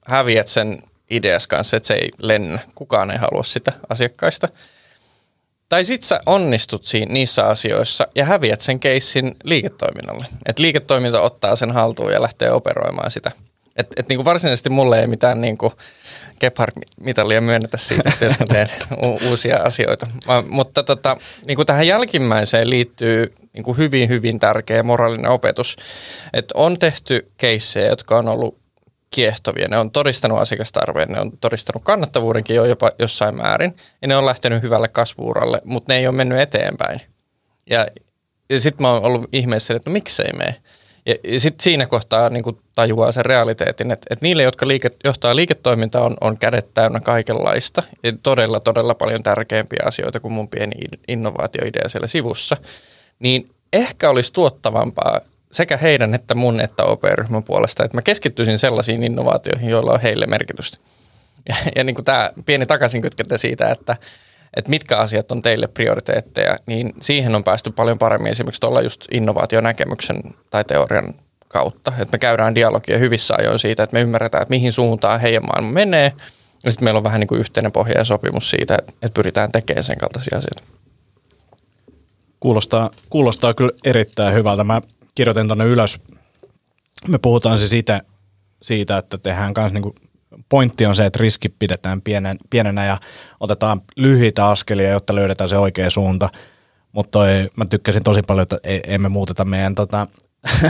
häviät 0.05 0.47
sen 0.47 0.84
ideas 1.10 1.47
kanssa, 1.47 1.77
että 1.77 1.88
se 1.88 1.93
ei 1.93 2.10
lennä, 2.17 2.60
kukaan 2.75 3.12
ei 3.12 3.17
halua 3.17 3.43
sitä 3.43 3.71
asiakkaista. 3.89 4.49
Tai 5.69 5.84
sit 5.86 6.03
sä 6.03 6.19
onnistut 6.25 6.86
siinä, 6.86 7.13
niissä 7.13 7.45
asioissa 7.45 8.08
ja 8.15 8.25
häviät 8.25 8.62
sen 8.62 8.79
keissin 8.79 9.36
liiketoiminnalle. 9.43 10.25
Että 10.45 10.62
liiketoiminta 10.62 11.21
ottaa 11.21 11.55
sen 11.55 11.71
haltuun 11.71 12.12
ja 12.12 12.21
lähtee 12.21 12.51
operoimaan 12.51 13.12
sitä– 13.12 13.32
et, 13.80 13.88
et 13.98 14.10
niin 14.10 14.18
kuin 14.18 14.26
varsinaisesti 14.26 14.70
mulle 14.70 15.00
ei 15.00 15.08
mitään 15.08 15.42
niin 15.42 15.58
kuin 15.58 15.74
Gebhard-mitalia 16.39 17.42
myönnetä 17.42 17.78
siitä, 17.78 18.12
jos 18.22 18.39
mä 18.39 18.46
teen 18.46 18.70
u- 19.06 19.30
uusia 19.30 19.58
asioita. 19.58 20.08
Ma, 20.28 20.44
mutta 20.48 20.84
tota, 20.84 21.18
niin 21.48 21.56
kuin 21.56 21.65
tähän 21.65 21.88
jälkimmäiseen 21.88 22.70
liittyy 22.70 23.34
niin 23.54 23.63
kuin 23.63 23.78
hyvin, 23.78 24.10
hyvin 24.10 24.39
tärkeä 24.39 24.84
moraalinen 24.84 25.32
opetus. 25.32 25.76
Että 26.34 26.54
on 26.58 26.80
tehty 26.80 27.32
keissejä, 27.38 27.88
jotka 27.88 28.18
on 28.18 28.28
ollut 28.28 28.60
kiehtovia. 29.12 29.68
Ne 29.68 29.78
on 29.78 29.92
todistanut 29.92 30.39
asiakastarpeen, 30.39 31.10
ne 31.10 31.20
on 31.20 31.38
todistanut 31.38 31.84
kannattavuudenkin 31.84 32.56
jo 32.56 32.65
jopa 32.65 32.92
jossain 33.00 33.36
määrin, 33.36 33.76
ja 34.02 34.08
ne 34.08 34.15
on 34.15 34.26
lähtenyt 34.26 34.63
hyvälle 34.63 34.88
kasvuuralle, 34.88 35.62
mutta 35.65 35.94
ne 35.94 36.00
ei 36.00 36.08
ole 36.08 36.15
mennyt 36.15 36.39
eteenpäin. 36.39 37.02
Ja, 37.70 37.88
ja 38.50 38.60
sitten 38.60 38.84
mä 38.84 38.92
oon 38.92 39.04
ollut 39.04 39.30
ihmeessä, 39.32 39.76
että 39.76 39.89
no 39.89 39.94
miksei 39.94 40.34
mene. 40.34 40.56
Ja, 41.10 41.15
ja 41.24 41.39
sitten 41.39 41.63
siinä 41.63 41.86
kohtaa 41.86 42.30
niin 42.30 42.43
tajuaa 42.76 43.12
sen 43.12 43.26
realiteetin, 43.26 43.91
että, 43.91 44.06
että 44.10 44.26
niille, 44.26 44.43
jotka 44.43 44.67
liike, 44.67 44.89
johtaa 45.04 45.36
liiketoimintaa, 45.36 46.04
on, 46.04 46.17
on 46.22 46.38
kädet 46.38 46.74
täynnä 46.74 47.00
kaikenlaista 47.00 47.84
ja 48.04 48.13
todella, 48.24 48.60
todella 48.60 48.95
paljon 48.95 49.24
tärkeämpiä 49.24 49.84
asioita 49.86 50.19
kuin 50.19 50.32
mun 50.32 50.50
pieni 50.50 50.76
innovaatioidea 51.08 51.89
siellä 51.89 52.08
sivussa, 52.08 52.58
niin 53.19 53.45
ehkä 53.74 54.10
olisi 54.10 54.34
tuottavampaa 54.34 55.19
sekä 55.52 55.78
heidän 55.78 56.13
että 56.13 56.36
mun 56.36 56.60
että 56.60 56.84
OP-ryhmän 56.84 57.43
puolesta, 57.43 57.86
että 57.86 57.98
mä 57.98 58.02
keskittyisin 58.02 58.60
sellaisiin 58.60 59.04
innovaatioihin, 59.04 59.69
joilla 59.69 59.93
on 59.93 60.02
heille 60.02 60.26
merkitystä. 60.26 60.78
Ja, 61.50 61.56
ja 61.76 61.84
niin 61.84 61.95
kuin 61.95 62.06
tämä 62.06 62.32
pieni 62.45 62.65
takaisinkytkentä 62.65 63.38
siitä, 63.38 63.72
että, 63.72 63.98
että 64.55 64.69
mitkä 64.69 64.97
asiat 64.97 65.31
on 65.31 65.41
teille 65.41 65.67
prioriteetteja, 65.67 66.57
niin 66.65 66.93
siihen 67.01 67.35
on 67.35 67.43
päästy 67.43 67.71
paljon 67.71 67.97
paremmin 67.97 68.31
esimerkiksi 68.31 68.62
tuolla 68.62 68.81
just 68.81 69.05
innovaationäkemyksen 69.12 70.23
tai 70.49 70.63
teorian 70.63 71.13
kautta. 71.47 71.91
Että 71.91 72.12
me 72.12 72.19
käydään 72.19 72.55
dialogia 72.55 72.97
hyvissä 72.97 73.35
ajoin 73.38 73.59
siitä, 73.59 73.83
että 73.83 73.93
me 73.93 74.01
ymmärretään, 74.01 74.41
että 74.41 74.49
mihin 74.49 74.71
suuntaan 74.71 75.19
heidän 75.19 75.45
maailma 75.45 75.71
menee. 75.71 76.13
Ja 76.63 76.71
sitten 76.71 76.85
meillä 76.85 76.97
on 76.97 77.03
vähän 77.03 77.19
niin 77.19 77.27
kuin 77.27 77.39
yhteinen 77.39 77.71
pohja 77.71 77.97
ja 77.97 78.03
sopimus 78.03 78.49
siitä, 78.49 78.77
että, 78.77 79.13
pyritään 79.13 79.51
tekemään 79.51 79.83
sen 79.83 79.97
kaltaisia 79.97 80.38
asioita. 80.38 80.63
Kuulostaa, 82.39 82.89
kuulostaa 83.09 83.53
kyllä 83.53 83.71
erittäin 83.83 84.33
hyvältä. 84.35 84.63
Mä 84.63 84.81
kirjoitin 85.15 85.47
tuonne 85.47 85.65
ylös. 85.65 85.99
Me 87.07 87.17
puhutaan 87.17 87.57
siis 87.57 87.73
itse 87.73 88.01
siitä, 88.62 88.97
että 88.97 89.17
tehdään 89.17 89.53
myös 89.57 89.73
niin 89.73 90.09
pointti 90.49 90.86
on 90.86 90.95
se, 90.95 91.06
että 91.06 91.19
riski 91.19 91.49
pidetään 91.49 92.02
pienen, 92.02 92.38
pienenä 92.49 92.86
ja 92.86 92.97
otetaan 93.39 93.82
lyhyitä 93.95 94.47
askelia, 94.47 94.89
jotta 94.89 95.15
löydetään 95.15 95.49
se 95.49 95.58
oikea 95.58 95.89
suunta. 95.89 96.30
Mutta 96.91 97.19
mä 97.56 97.65
tykkäsin 97.65 98.04
tosi 98.04 98.21
paljon, 98.21 98.43
että 98.43 98.60
emme 98.88 99.10
muuteta 99.10 99.45
meidän 99.45 99.75
tota, 99.75 100.08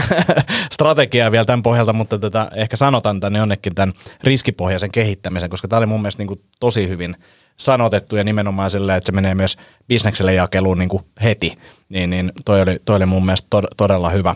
strategiaa 0.72 1.32
vielä 1.32 1.44
tämän 1.44 1.62
pohjalta, 1.62 1.92
mutta 1.92 2.18
tota, 2.18 2.48
ehkä 2.54 2.76
sanotaan 2.76 3.20
tänne 3.20 3.38
jonnekin 3.38 3.74
tämän 3.74 3.92
riskipohjaisen 4.24 4.92
kehittämisen, 4.92 5.50
koska 5.50 5.68
tämä 5.68 5.78
oli 5.78 5.86
mun 5.86 6.00
mielestä 6.00 6.20
niin 6.20 6.28
kuin 6.28 6.40
tosi 6.60 6.88
hyvin 6.88 7.16
sanotettu 7.56 8.16
ja 8.16 8.24
nimenomaan 8.24 8.70
sillä, 8.70 8.96
että 8.96 9.06
se 9.06 9.12
menee 9.12 9.34
myös 9.34 9.56
bisnekselle 9.88 10.34
jakeluun 10.34 10.78
niin 10.78 10.88
kuin 10.88 11.02
heti, 11.22 11.58
niin, 11.88 12.10
niin 12.10 12.32
toi, 12.44 12.62
oli, 12.62 12.80
toi 12.84 12.96
oli 12.96 13.06
mun 13.06 13.26
mielestä 13.26 13.46
tod- 13.56 13.74
todella 13.76 14.10
hyvä. 14.10 14.34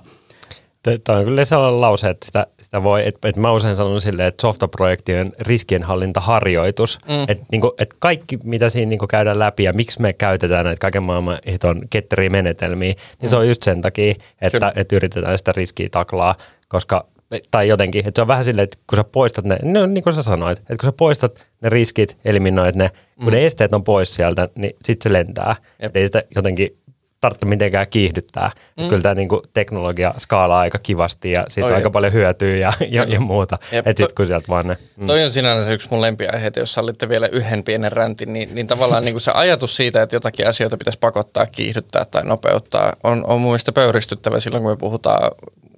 Tämä 1.04 1.18
on 1.18 1.24
kyllä 1.24 1.44
sellainen 1.44 1.80
lause, 1.80 2.08
että 2.08 2.26
sitä, 2.26 2.46
sitä 2.60 2.82
voi, 2.82 3.08
että, 3.08 3.28
että 3.28 3.40
mä 3.40 3.52
usein 3.52 3.76
sanon 3.76 4.00
silleen, 4.00 4.28
että 4.28 4.42
softaprojekti 4.42 5.14
on 5.14 5.32
riskienhallintaharjoitus. 5.40 6.98
Mm. 7.08 7.22
Että, 7.28 7.44
niin 7.52 7.60
kuin, 7.60 7.72
että 7.78 7.96
kaikki, 7.98 8.38
mitä 8.44 8.70
siinä 8.70 8.88
niin 8.88 8.98
kuin 8.98 9.08
käydään 9.08 9.38
läpi 9.38 9.64
ja 9.64 9.72
miksi 9.72 10.02
me 10.02 10.12
käytetään 10.12 10.64
näitä 10.64 10.80
kaiken 10.80 11.02
maailman 11.02 11.38
hiton 11.46 11.82
ketteriä 11.90 12.30
menetelmiä, 12.30 12.88
niin 12.88 12.98
mm. 13.22 13.28
se 13.28 13.36
on 13.36 13.48
just 13.48 13.62
sen 13.62 13.80
takia, 13.80 14.14
että, 14.40 14.72
että 14.76 14.96
yritetään 14.96 15.38
sitä 15.38 15.52
riskiä 15.52 15.88
taklaa, 15.90 16.34
koska 16.68 17.06
tai 17.50 17.68
jotenkin, 17.68 18.06
että 18.08 18.18
se 18.18 18.22
on 18.22 18.28
vähän 18.28 18.44
silleen, 18.44 18.64
että 18.64 18.78
kun 18.86 18.96
sä 18.96 19.04
poistat 19.04 19.44
ne, 19.44 19.58
no, 19.64 19.86
niin 19.86 20.04
kuin 20.04 20.14
sä 20.14 20.22
sanoit, 20.22 20.58
että 20.58 20.76
kun 20.80 20.88
sä 20.88 20.92
poistat 20.92 21.46
ne 21.60 21.68
riskit, 21.68 22.16
eliminoit 22.24 22.74
ne, 22.74 22.90
kun 23.16 23.26
mm. 23.26 23.32
ne 23.32 23.46
esteet 23.46 23.72
on 23.72 23.84
pois 23.84 24.14
sieltä, 24.14 24.48
niin 24.54 24.76
sitten 24.84 25.10
se 25.10 25.12
lentää. 25.12 25.56
Että 25.80 25.98
ei 25.98 26.06
sitä 26.06 26.22
jotenkin 26.34 26.78
tarvitse 27.24 27.46
mitenkään 27.46 27.86
kiihdyttää. 27.90 28.50
Mm. 28.80 28.88
Kyllä 28.88 29.02
tämä 29.02 29.14
niinku 29.14 29.42
teknologia 29.52 30.14
skaalaa 30.18 30.60
aika 30.60 30.78
kivasti 30.78 31.32
ja 31.32 31.44
siitä 31.48 31.66
on 31.66 31.74
aika 31.74 31.90
paljon 31.90 32.12
hyötyä 32.12 32.56
ja, 32.56 32.72
ja, 32.88 33.04
ja 33.04 33.20
muuta. 33.20 33.58
Että 33.72 33.90
sitten 33.90 34.14
kun 34.16 34.26
sieltä 34.26 34.48
vaan 34.48 34.66
ne... 34.66 34.78
Mm. 34.96 35.06
Toi 35.06 35.24
on 35.24 35.30
sinänsä 35.30 35.72
yksi 35.72 35.88
mun 35.90 36.00
lempiaiheita, 36.00 36.58
jos 36.58 36.72
sallitte 36.72 37.08
vielä 37.08 37.26
yhden 37.26 37.64
pienen 37.64 37.92
räntin, 37.92 38.32
niin, 38.32 38.54
niin 38.54 38.66
tavallaan 38.66 39.04
niinku 39.04 39.20
se 39.20 39.30
ajatus 39.34 39.76
siitä, 39.76 40.02
että 40.02 40.16
jotakin 40.16 40.48
asioita 40.48 40.76
pitäisi 40.76 40.98
pakottaa, 40.98 41.46
kiihdyttää 41.46 42.04
tai 42.04 42.24
nopeuttaa, 42.24 42.92
on, 43.04 43.24
on 43.26 43.40
mun 43.40 43.50
mielestä 43.50 43.72
pöyristyttävä 43.72 44.40
silloin, 44.40 44.62
kun 44.62 44.72
me 44.72 44.76
puhutaan 44.76 45.30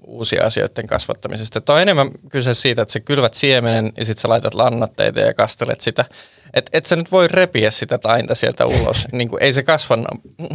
uusia 0.06 0.46
asioiden 0.46 0.86
kasvattamisesta. 0.86 1.58
Että 1.58 1.72
on 1.72 1.80
enemmän 1.80 2.10
kyse 2.30 2.54
siitä, 2.54 2.82
että 2.82 2.92
sä 2.92 3.00
kylvät 3.00 3.34
siemenen 3.34 3.92
ja 3.96 4.04
sitten 4.04 4.22
sä 4.22 4.28
laitat 4.28 4.54
lannatteita 4.54 5.20
ja 5.20 5.34
kastelet 5.34 5.80
sitä. 5.80 6.04
Että 6.54 6.70
et 6.72 6.86
sä 6.86 6.96
nyt 6.96 7.12
voi 7.12 7.28
repiä 7.28 7.70
sitä 7.70 7.98
tainta 7.98 8.34
sieltä 8.34 8.66
ulos. 8.66 9.08
niin 9.12 9.28
kuin, 9.28 9.42
ei 9.42 9.52
se 9.52 9.62
kasva 9.62 9.96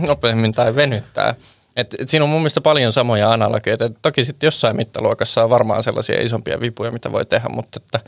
nopeammin 0.07 0.51
tai 0.51 0.75
venyttää. 0.75 1.35
Et, 1.75 1.95
et 1.99 2.09
siinä 2.09 2.23
on 2.23 2.29
mun 2.29 2.41
mielestä 2.41 2.61
paljon 2.61 2.93
samoja 2.93 3.31
analogioita. 3.31 3.85
Et 3.85 3.97
toki 4.01 4.25
sitten 4.25 4.47
jossain 4.47 4.75
mittaluokassa 4.75 5.43
on 5.43 5.49
varmaan 5.49 5.83
sellaisia 5.83 6.21
isompia 6.21 6.59
vipuja, 6.59 6.91
mitä 6.91 7.11
voi 7.11 7.25
tehdä, 7.25 7.49
mutta 7.49 7.79
että 7.83 7.99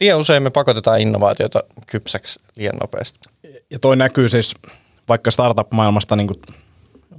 liian 0.00 0.18
usein 0.18 0.42
me 0.42 0.50
pakotetaan 0.50 1.00
innovaatiota 1.00 1.62
kypsäksi 1.86 2.40
liian 2.56 2.76
nopeasti. 2.80 3.18
Ja 3.70 3.78
toi 3.78 3.96
näkyy 3.96 4.28
siis 4.28 4.54
vaikka 5.08 5.30
startup-maailmasta, 5.30 6.16
niin 6.16 6.26
kuin 6.26 6.56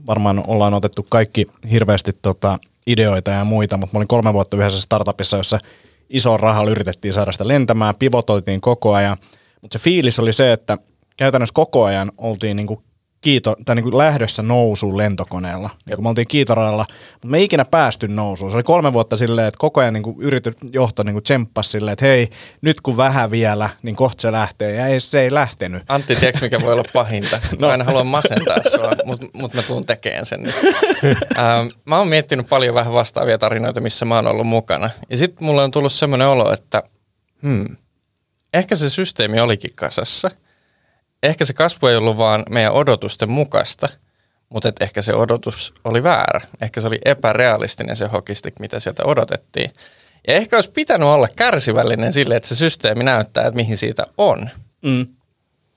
varmaan 0.08 0.44
ollaan 0.48 0.74
otettu 0.74 1.06
kaikki 1.10 1.48
hirveästi 1.72 2.12
tota, 2.22 2.60
ideoita 2.88 3.32
ja 3.32 3.46
muita, 3.46 3.78
mutta 3.78 3.94
mä 3.94 4.00
olin 4.00 4.08
kolme 4.08 4.34
vuotta 4.34 4.58
yhdessä 4.58 4.82
startupissa, 4.82 5.38
jossa 5.38 5.60
iso 6.10 6.38
rahalla 6.38 6.72
yritettiin 6.72 7.14
saada 7.14 7.32
sitä 7.32 7.48
lentämään, 7.48 7.96
pivotoitiin 7.96 8.62
koko 8.62 8.94
ajan, 8.94 9.18
mutta 9.62 9.78
se 9.78 9.84
fiilis 9.84 10.20
oli 10.20 10.34
se, 10.34 10.54
että 10.54 10.78
käytännössä 11.18 11.54
koko 11.54 11.84
ajan 11.84 12.12
oltiin 12.18 12.58
niin 12.58 12.68
kuin 12.68 12.80
kiito, 13.26 13.56
tai 13.66 13.76
niin 13.76 13.84
kuin 13.84 13.98
lähdössä 13.98 14.42
nousuun 14.42 14.98
lentokoneella. 14.98 15.70
Niin 15.86 16.04
me 16.04 16.10
oltiin 16.10 16.28
kiitoradalla, 16.28 16.86
mutta 17.12 17.28
me 17.28 17.38
ei 17.38 17.44
ikinä 17.44 17.66
päästy 17.66 18.08
nousuun. 18.08 18.52
Se 18.52 18.58
oli 18.58 18.64
kolme 18.64 18.94
vuotta 18.94 19.18
silleen, 19.18 19.48
että 19.48 19.58
koko 19.58 19.82
ajan 19.82 19.94
niin 19.94 20.04
kuin 20.04 20.18
johto 20.72 21.04
niin 21.04 21.14
kuin 21.14 21.24
tsemppasi 21.24 21.70
silleen, 21.70 21.94
että 21.94 22.06
hei, 22.06 22.30
nyt 22.62 22.82
kun 22.82 22.98
vähän 22.98 23.32
vielä, 23.32 23.70
niin 23.84 23.96
kohta 23.96 24.22
se 24.22 24.32
lähtee. 24.32 24.76
Ja 24.76 24.88
ei, 24.88 25.00
se 25.00 25.22
ei 25.22 25.34
lähtenyt. 25.34 25.84
Antti, 25.88 26.16
tiedätkö 26.16 26.46
mikä 26.46 26.62
voi 26.62 26.74
olla 26.74 26.84
pahinta? 26.94 27.42
no. 27.60 27.68
Mä 27.68 27.74
en 27.74 27.82
halua 27.82 28.04
masentaa 28.04 28.58
sua, 28.72 28.92
mutta 29.06 29.26
mut 29.34 29.54
mä 29.54 29.62
tuun 29.62 29.86
tekemään 29.86 30.26
sen 30.26 30.44
nyt. 30.44 30.56
ähm, 31.38 31.68
mä 31.86 31.98
oon 31.98 32.08
miettinyt 32.08 32.50
paljon 32.50 32.76
vähän 32.76 32.94
vastaavia 32.94 33.38
tarinoita, 33.38 33.82
missä 33.82 34.06
mä 34.06 34.16
oon 34.16 34.28
ollut 34.28 34.48
mukana. 34.48 34.90
Ja 35.10 35.18
sitten 35.18 35.46
mulle 35.46 35.64
on 35.64 35.72
tullut 35.72 35.94
semmoinen 35.94 36.28
olo, 36.28 36.54
että 36.54 36.84
hmm, 37.44 37.78
ehkä 38.54 38.76
se 38.76 38.90
systeemi 38.90 39.40
olikin 39.40 39.72
kasassa– 39.76 40.30
ehkä 41.24 41.46
se 41.46 41.54
kasvu 41.54 41.88
ei 41.88 41.96
ollut 41.96 42.18
vaan 42.18 42.44
meidän 42.50 42.74
odotusten 42.74 43.30
mukaista, 43.30 43.90
mutta 44.50 44.70
et 44.70 44.82
ehkä 44.82 45.02
se 45.02 45.14
odotus 45.14 45.74
oli 45.84 46.04
väärä. 46.04 46.42
Ehkä 46.62 46.82
se 46.82 46.88
oli 46.88 47.00
epärealistinen 47.06 47.96
se 47.96 48.08
hokistik, 48.08 48.60
mitä 48.60 48.80
sieltä 48.80 49.04
odotettiin. 49.06 49.72
Ja 50.28 50.34
ehkä 50.34 50.58
olisi 50.58 50.72
pitänyt 50.72 51.08
olla 51.08 51.28
kärsivällinen 51.36 52.14
sille, 52.14 52.36
että 52.36 52.50
se 52.50 52.56
systeemi 52.56 53.04
näyttää, 53.04 53.48
että 53.48 53.56
mihin 53.56 53.78
siitä 53.78 54.04
on. 54.18 54.50
Mm. 54.82 55.08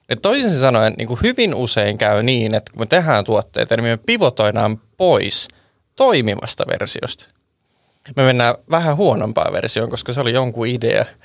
Et 0.09 0.22
toisin 0.22 0.59
sanoen 0.59 0.94
niin 0.98 1.09
kuin 1.09 1.20
hyvin 1.22 1.55
usein 1.55 1.98
käy 1.98 2.22
niin, 2.22 2.55
että 2.55 2.72
kun 2.72 2.83
me 2.83 2.87
tehdään 2.87 3.24
tuotteita, 3.24 3.77
niin 3.77 3.85
me 3.85 3.96
pivotoidaan 3.96 4.81
pois 4.96 5.48
toimivasta 5.96 6.64
versiosta. 6.66 7.27
Me 8.16 8.22
mennään 8.22 8.55
vähän 8.70 8.96
huonompaan 8.96 9.53
versioon, 9.53 9.90
koska 9.90 10.12
se 10.12 10.20
oli 10.20 10.33
jonkun 10.33 10.66
idea– 10.66 11.05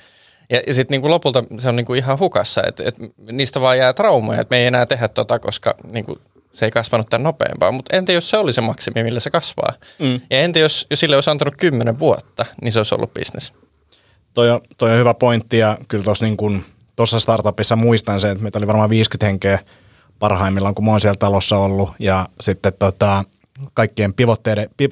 ja, 0.50 0.62
ja 0.66 0.74
sitten 0.74 0.94
niinku 0.94 1.10
lopulta 1.10 1.44
se 1.58 1.68
on 1.68 1.76
niinku 1.76 1.94
ihan 1.94 2.18
hukassa, 2.18 2.62
että 2.66 2.82
et 2.86 2.96
niistä 3.32 3.60
vaan 3.60 3.78
jää 3.78 3.92
traumoja, 3.92 4.40
että 4.40 4.54
me 4.54 4.58
ei 4.58 4.66
enää 4.66 4.86
tehdä 4.86 5.08
tota, 5.08 5.38
koska 5.38 5.74
niinku 5.92 6.18
se 6.52 6.64
ei 6.64 6.70
kasvanut 6.70 7.08
tämän 7.10 7.22
nopeampaa. 7.22 7.72
Mutta 7.72 7.96
entä 7.96 8.12
jos 8.12 8.30
se 8.30 8.36
oli 8.36 8.52
se 8.52 8.60
maksimi, 8.60 9.02
millä 9.02 9.20
se 9.20 9.30
kasvaa? 9.30 9.72
Mm. 9.98 10.20
Ja 10.30 10.40
entä 10.40 10.58
jos, 10.58 10.86
jos 10.90 11.00
sille 11.00 11.16
olisi 11.16 11.30
antanut 11.30 11.54
kymmenen 11.56 11.98
vuotta, 11.98 12.46
niin 12.62 12.72
se 12.72 12.78
olisi 12.78 12.94
ollut 12.94 13.14
bisnes? 13.14 13.52
Toi 14.34 14.50
on, 14.50 14.60
toi 14.78 14.92
on 14.92 14.98
hyvä 14.98 15.14
pointti 15.14 15.58
ja 15.58 15.78
kyllä 15.88 16.04
tuossa 16.04 16.24
niin 16.24 16.64
startupissa 17.18 17.76
muistan 17.76 18.20
sen, 18.20 18.30
että 18.30 18.42
meitä 18.42 18.58
oli 18.58 18.66
varmaan 18.66 18.90
50 18.90 19.26
henkeä 19.26 19.58
parhaimmillaan, 20.18 20.74
kun 20.74 20.84
mä 20.84 20.90
oon 20.90 21.00
siellä 21.00 21.16
talossa 21.18 21.56
ollut. 21.56 21.90
Ja 21.98 22.28
sitten 22.40 22.72
tota, 22.78 23.24
kaikkien 23.74 24.14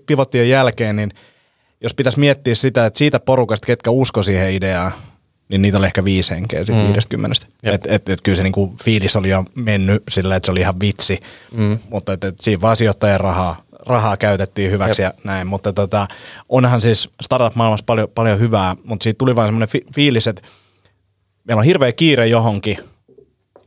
pivottien 0.07 0.49
jälkeen, 0.49 0.97
niin 0.97 1.11
jos 1.81 1.95
pitäisi 1.95 2.21
miettiä 2.21 2.55
sitä, 2.55 2.87
että 2.87 2.99
siitä 2.99 3.21
porukasta, 3.21 3.67
ketkä 3.67 3.91
usko 3.91 4.23
siihen 4.23 4.53
ideaan, 4.53 4.93
niin 5.53 5.63
niitä 5.63 5.79
oli 5.79 5.87
ehkä 5.87 6.05
viisi 6.05 6.31
henkeä 6.31 6.65
siitä 6.65 6.83
mm. 6.83 6.89
50. 6.89 7.47
Että 7.65 7.89
et, 7.95 8.09
et 8.09 8.21
kyllä 8.21 8.37
se 8.37 8.43
niinku 8.43 8.75
fiilis 8.85 9.17
oli 9.17 9.29
jo 9.29 9.45
mennyt 9.55 10.03
sillä, 10.09 10.37
että 10.37 10.47
se 10.47 10.53
oli 10.53 10.61
ihan 10.61 10.81
vitsi, 10.81 11.21
mm. 11.55 11.79
mutta 11.91 12.13
et, 12.13 12.25
et 12.25 12.41
siinä 12.41 12.61
vaan 12.61 12.77
sijoittajien 12.77 13.21
rahaa, 13.21 13.63
rahaa 13.87 14.17
käytettiin 14.17 14.71
hyväksi 14.71 15.03
Jep. 15.03 15.13
ja 15.13 15.23
näin. 15.25 15.47
Mutta 15.47 15.73
tota, 15.73 16.09
onhan 16.49 16.81
siis 16.81 17.11
startup-maailmassa 17.23 17.85
paljon, 17.87 18.09
paljon 18.15 18.39
hyvää, 18.39 18.77
mutta 18.85 19.03
siitä 19.05 19.19
tuli 19.19 19.37
vaan 19.37 19.49
semmoinen 19.49 19.69
fi- 19.69 19.87
fiilis, 19.95 20.27
että 20.27 20.43
meillä 21.45 21.61
on 21.61 21.67
hirveä 21.67 21.93
kiire 21.93 22.27
johonkin, 22.27 22.79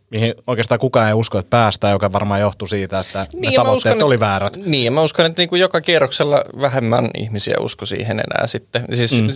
mihin 0.10 0.34
oikeastaan 0.48 0.80
kukaan 0.80 1.08
ei 1.08 1.14
usko, 1.14 1.40
että 1.40 1.50
päästään, 1.50 1.94
joka 1.94 2.14
varmaan 2.14 2.42
johtui 2.42 2.68
siitä, 2.68 3.00
että 3.00 3.28
niin, 3.34 3.52
ne 3.52 3.56
tavoitteet 3.56 3.96
uskon, 3.96 4.08
oli 4.08 4.20
väärät. 4.20 4.56
Niin, 4.56 4.94
mä 4.94 5.02
uskon, 5.02 5.26
että 5.26 5.42
niin 5.42 5.50
kuin 5.50 5.60
joka 5.60 5.82
kierroksella 5.82 6.44
vähemmän 6.62 7.10
ihmisiä 7.18 7.56
usko 7.60 7.86
siihen 7.86 8.20
enää 8.20 8.48
sitten. 8.48 8.86
Siis 8.94 9.22
mm. 9.22 9.28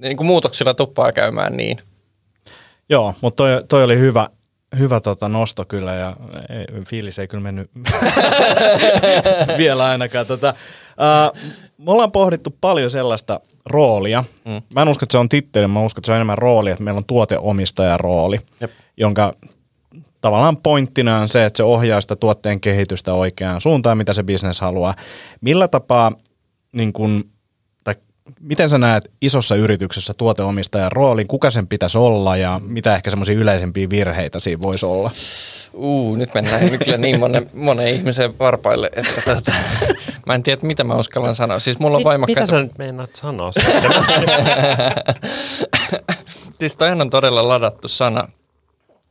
niin 0.00 0.16
kuin 0.16 0.26
muutoksilla 0.26 0.74
tuppaa 0.74 1.12
käymään 1.12 1.56
niin. 1.56 1.78
Joo, 2.88 3.14
mutta 3.20 3.36
toi, 3.36 3.64
toi 3.68 3.84
oli 3.84 3.98
hyvä, 3.98 4.28
hyvä 4.78 5.00
tota 5.00 5.28
nosto 5.28 5.64
kyllä 5.64 5.94
ja 5.94 6.16
ei, 6.48 6.84
fiilis 6.84 7.18
ei 7.18 7.28
kyllä 7.28 7.42
mennyt 7.42 7.70
vielä 9.58 9.86
ainakaan. 9.86 10.26
Tota, 10.26 10.54
uh, 10.90 11.40
me 11.78 11.90
ollaan 11.90 12.12
pohdittu 12.12 12.56
paljon 12.60 12.90
sellaista 12.90 13.40
roolia. 13.66 14.24
Mm. 14.44 14.62
Mä 14.74 14.82
en 14.82 14.88
usko, 14.88 15.04
että 15.04 15.12
se 15.12 15.18
on 15.18 15.28
titteli, 15.28 15.66
mä 15.66 15.80
uskon, 15.80 16.00
että 16.00 16.06
se 16.06 16.12
on 16.12 16.16
enemmän 16.16 16.38
rooli, 16.38 16.70
että 16.70 16.84
meillä 16.84 16.98
on 16.98 17.04
tuoteomistajan 17.04 18.00
rooli, 18.00 18.40
Jep. 18.60 18.70
jonka 18.96 19.34
tavallaan 20.26 20.56
pointtina 20.56 21.18
on 21.18 21.28
se, 21.28 21.44
että 21.44 21.56
se 21.56 21.62
ohjaa 21.62 22.00
sitä 22.00 22.16
tuotteen 22.16 22.60
kehitystä 22.60 23.12
oikeaan 23.12 23.60
suuntaan, 23.60 23.98
mitä 23.98 24.12
se 24.12 24.22
bisnes 24.22 24.60
haluaa. 24.60 24.94
Millä 25.40 25.68
tapaa, 25.68 26.12
niin 26.72 26.92
kun, 26.92 27.30
tai 27.84 27.94
miten 28.40 28.68
sä 28.68 28.78
näet 28.78 29.10
isossa 29.22 29.54
yrityksessä 29.54 30.14
tuoteomistajan 30.14 30.92
roolin, 30.92 31.26
kuka 31.26 31.50
sen 31.50 31.66
pitäisi 31.66 31.98
olla 31.98 32.36
ja 32.36 32.60
mitä 32.64 32.94
ehkä 32.94 33.10
semmoisia 33.10 33.34
yleisempiä 33.34 33.90
virheitä 33.90 34.40
siinä 34.40 34.62
voisi 34.62 34.86
olla? 34.86 35.10
Uu, 35.74 36.16
nyt 36.16 36.34
mennään 36.34 36.70
kyllä 36.84 36.98
niin 36.98 37.20
monen, 37.20 37.50
monen 37.54 37.88
ihmisen 37.88 38.38
varpaille, 38.38 38.90
että 38.96 39.34
tota, 39.34 39.52
mä 40.26 40.34
en 40.34 40.42
tiedä, 40.42 40.60
mitä 40.62 40.84
mä 40.84 40.94
uskallan 40.94 41.34
sanoa. 41.34 41.58
Siis 41.58 41.78
mulla 41.78 41.96
on 41.96 42.00
Mit, 42.00 42.04
voimakkaita... 42.04 42.40
mitä 42.40 42.50
sä 42.50 42.62
nyt 42.62 42.78
meinaat 42.78 43.14
sanoa 43.14 43.50
siis 46.58 46.76
toihan 46.76 47.00
on 47.00 47.10
todella 47.10 47.48
ladattu 47.48 47.88
sana. 47.88 48.28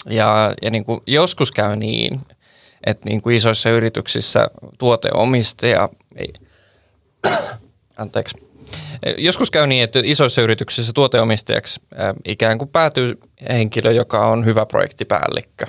Ja, 0.09 0.53
ja 0.61 0.71
niin 0.71 0.85
kuin 0.85 1.01
joskus 1.07 1.51
käy 1.51 1.75
niin, 1.75 2.21
että 2.85 3.09
niin 3.09 3.21
kuin 3.21 3.35
isoissa 3.35 3.69
yrityksissä 3.69 4.49
tuoteomistaja, 4.77 5.89
ei, 6.15 6.33
anteeksi, 7.97 8.37
joskus 9.17 9.51
käy 9.51 9.67
niin, 9.67 9.83
että 9.83 10.01
isoissa 10.03 10.41
yrityksissä 10.41 10.93
tuoteomistajaksi 10.93 11.81
ikään 12.27 12.57
kuin 12.57 12.69
päätyy 12.69 13.19
henkilö, 13.49 13.91
joka 13.91 14.27
on 14.27 14.45
hyvä 14.45 14.65
projektipäällikkö. 14.65 15.65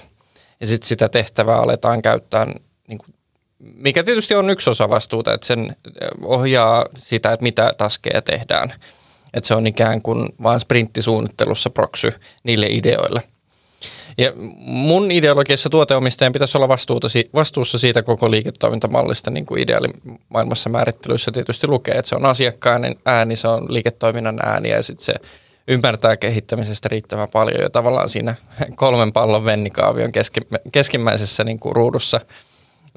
Ja 0.61 0.67
sitten 0.67 0.89
sitä 0.89 1.09
tehtävää 1.09 1.59
aletaan 1.59 2.03
käyttää, 2.03 2.47
niin 2.89 2.99
kuin, 2.99 3.15
mikä 3.59 4.03
tietysti 4.03 4.35
on 4.35 4.51
yksi 4.51 4.71
osa 4.71 4.89
vastuuta, 4.89 5.35
että 5.35 5.47
sen 5.47 5.77
ohjaa 6.23 6.87
sitä, 6.97 7.33
että 7.33 7.43
mitä 7.43 7.75
taskeja 7.79 8.23
tehdään. 8.23 8.75
Että 9.35 9.49
se 9.49 9.55
on 9.55 9.67
ikään 9.67 10.03
kuin 10.03 10.29
vain 10.43 10.61
sprinttisuunnittelussa 10.61 11.71
proksy 11.71 12.13
niille 12.45 12.67
ideoille. 12.71 13.23
Ja 14.19 14.33
mun 14.59 15.11
ideologiassa 15.11 15.71
tuoteomistajan 15.71 16.33
pitäisi 16.33 16.59
olla 16.59 16.69
vastuussa 17.35 17.79
siitä 17.79 18.03
koko 18.03 18.31
liiketoimintamallista, 18.31 19.31
niin 19.31 19.47
kuin 19.47 19.63
ideaalimaailmassa 19.63 20.71
määrittelyssä 20.71 21.33
tietysti 21.33 21.67
lukee, 21.67 21.95
että 21.95 22.09
se 22.09 22.17
on 22.17 22.27
asiakkaan 22.27 22.83
ääni, 23.05 23.37
se 23.37 23.49
on 23.49 23.67
liiketoiminnan 23.69 24.39
ääni 24.43 24.71
ja 24.71 24.83
sitten 24.83 25.05
se 25.05 25.15
ymmärtää 25.69 26.17
kehittämisestä 26.17 26.89
riittävän 26.89 27.29
paljon 27.29 27.63
ja 27.63 27.71
tavallaan 27.71 28.09
siinä 28.09 28.35
kolmen 28.75 29.13
pallon 29.13 29.45
vennikaavion 29.45 30.13
keski, 30.13 30.41
keskimmäisessä 30.73 31.45
niin 31.45 31.59
kuin 31.59 31.77
ruudussa 31.77 32.21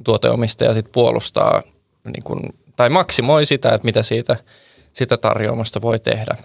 tuoteomistaja 0.04 0.74
sitten 0.74 0.92
puolustaa 0.92 1.62
niin 2.06 2.24
kuin, 2.24 2.40
tai 2.76 2.90
maksimoi 2.90 3.46
sitä, 3.46 3.70
että 3.70 3.86
mitä 3.86 4.04
siitä, 4.04 4.38
sitä 4.94 5.18
tarjoamasta 5.18 5.82
voi 5.82 6.00
tehdä. 6.00 6.36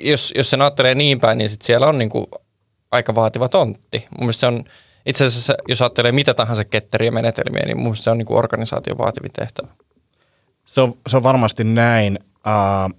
Jos, 0.00 0.32
jos 0.36 0.50
sen 0.50 0.62
ajattelee 0.62 0.94
niin 0.94 1.20
päin, 1.20 1.38
niin 1.38 1.50
sit 1.50 1.62
siellä 1.62 1.86
on 1.86 1.98
niin 1.98 2.10
kuin 2.10 2.26
aika 2.90 3.14
vaativa 3.14 3.48
tontti. 3.48 4.06
Mun 4.20 4.32
se 4.32 4.46
on, 4.46 4.64
itse 5.06 5.24
asiassa 5.24 5.54
jos 5.68 5.82
ajattelee 5.82 6.12
mitä 6.12 6.34
tahansa 6.34 6.64
ketteriä 6.64 7.10
menetelmiä, 7.10 7.66
niin 7.66 7.80
mun 7.80 7.96
se 7.96 8.10
on 8.10 8.18
niin 8.18 8.26
kuin 8.26 8.38
organisaation 8.38 8.98
vaativin 8.98 9.32
tehtävä. 9.32 9.68
Se 10.64 10.80
on, 10.80 10.94
se 11.08 11.16
on 11.16 11.22
varmasti 11.22 11.64
näin. 11.64 12.18
Uh, 12.46 12.98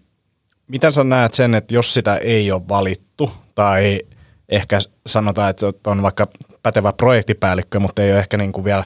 miten 0.68 0.92
sä 0.92 1.04
näet 1.04 1.34
sen, 1.34 1.56
että 1.56 1.74
jos 1.74 1.94
sitä 1.94 2.18
ei 2.18 2.52
ole 2.52 2.62
valittu 2.70 3.32
tai 3.56 4.00
ehkä 4.50 4.80
sanotaan, 5.08 5.50
että 5.50 5.66
on 5.88 6.02
vaikka 6.02 6.28
pätevä 6.64 6.94
projektipäällikkö, 6.94 7.80
mutta 7.80 8.04
ei 8.04 8.12
ole 8.12 8.20
ehkä 8.20 8.38
niin 8.38 8.52
kuin 8.52 8.66
vielä 8.66 8.84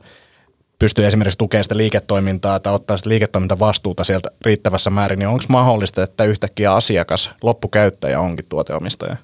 pystyy 0.79 1.07
esimerkiksi 1.07 1.37
tukemaan 1.37 1.63
sitä 1.63 1.77
liiketoimintaa 1.77 2.59
tai 2.59 2.73
ottaa 2.73 2.97
sitä 2.97 3.09
liiketoimintavastuuta 3.09 4.03
sieltä 4.03 4.29
riittävässä 4.45 4.89
määrin, 4.89 5.19
niin 5.19 5.27
onko 5.29 5.43
mahdollista, 5.49 6.03
että 6.03 6.23
yhtäkkiä 6.23 6.73
asiakas, 6.73 7.29
loppukäyttäjä 7.43 8.19
onkin 8.19 8.45
tuoteomistaja? 8.49 9.17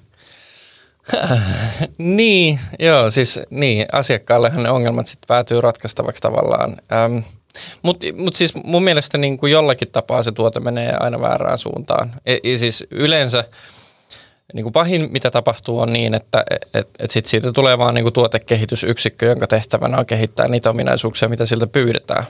niin, 1.98 2.60
joo, 2.78 3.10
siis 3.10 3.40
niin, 3.50 3.86
asiakkaallehan 3.92 4.62
ne 4.62 4.70
ongelmat 4.70 5.06
sitten 5.06 5.28
päätyy 5.28 5.60
ratkaistavaksi 5.60 6.22
tavallaan. 6.22 6.76
Ähm, 6.92 7.18
Mutta 7.82 8.06
mut 8.16 8.34
siis 8.34 8.54
mun 8.64 8.82
mielestä 8.82 9.18
niin 9.18 9.38
kuin 9.38 9.52
jollakin 9.52 9.88
tapaa 9.88 10.22
se 10.22 10.32
tuote 10.32 10.60
menee 10.60 10.92
aina 11.00 11.20
väärään 11.20 11.58
suuntaan. 11.58 12.12
E, 12.26 12.56
siis 12.56 12.86
yleensä 12.90 13.44
niin 14.54 14.62
kuin 14.62 14.72
pahin, 14.72 15.08
mitä 15.12 15.30
tapahtuu, 15.30 15.80
on 15.80 15.92
niin, 15.92 16.14
että 16.14 16.44
et, 16.74 16.88
et 16.98 17.10
sit 17.10 17.26
siitä 17.26 17.52
tulee 17.52 17.78
vaan 17.78 17.94
niin 17.94 18.02
kuin 18.02 18.12
tuotekehitysyksikkö, 18.12 19.26
jonka 19.26 19.46
tehtävänä 19.46 19.98
on 19.98 20.06
kehittää 20.06 20.48
niitä 20.48 20.70
ominaisuuksia, 20.70 21.28
mitä 21.28 21.46
siltä 21.46 21.66
pyydetään. 21.66 22.24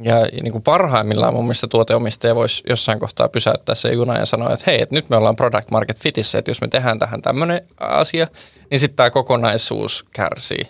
Ja, 0.00 0.26
niin 0.42 0.52
kuin 0.52 0.62
parhaimmillaan 0.62 1.34
mun 1.34 1.44
mielestä 1.44 1.66
tuoteomistaja 1.66 2.34
voisi 2.34 2.62
jossain 2.68 3.00
kohtaa 3.00 3.28
pysäyttää 3.28 3.74
se 3.74 3.92
juna 3.92 4.18
ja 4.18 4.26
sanoa, 4.26 4.52
että 4.52 4.64
hei, 4.66 4.82
että 4.82 4.94
nyt 4.94 5.10
me 5.10 5.16
ollaan 5.16 5.36
product 5.36 5.70
market 5.70 6.00
fitissä, 6.00 6.38
että 6.38 6.50
jos 6.50 6.60
me 6.60 6.68
tehdään 6.68 6.98
tähän 6.98 7.22
tämmöinen 7.22 7.60
asia, 7.80 8.26
niin 8.70 8.80
sitten 8.80 8.96
tämä 8.96 9.10
kokonaisuus 9.10 10.04
kärsii. 10.14 10.68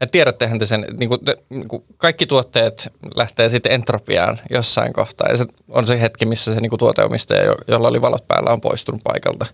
Et 0.00 0.10
tiedättehän 0.12 0.58
te 0.58 0.66
sen, 0.66 0.86
niin 0.98 1.08
kuin, 1.08 1.24
te, 1.24 1.36
niin 1.48 1.68
kuin 1.68 1.84
kaikki 1.96 2.26
tuotteet 2.26 2.92
lähtee 3.14 3.48
sitten 3.48 3.72
entropiaan 3.72 4.38
jossain 4.50 4.92
kohtaa. 4.92 5.28
Ja 5.28 5.36
se 5.36 5.44
on 5.68 5.86
se 5.86 6.00
hetki, 6.00 6.26
missä 6.26 6.54
se 6.54 6.60
niin 6.60 6.70
kuin 6.70 6.78
tuoteomistaja, 6.78 7.54
jolla 7.68 7.88
oli 7.88 8.02
valot 8.02 8.28
päällä, 8.28 8.50
on 8.50 8.60
poistunut 8.60 9.00
paikalta. 9.04 9.46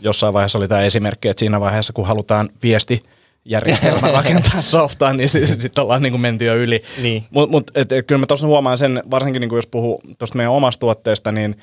Jossain 0.00 0.34
vaiheessa 0.34 0.58
oli 0.58 0.68
tämä 0.68 0.82
esimerkki, 0.82 1.28
että 1.28 1.38
siinä 1.38 1.60
vaiheessa, 1.60 1.92
kun 1.92 2.06
halutaan 2.06 2.48
viesti 2.62 3.02
järjestelmä 3.44 4.12
rakentaa 4.22 4.62
softaa, 4.62 5.12
niin 5.12 5.28
sitten 5.28 5.60
sit 5.60 5.78
ollaan 5.78 6.02
niin 6.02 6.12
kuin 6.12 6.20
menty 6.20 6.44
jo 6.44 6.56
yli. 6.56 6.82
Niin. 7.02 7.24
Mutta 7.30 7.50
mut, 7.50 7.70
et, 7.74 7.92
et, 7.92 8.06
kyllä 8.06 8.18
mä 8.18 8.26
tuossa 8.26 8.46
huomaan 8.46 8.78
sen, 8.78 9.02
varsinkin 9.10 9.40
niin 9.40 9.48
kuin 9.48 9.58
jos 9.58 9.66
puhuu 9.66 10.02
tuosta 10.18 10.36
meidän 10.36 10.52
omasta 10.52 10.80
tuotteesta, 10.80 11.32
niin 11.32 11.56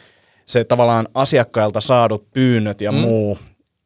se 0.46 0.64
tavallaan 0.64 1.08
asiakkailta 1.14 1.82
saadut 1.82 2.32
pyynnöt 2.34 2.82
ja 2.82 2.92
mm. 2.92 2.98
muu 2.98 3.38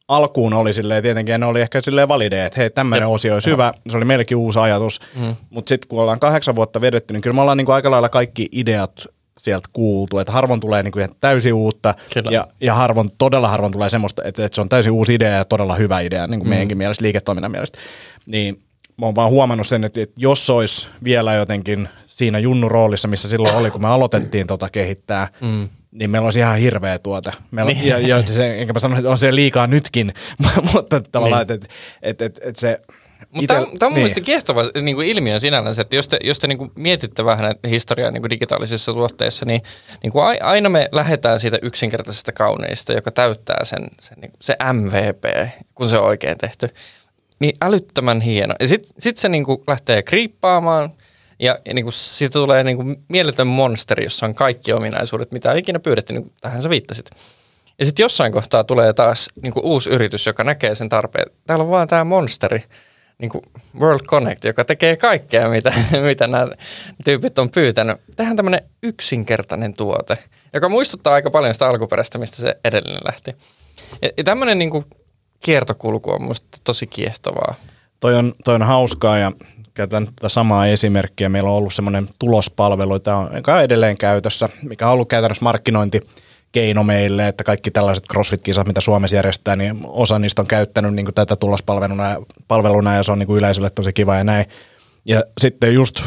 alkuun 0.08 0.54
oli 0.54 0.74
silleen 0.74 1.02
tietenkin, 1.02 1.32
ja 1.32 1.38
ne 1.38 1.46
oli 1.46 1.60
ehkä 1.60 1.80
silleen 1.80 2.08
valideja, 2.08 2.46
että 2.46 2.60
hei, 2.60 2.70
tämmöinen 2.70 3.08
osio 3.08 3.34
olisi 3.34 3.50
hyvä, 3.50 3.74
se 3.88 3.96
oli 3.96 4.04
meillekin 4.04 4.36
uusi 4.36 4.58
ajatus, 4.58 5.00
mm. 5.14 5.36
mutta 5.50 5.68
sitten 5.68 5.88
kun 5.88 6.00
ollaan 6.00 6.20
kahdeksan 6.20 6.56
vuotta 6.56 6.80
vedetty, 6.80 7.14
niin 7.14 7.20
kyllä 7.20 7.34
me 7.34 7.40
ollaan 7.40 7.58
niin 7.58 7.66
kuin 7.66 7.74
aika 7.74 7.90
lailla 7.90 8.08
kaikki 8.08 8.48
ideat 8.52 9.06
sieltä 9.38 9.68
kuultu, 9.72 10.18
että 10.18 10.32
harvoin 10.32 10.60
tulee 10.60 10.82
niin 10.82 10.92
kuin 10.92 11.08
täysin 11.20 11.54
uutta 11.54 11.94
ja, 12.30 12.48
ja 12.60 12.74
harvoin, 12.74 13.10
todella 13.18 13.48
harvoin 13.48 13.72
tulee 13.72 13.90
semmoista, 13.90 14.22
että, 14.24 14.44
että 14.44 14.54
se 14.54 14.60
on 14.60 14.68
täysin 14.68 14.92
uusi 14.92 15.14
idea 15.14 15.30
ja 15.30 15.44
todella 15.44 15.74
hyvä 15.74 16.00
idea 16.00 16.26
niin 16.26 16.40
kuin 16.40 16.48
mm. 16.48 16.50
meidänkin 16.50 16.78
mielestä, 16.78 17.04
liiketoiminnan 17.04 17.50
mielestä. 17.50 17.78
Niin 18.26 18.62
mä 18.98 19.06
oon 19.06 19.14
vaan 19.14 19.30
huomannut 19.30 19.66
sen, 19.66 19.84
että, 19.84 20.00
että 20.00 20.14
jos 20.18 20.50
olisi 20.50 20.88
vielä 21.04 21.34
jotenkin 21.34 21.88
siinä 22.06 22.38
junnu 22.38 22.68
roolissa, 22.68 23.08
missä 23.08 23.28
silloin 23.28 23.54
oli, 23.54 23.70
kun 23.70 23.82
me 23.82 23.88
aloitettiin 23.88 24.46
tota 24.46 24.68
kehittää, 24.68 25.28
mm. 25.40 25.68
niin 25.90 26.10
meillä 26.10 26.26
olisi 26.26 26.38
ihan 26.38 26.58
hirveä 26.58 26.98
tuote. 26.98 27.30
Meillä, 27.50 27.72
niin. 27.72 27.86
ja, 27.86 27.98
ja 27.98 28.22
se, 28.22 28.58
enkä 28.58 28.72
mä 28.72 28.78
sano, 28.78 28.96
että 28.96 29.10
on 29.10 29.18
se 29.18 29.34
liikaa 29.34 29.66
nytkin, 29.66 30.14
mutta 30.72 31.00
tavallaan, 31.12 31.46
niin. 31.46 31.54
että 31.54 31.68
et, 32.02 32.22
et, 32.22 32.36
et, 32.38 32.48
et 32.48 32.56
se 32.56 32.78
mutta 33.30 33.54
tämä, 33.54 33.66
tämä 33.66 33.70
on 33.70 33.78
mun 33.80 33.88
niin. 33.88 33.94
mielestä 33.94 34.20
kiehtova 34.20 34.62
niin 34.82 34.96
kuin 34.96 35.08
ilmiö 35.08 35.40
sinällänsä, 35.40 35.82
että 35.82 35.96
jos 35.96 36.08
te, 36.08 36.18
jos 36.24 36.38
te 36.38 36.46
niin 36.46 36.58
kuin 36.58 36.72
mietitte 36.74 37.24
vähän 37.24 37.54
historiaa 37.68 38.10
niin 38.10 38.22
kuin 38.22 38.30
digitaalisissa 38.30 38.92
tuotteissa, 38.92 39.44
niin, 39.44 39.62
niin 40.02 40.12
kuin 40.12 40.24
aina 40.42 40.68
me 40.68 40.88
lähdetään 40.92 41.40
siitä 41.40 41.58
yksinkertaisesta 41.62 42.32
kauneista, 42.32 42.92
joka 42.92 43.10
täyttää 43.10 43.64
sen, 43.64 43.88
sen 44.00 44.18
niin 44.20 44.32
se 44.40 44.56
MVP, 44.72 45.50
kun 45.74 45.88
se 45.88 45.98
on 45.98 46.06
oikein 46.06 46.38
tehty. 46.38 46.68
Niin 47.38 47.56
älyttömän 47.62 48.20
hieno. 48.20 48.54
Ja 48.60 48.68
sitten 48.68 48.92
sit 48.98 49.16
se 49.16 49.28
niin 49.28 49.44
kuin 49.44 49.58
lähtee 49.66 50.02
kriippaamaan, 50.02 50.90
ja, 51.38 51.58
ja 51.64 51.74
niin 51.74 51.84
kuin 51.84 51.92
siitä 51.92 52.32
tulee 52.32 52.64
niin 52.64 52.76
kuin 52.76 52.96
mieletön 53.08 53.46
monsteri, 53.46 54.04
jossa 54.04 54.26
on 54.26 54.34
kaikki 54.34 54.72
ominaisuudet, 54.72 55.32
mitä 55.32 55.52
ei 55.52 55.58
ikinä 55.58 55.78
pyydetty, 55.78 56.12
niin 56.12 56.32
tähän 56.40 56.62
sä 56.62 56.70
viittasit. 56.70 57.10
Ja 57.78 57.84
sitten 57.84 58.04
jossain 58.04 58.32
kohtaa 58.32 58.64
tulee 58.64 58.92
taas 58.92 59.28
niin 59.42 59.52
kuin 59.52 59.64
uusi 59.64 59.90
yritys, 59.90 60.26
joka 60.26 60.44
näkee 60.44 60.74
sen 60.74 60.88
tarpeen. 60.88 61.30
Täällä 61.46 61.62
on 61.62 61.70
vaan 61.70 61.88
tämä 61.88 62.04
monsteri 62.04 62.64
niin 63.18 63.28
kuin 63.30 63.42
World 63.80 64.06
Connect, 64.06 64.44
joka 64.44 64.64
tekee 64.64 64.96
kaikkea, 64.96 65.48
mitä, 65.48 65.72
mitä 66.06 66.26
nämä 66.26 66.48
tyypit 67.04 67.38
on 67.38 67.50
pyytänyt. 67.50 67.96
Tähän 68.16 68.36
tämmöinen 68.36 68.60
yksinkertainen 68.82 69.74
tuote, 69.74 70.18
joka 70.54 70.68
muistuttaa 70.68 71.14
aika 71.14 71.30
paljon 71.30 71.54
sitä 71.54 71.68
alkuperäistä, 71.68 72.18
mistä 72.18 72.36
se 72.36 72.56
edellinen 72.64 73.02
lähti. 73.04 73.36
Ja, 74.02 74.10
ja 74.16 74.24
tämmöinen 74.24 74.58
niin 74.58 74.70
kuin 74.70 74.84
kiertokulku 75.40 76.10
on 76.10 76.22
minusta 76.22 76.58
tosi 76.64 76.86
kiehtovaa. 76.86 77.54
Toi 78.00 78.14
on, 78.14 78.34
toi 78.44 78.54
on 78.54 78.62
hauskaa 78.62 79.18
ja 79.18 79.32
käytän 79.74 80.06
tätä 80.06 80.28
samaa 80.28 80.66
esimerkkiä. 80.66 81.28
Meillä 81.28 81.50
on 81.50 81.56
ollut 81.56 81.74
semmoinen 81.74 82.08
tulospalvelu, 82.18 83.00
joka 83.34 83.54
on 83.54 83.62
edelleen 83.62 83.96
käytössä, 83.96 84.48
mikä 84.62 84.86
on 84.86 84.92
ollut 84.92 85.08
käytännössä 85.08 85.44
markkinointi– 85.44 86.00
keino 86.56 86.84
meille, 86.84 87.28
että 87.28 87.44
kaikki 87.44 87.70
tällaiset 87.70 88.04
CrossFit-kisat, 88.12 88.66
mitä 88.66 88.80
Suomessa 88.80 89.16
järjestetään, 89.16 89.58
niin 89.58 89.78
osa 89.84 90.18
niistä 90.18 90.42
on 90.42 90.48
käyttänyt 90.48 90.94
niin 90.94 91.06
kuin 91.06 91.14
tätä 91.14 91.36
tulospalveluna 91.36 92.16
palveluna 92.48 92.94
ja 92.94 93.02
se 93.02 93.12
on 93.12 93.18
niin 93.18 93.26
kuin 93.26 93.38
yleisölle 93.38 93.70
tosi 93.70 93.92
kiva 93.92 94.16
ja 94.16 94.24
näin. 94.24 94.46
Ja 95.04 95.24
sitten 95.40 95.74
just 95.74 96.02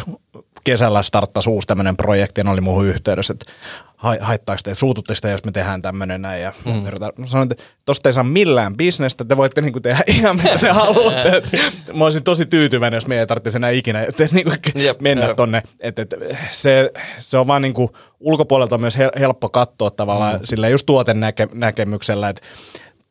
kesällä 0.70 1.04
starttasi 1.04 1.50
uusi 1.50 1.68
tämmöinen 1.68 1.98
projekti 1.98 2.40
ja 2.40 2.44
ne 2.44 2.50
oli 2.50 2.62
muuhun 2.62 2.86
yhteydessä, 2.86 3.34
että 3.34 3.52
hai- 3.96 4.18
haittaako 4.22 4.60
te, 4.64 4.76
suututte 4.76 5.16
sitä, 5.16 5.30
jos 5.30 5.44
me 5.46 5.52
tehdään 5.52 5.82
tämmöinen 5.82 6.22
näin. 6.22 6.42
Ja 6.42 6.54
mm. 6.66 6.72
Mä 7.18 7.26
sanoin, 7.26 7.52
että 7.52 7.64
tosta 7.86 8.10
ei 8.10 8.14
saa 8.14 8.24
millään 8.24 8.78
bisnestä, 8.78 9.26
te 9.26 9.38
voitte 9.38 9.62
niinku 9.62 9.80
tehdä 9.80 10.04
ihan 10.18 10.36
mitä 10.36 10.58
te 10.58 10.70
haluatte. 10.70 11.30
Et 11.38 11.46
mä 11.94 12.04
olisin 12.04 12.24
tosi 12.24 12.46
tyytyväinen, 12.46 12.98
jos 12.98 13.08
me 13.08 13.20
ei 13.20 13.28
tarvitsisi 13.28 13.58
enää 13.58 13.70
ikinä 13.70 14.02
et, 14.02 14.32
niinku 14.32 14.52
Jep, 14.76 15.02
mennä 15.02 15.26
jep. 15.28 15.36
tonne. 15.36 15.64
Et, 15.80 16.00
et, 16.00 16.16
se, 16.52 16.92
se 17.18 17.38
on 17.38 17.48
vaan 17.48 17.62
niinku 17.62 17.92
ulkopuolelta 18.20 18.78
myös 18.78 18.98
hel- 18.98 19.20
helppo 19.20 19.50
katsoa 19.50 19.92
tavallaan 19.92 20.40
mm. 20.40 20.46
sillä 20.46 20.70
just 20.70 20.86
tuoten 20.86 21.18
näke- 21.18 21.56
näkemyksellä, 21.56 22.30
että 22.30 22.42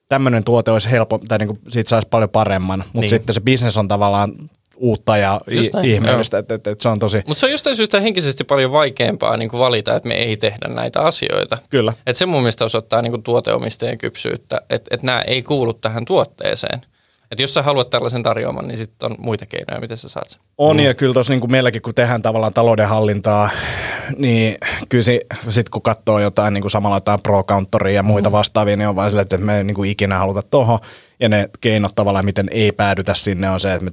tämmöinen 0.09 0.45
tuote 0.45 0.71
olisi 0.71 0.91
helppo, 0.91 1.19
tai 1.19 1.39
niinku 1.39 1.59
siitä 1.69 1.89
saisi 1.89 2.09
paljon 2.09 2.31
paremman, 2.31 2.79
mutta 2.79 3.01
niin. 3.01 3.11
sitten 3.11 3.35
se 3.35 3.41
bisnes 3.41 3.79
on 3.79 3.89
tavallaan 3.89 4.33
uutta 4.79 5.17
ja 5.17 5.41
ihmeellistä, 5.83 6.39
että 6.39 6.55
et, 6.55 6.67
et 6.67 6.81
se 6.81 6.89
on 6.89 6.99
tosi, 6.99 7.23
Mutta 7.27 7.41
se 7.41 7.47
on 7.47 7.53
jostain 7.53 7.77
syystä 7.77 8.01
henkisesti 8.01 8.45
paljon 8.45 8.73
vaikeampaa 8.73 9.37
niin 9.37 9.51
kuin 9.51 9.61
valita, 9.61 9.97
että 9.97 10.09
me 10.09 10.15
ei 10.15 10.37
tehdä 10.37 10.69
näitä 10.69 11.01
asioita. 11.01 11.59
kyllä. 11.71 11.93
Et 12.07 12.17
se 12.17 12.27
mun 12.27 12.43
mielestä 12.43 12.65
osoittaa 12.65 13.03
niin 13.03 13.13
kuin 13.13 13.23
tuoteomistajien 13.23 13.99
kypsyyttä, 13.99 14.61
että 14.71 14.89
et 14.95 15.03
nämä 15.03 15.23
ei 15.23 15.43
kuulu 15.43 15.73
tähän 15.73 16.05
tuotteeseen. 16.05 16.81
Et 17.31 17.41
jos 17.41 17.55
sä 17.55 17.63
haluat 17.63 17.91
tällaisen 17.91 18.23
tarjoaman, 18.23 18.69
niin 18.69 18.79
sitten 18.79 19.11
on 19.11 19.17
muita 19.19 19.47
keinoja, 19.47 19.81
miten 19.81 19.97
sä 19.97 20.09
saat 20.09 20.31
sen. 20.31 20.41
On 20.59 20.77
mm. 20.77 20.83
ja 20.83 20.95
kyllä 20.95 21.15
tuossa 21.15 21.33
niin 21.33 21.51
meilläkin, 21.51 21.83
kun 21.83 21.95
tehdään 21.95 22.23
tavallaan 22.23 22.53
taloudenhallintaa, 22.53 23.51
niin 24.17 24.57
kyllä 24.89 25.05
sitten 25.05 25.71
kun 25.71 25.83
katsoo 25.83 26.19
jotain 26.19 26.55
niin 26.55 26.63
kuin 26.63 26.71
samalla 26.71 26.97
jotain 26.97 27.21
pro 27.23 27.43
ja 27.93 28.03
muita 28.03 28.33
vastaavia, 28.33 28.77
niin 28.77 28.89
on 28.89 28.97
vaan 28.97 29.11
silleen, 29.11 29.23
että 29.23 29.39
me 29.39 29.57
ei 29.57 29.65
niin 29.65 29.75
kuin 29.75 29.91
ikinä 29.91 30.19
haluta 30.19 30.43
tohon. 30.43 30.79
Ja 31.21 31.29
ne 31.29 31.49
keinot 31.61 31.95
tavallaan, 31.95 32.25
miten 32.25 32.49
ei 32.53 32.73
päädytä 32.73 33.15
sinne, 33.15 33.51
on 33.51 33.61
se, 33.61 33.75
että 33.75 33.85
me 33.85 33.93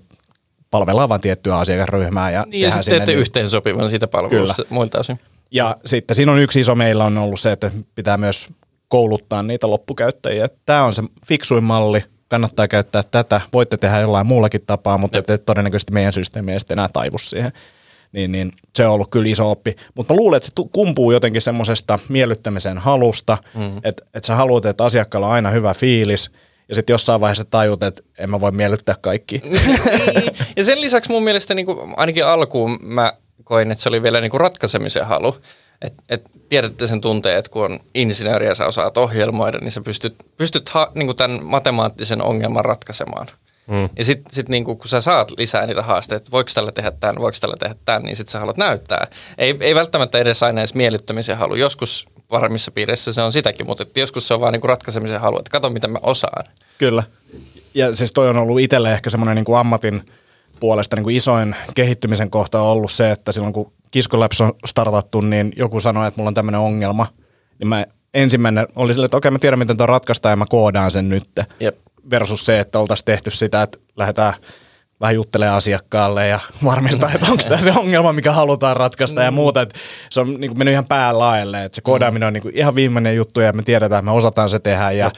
palvellaan 0.72 1.09
vain 1.09 1.22
tiettyä 1.22 1.57
asiakasryhmää. 1.57 2.32
Ja, 2.32 2.45
Niin 2.47 2.61
ja 2.61 2.70
sitten 2.70 2.86
teette 2.86 3.11
sinne 3.11 3.22
yhteensopivan 3.22 3.89
siitä 3.89 4.07
palvelusta 4.07 4.63
muilta 4.70 4.99
osin. 4.99 5.20
Ja 5.51 5.78
sitten 5.86 6.16
siinä 6.16 6.32
on 6.32 6.39
yksi 6.39 6.59
iso 6.59 6.76
meillä 6.76 7.03
on 7.03 7.18
ollut 7.18 7.39
se, 7.39 7.51
että 7.51 7.72
pitää 7.95 8.18
myös 8.18 8.47
kouluttaa 8.88 9.43
niitä 9.43 9.70
loppukäyttäjiä. 9.70 10.47
Tämä 10.66 10.84
on 10.84 10.93
se 10.93 11.03
fiksuin 11.28 11.63
malli, 11.63 12.03
kannattaa 12.28 12.68
käyttää 12.68 13.03
tätä. 13.03 13.41
Voitte 13.53 13.78
tehdä 13.78 13.99
jollain 13.99 14.28
muullakin 14.28 14.61
tapaa, 14.68 14.97
mutta 14.97 15.18
ette 15.18 15.38
todennäköisesti 15.38 15.93
meidän 15.93 16.13
systeemi 16.13 16.51
ei 16.51 16.57
enää 16.70 16.88
taivu 16.93 17.18
siihen. 17.18 17.51
Niin, 18.11 18.32
niin 18.32 18.51
se 18.76 18.88
on 18.88 18.93
ollut 18.93 19.11
kyllä 19.11 19.30
iso 19.30 19.51
oppi. 19.51 19.76
Mutta 19.95 20.13
mä 20.13 20.18
luulen, 20.18 20.38
että 20.38 20.47
se 20.47 20.70
kumpuu 20.72 21.11
jotenkin 21.11 21.41
semmoisesta 21.41 21.99
miellyttämisen 22.09 22.78
halusta, 22.78 23.38
mm. 23.55 23.78
että 23.84 24.05
et 24.13 24.24
sä 24.24 24.36
haluat, 24.36 24.66
että 24.66 24.84
asiakkaalla 24.84 25.28
on 25.28 25.34
aina 25.34 25.49
hyvä 25.49 25.74
fiilis, 25.74 26.32
ja 26.70 26.76
sitten 26.76 26.93
jossain 26.93 27.22
vaiheessa 27.22 27.45
tajut, 27.45 27.84
että 27.84 28.01
en 28.18 28.30
mä 28.30 28.41
voi 28.41 28.51
miellyttää 28.51 28.95
kaikki. 29.01 29.41
Niin. 29.45 30.32
ja 30.55 30.63
sen 30.63 30.82
lisäksi 30.82 31.11
mun 31.11 31.24
mielestä 31.24 31.53
niin 31.53 31.66
kuin, 31.66 31.93
ainakin 31.97 32.26
alkuun 32.26 32.80
mä 32.82 33.13
koin, 33.43 33.72
että 33.72 33.82
se 33.82 33.89
oli 33.89 34.03
vielä 34.03 34.22
niin 34.22 34.32
kuin 34.32 34.41
ratkaisemisen 34.41 35.05
halu. 35.05 35.38
Et, 35.82 35.93
et 36.09 36.32
tiedätte 36.49 36.88
sen 36.88 37.01
tunteen, 37.01 37.38
että 37.38 37.51
kun 37.51 37.66
on 37.66 37.80
insinööri 37.93 38.45
ja 38.45 38.55
sä 38.55 38.66
osaat 38.66 38.97
ohjelmoida, 38.97 39.57
niin 39.57 39.72
sä 39.72 39.82
pystyt, 39.82 40.16
pystyt 40.38 40.70
ha, 40.70 40.91
niin 40.95 41.07
kuin 41.07 41.16
tämän 41.16 41.43
matemaattisen 41.43 42.22
ongelman 42.22 42.66
ratkaisemaan. 42.66 43.28
Mm. 43.68 43.89
Ja 43.97 44.05
sitten 44.05 44.34
sit 44.34 44.49
niin 44.49 44.63
kun 44.63 44.80
sä 44.86 45.01
saat 45.01 45.32
lisää 45.38 45.68
niitä 45.68 45.82
haasteita, 45.82 46.18
että 46.18 46.32
voiko 46.32 46.49
tällä 46.53 46.72
tehdä 46.72 46.91
tämän, 46.91 47.16
voiko 47.16 47.38
tällä 47.41 47.55
tehdä 47.59 47.76
tämän, 47.86 48.03
niin 48.03 48.16
sitten 48.16 48.32
sä 48.32 48.39
haluat 48.39 48.57
näyttää. 48.57 49.07
Ei, 49.38 49.57
ei 49.59 49.76
välttämättä 49.76 50.18
edes 50.18 50.43
aina 50.43 50.61
edes 50.61 50.76
miellyttämisen 50.76 51.38
halu. 51.38 51.55
Joskus 51.55 52.05
paremmissa 52.28 52.71
piireissä 52.71 53.13
se 53.13 53.21
on 53.21 53.32
sitäkin, 53.32 53.65
mutta 53.65 53.86
joskus 53.95 54.28
se 54.28 54.34
on 54.34 54.41
vaan 54.41 54.53
niin 54.53 54.61
kuin 54.61 54.69
ratkaisemisen 54.69 55.21
halu, 55.21 55.39
että 55.39 55.51
kato 55.51 55.69
mitä 55.69 55.88
mä 55.88 55.99
osaan. 56.01 56.45
Kyllä. 56.78 57.03
Ja 57.73 57.95
siis 57.95 58.11
toi 58.11 58.30
on 58.30 58.38
ollut 58.38 58.59
itselle 58.59 58.93
ehkä 58.93 59.09
semmoinen 59.09 59.36
niin 59.36 59.45
kuin 59.45 59.57
ammatin 59.57 60.05
puolesta 60.59 60.95
niin 60.95 61.03
kuin 61.03 61.15
isoin 61.15 61.55
kehittymisen 61.76 62.30
kohta 62.30 62.61
on 62.61 62.67
ollut 62.67 62.91
se, 62.91 63.11
että 63.11 63.32
silloin 63.32 63.53
kun 63.53 63.71
Kiskolabs 63.91 64.41
on 64.41 64.53
startattu, 64.65 65.21
niin 65.21 65.53
joku 65.55 65.80
sanoi, 65.80 66.07
että 66.07 66.17
mulla 66.17 66.28
on 66.28 66.34
tämmöinen 66.34 66.61
ongelma. 66.61 67.07
Niin 67.59 67.67
mä 67.67 67.86
ensimmäinen 68.13 68.67
oli 68.76 68.93
silleen, 68.93 69.05
että 69.05 69.17
okei 69.17 69.32
mä 69.32 69.39
tiedän 69.39 69.59
miten 69.59 69.78
tuon 69.78 69.89
ratkaistaan 69.89 70.32
ja 70.32 70.36
mä 70.36 70.45
koodaan 70.49 70.91
sen 70.91 71.09
nyt. 71.09 71.30
Jep. 71.59 71.76
Versus 72.09 72.45
se, 72.45 72.59
että 72.59 72.80
oltaisiin 72.80 73.05
tehty 73.05 73.32
sitä, 73.32 73.61
että 73.61 73.78
lähdetään 73.97 74.34
vähän 75.06 75.16
juttelemaan 75.16 75.58
asiakkaalle 75.58 76.28
ja 76.28 76.39
varmistaa, 76.64 77.12
että 77.16 77.32
onko 77.32 77.43
tämä 77.43 77.62
se 77.62 77.72
ongelma, 77.72 78.14
mikä 78.14 78.32
halutaan 78.32 78.78
ratkaista 78.78 79.24
ja 79.24 79.32
muuta. 79.32 79.62
Että 79.62 79.80
se 80.10 80.22
on 80.22 80.34
niin 80.39 80.49
kuin 80.49 80.58
mennyt 80.58 80.72
ihan 80.72 80.86
päälaelle, 80.86 81.64
että 81.64 81.76
se 81.76 81.82
koodaaminen 81.82 82.28
on 82.28 82.34
niin 82.34 82.41
kuin 82.41 82.58
ihan 82.58 82.76
viimeinen 82.76 83.16
juttu 83.16 83.39
ja 83.39 83.53
me 83.53 83.64
tiedetään, 83.64 83.99
että 83.99 84.12
me 84.12 84.18
osataan 84.18 84.49
se 84.49 84.60
tehdä 84.60 84.91
ja 84.91 85.12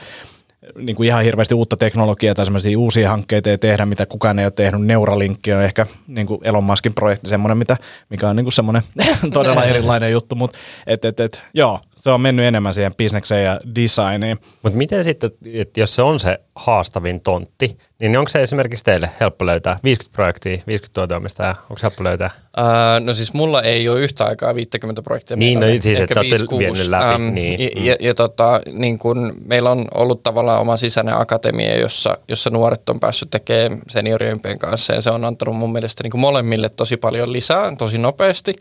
niin 0.76 0.96
kuin 0.96 1.06
ihan 1.06 1.24
hirveästi 1.24 1.54
uutta 1.54 1.76
teknologiaa 1.76 2.34
tai 2.34 2.46
semmoisia 2.46 2.78
uusia 2.78 3.10
hankkeita 3.10 3.50
ei 3.50 3.58
tehdä, 3.58 3.86
mitä 3.86 4.06
kukaan 4.06 4.38
ei 4.38 4.44
ole 4.44 4.50
tehnyt. 4.50 4.86
Neuralinkki 4.86 5.52
on 5.52 5.62
ehkä 5.62 5.86
niin 6.06 6.26
kuin 6.26 6.40
Elon 6.44 6.64
Muskin 6.64 6.94
projekti 6.94 7.28
semmoinen, 7.28 7.58
mitä, 7.58 7.76
mikä 8.10 8.28
on 8.28 8.36
niin 8.36 8.44
kuin 8.44 8.52
semmoinen 8.52 8.82
todella 9.32 9.64
erilainen 9.72 10.12
juttu, 10.12 10.34
mutta 10.34 10.58
et, 10.86 11.04
et, 11.04 11.20
et, 11.20 11.42
joo, 11.54 11.80
se 11.98 12.10
on 12.10 12.20
mennyt 12.20 12.46
enemmän 12.46 12.74
siihen 12.74 12.94
bisnekseen 12.94 13.44
ja 13.44 13.60
designiin. 13.74 14.38
Mutta 14.62 14.78
miten 14.78 15.04
sitten, 15.04 15.30
että 15.52 15.80
jos 15.80 15.94
se 15.94 16.02
on 16.02 16.20
se 16.20 16.38
haastavin 16.54 17.20
tontti, 17.20 17.78
niin 18.00 18.16
onko 18.16 18.28
se 18.28 18.42
esimerkiksi 18.42 18.84
teille 18.84 19.10
helppo 19.20 19.46
löytää 19.46 19.78
50 19.84 20.16
projektia, 20.16 20.52
50 20.66 20.94
tuoteomistajaa, 20.94 21.54
onko 21.62 21.78
se 21.78 21.82
helppo 21.82 22.04
löytää? 22.04 22.30
Uh, 22.58 23.04
no 23.06 23.14
siis 23.14 23.32
mulla 23.32 23.62
ei 23.62 23.88
ole 23.88 24.00
yhtä 24.00 24.24
aikaa 24.24 24.54
50 24.54 25.02
projektia. 25.02 25.36
Niin, 25.36 25.58
meillä 25.58 25.72
no 25.72 25.76
on 25.76 25.82
siis, 25.82 26.00
että 26.00 26.20
olette 26.20 26.36
5-6. 26.36 26.58
vienyt 26.58 26.86
läpi, 26.86 27.22
niin, 27.22 27.60
Ja, 27.60 27.68
mm. 27.76 27.86
ja, 27.86 27.96
ja 28.00 28.14
tota, 28.14 28.60
niin 28.72 28.98
kun 28.98 29.32
meillä 29.44 29.70
on 29.70 29.84
ollut 29.94 30.22
tavallaan 30.22 30.60
oma 30.60 30.76
sisäinen 30.76 31.20
akatemia, 31.20 31.78
jossa, 31.78 32.18
jossa 32.28 32.50
nuoret 32.50 32.88
on 32.88 33.00
päässyt 33.00 33.30
tekemään 33.30 33.80
senioriympien 33.88 34.58
kanssa 34.58 34.94
ja 34.94 35.00
se 35.00 35.10
on 35.10 35.24
antanut 35.24 35.56
mun 35.56 35.72
mielestä 35.72 36.02
niin 36.02 36.10
kuin 36.10 36.20
molemmille 36.20 36.68
tosi 36.68 36.96
paljon 36.96 37.32
lisää, 37.32 37.76
tosi 37.76 37.98
nopeasti. 37.98 38.54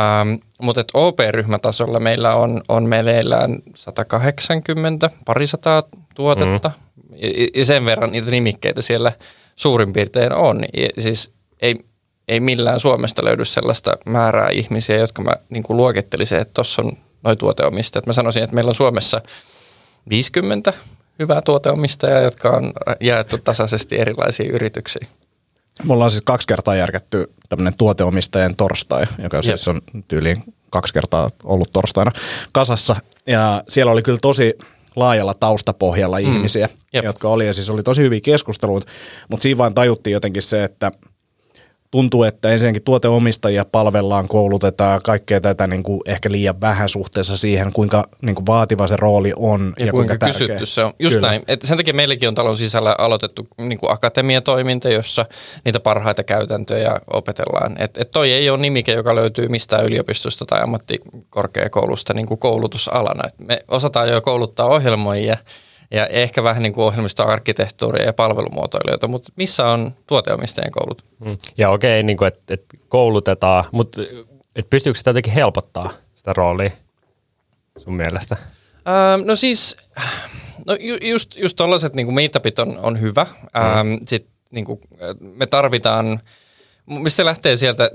Ähm, 0.00 0.34
mutta 0.62 0.80
et 0.80 0.88
OP-ryhmätasolla 0.94 2.00
meillä 2.00 2.34
on, 2.34 2.62
on 2.68 2.84
meneillään 2.84 3.58
180, 3.74 5.10
parisataa 5.24 5.82
tuotetta 6.14 6.70
mm. 6.70 7.16
ja, 7.16 7.48
ja 7.54 7.64
sen 7.64 7.84
verran 7.84 8.12
niitä 8.12 8.30
nimikkeitä 8.30 8.82
siellä 8.82 9.12
suurin 9.56 9.92
piirtein 9.92 10.32
on. 10.32 10.60
Ja 10.76 10.88
siis 11.02 11.34
ei, 11.62 11.76
ei 12.28 12.40
millään 12.40 12.80
Suomesta 12.80 13.24
löydy 13.24 13.44
sellaista 13.44 13.96
määrää 14.06 14.50
ihmisiä, 14.50 14.96
jotka 14.96 15.22
mä 15.22 15.32
niin 15.48 15.62
kuin 15.62 15.76
luokittelisin, 15.76 16.38
että 16.38 16.54
tuossa 16.54 16.82
on 16.82 16.92
noin 17.22 17.38
tuoteomistajat. 17.38 18.06
Mä 18.06 18.12
sanoisin, 18.12 18.42
että 18.42 18.54
meillä 18.54 18.68
on 18.68 18.74
Suomessa 18.74 19.20
50 20.08 20.72
hyvää 21.18 21.42
tuoteomistajaa, 21.42 22.20
jotka 22.20 22.50
on 22.50 22.72
jaettu 23.00 23.38
tasaisesti 23.38 23.98
erilaisiin 23.98 24.50
yrityksiin. 24.50 25.08
Mulla 25.82 26.04
on 26.04 26.10
siis 26.10 26.22
kaksi 26.22 26.46
kertaa 26.46 26.76
järkätty 26.76 27.32
tämmöinen 27.48 27.76
tuoteomistajien 27.78 28.56
torstai, 28.56 29.06
joka 29.22 29.42
siis 29.42 29.68
on 29.68 29.80
tyyliin 30.08 30.42
kaksi 30.70 30.94
kertaa 30.94 31.30
ollut 31.44 31.72
torstaina 31.72 32.12
kasassa. 32.52 32.96
Ja 33.26 33.62
siellä 33.68 33.92
oli 33.92 34.02
kyllä 34.02 34.18
tosi 34.22 34.54
laajalla 34.96 35.34
taustapohjalla 35.34 36.18
mm. 36.18 36.24
ihmisiä, 36.24 36.68
Jep. 36.92 37.04
jotka 37.04 37.28
oli, 37.28 37.46
ja 37.46 37.54
siis 37.54 37.70
oli 37.70 37.82
tosi 37.82 38.02
hyviä 38.02 38.20
keskusteluita, 38.20 38.86
mutta 39.28 39.42
siinä 39.42 39.58
vaan 39.58 39.74
tajuttiin 39.74 40.12
jotenkin 40.12 40.42
se, 40.42 40.64
että 40.64 40.92
tuntuu, 41.94 42.22
että 42.22 42.48
ensinnäkin 42.48 42.82
tuoteomistajia 42.82 43.64
palvellaan, 43.72 44.28
koulutetaan 44.28 45.00
kaikkea 45.02 45.40
tätä 45.40 45.66
niin 45.66 45.82
kuin 45.82 46.00
ehkä 46.06 46.30
liian 46.30 46.60
vähän 46.60 46.88
suhteessa 46.88 47.36
siihen, 47.36 47.72
kuinka 47.72 48.08
niin 48.22 48.34
kuin 48.34 48.46
vaativa 48.46 48.86
se 48.86 48.96
rooli 48.96 49.32
on. 49.36 49.74
Ja, 49.78 49.86
ja 49.86 49.92
kuinka, 49.92 50.08
kuinka 50.08 50.26
kysytty 50.26 50.46
tärkeä. 50.46 50.66
se 50.66 50.84
on. 50.84 50.92
Just 50.98 51.16
Kyllä. 51.16 51.28
näin. 51.28 51.42
Et 51.48 51.62
sen 51.62 51.76
takia 51.76 51.94
meilläkin 51.94 52.28
on 52.28 52.34
talon 52.34 52.56
sisällä 52.56 52.94
aloitettu 52.98 53.48
niin 53.58 53.78
kuin 53.78 53.92
akatemiatoiminta, 53.92 54.88
jossa 54.88 55.26
niitä 55.64 55.80
parhaita 55.80 56.24
käytäntöjä 56.24 57.00
opetellaan. 57.12 57.76
Et, 57.78 57.96
et 57.96 58.10
toi 58.10 58.32
ei 58.32 58.50
ole 58.50 58.58
nimike, 58.58 58.92
joka 58.92 59.14
löytyy 59.14 59.48
mistään 59.48 59.86
yliopistosta 59.86 60.46
tai 60.46 60.60
ammattikorkeakoulusta 60.62 62.14
niin 62.14 62.26
kuin 62.26 62.38
koulutusalana. 62.38 63.28
Et 63.28 63.48
me 63.48 63.60
osataan 63.68 64.08
jo 64.08 64.20
kouluttaa 64.20 64.66
ohjelmoijia 64.66 65.36
ja 65.94 66.06
ehkä 66.06 66.42
vähän 66.42 66.62
niin 66.62 66.72
kuin 66.72 66.84
ohjelmistoarkkitehtuuria 66.84 68.04
ja 68.04 68.12
palvelumuotoilijoita, 68.12 69.08
mutta 69.08 69.32
missä 69.36 69.66
on 69.68 69.94
tuoteomistajien 70.06 70.72
koulut? 70.72 71.04
Mm. 71.18 71.38
Ja 71.58 71.70
okei, 71.70 72.02
niin 72.02 72.16
kuin, 72.16 72.28
että, 72.28 72.54
että 72.54 72.76
koulutetaan, 72.88 73.64
mutta 73.72 74.02
että 74.56 74.70
pystyykö 74.70 74.98
sitä 74.98 75.10
jotenkin 75.10 75.32
helpottaa 75.32 75.90
sitä 76.14 76.32
roolia 76.36 76.70
sun 77.78 77.94
mielestä? 77.94 78.36
Ähm, 78.88 79.26
no 79.26 79.36
siis, 79.36 79.76
no 80.66 80.76
ju, 80.80 80.96
just, 81.02 81.36
just 81.36 81.56
tollaiset 81.56 81.94
niin 81.94 82.14
meetupit 82.14 82.58
on, 82.58 82.78
on 82.78 83.00
hyvä. 83.00 83.26
Ähm, 83.56 83.86
mm. 83.86 84.00
Sitten 84.06 84.32
niin 84.50 84.64
kuin, 84.64 84.80
me 85.20 85.46
tarvitaan, 85.46 86.20
mistä 86.86 87.16
se 87.16 87.24
lähtee 87.24 87.56
sieltä, 87.56 87.90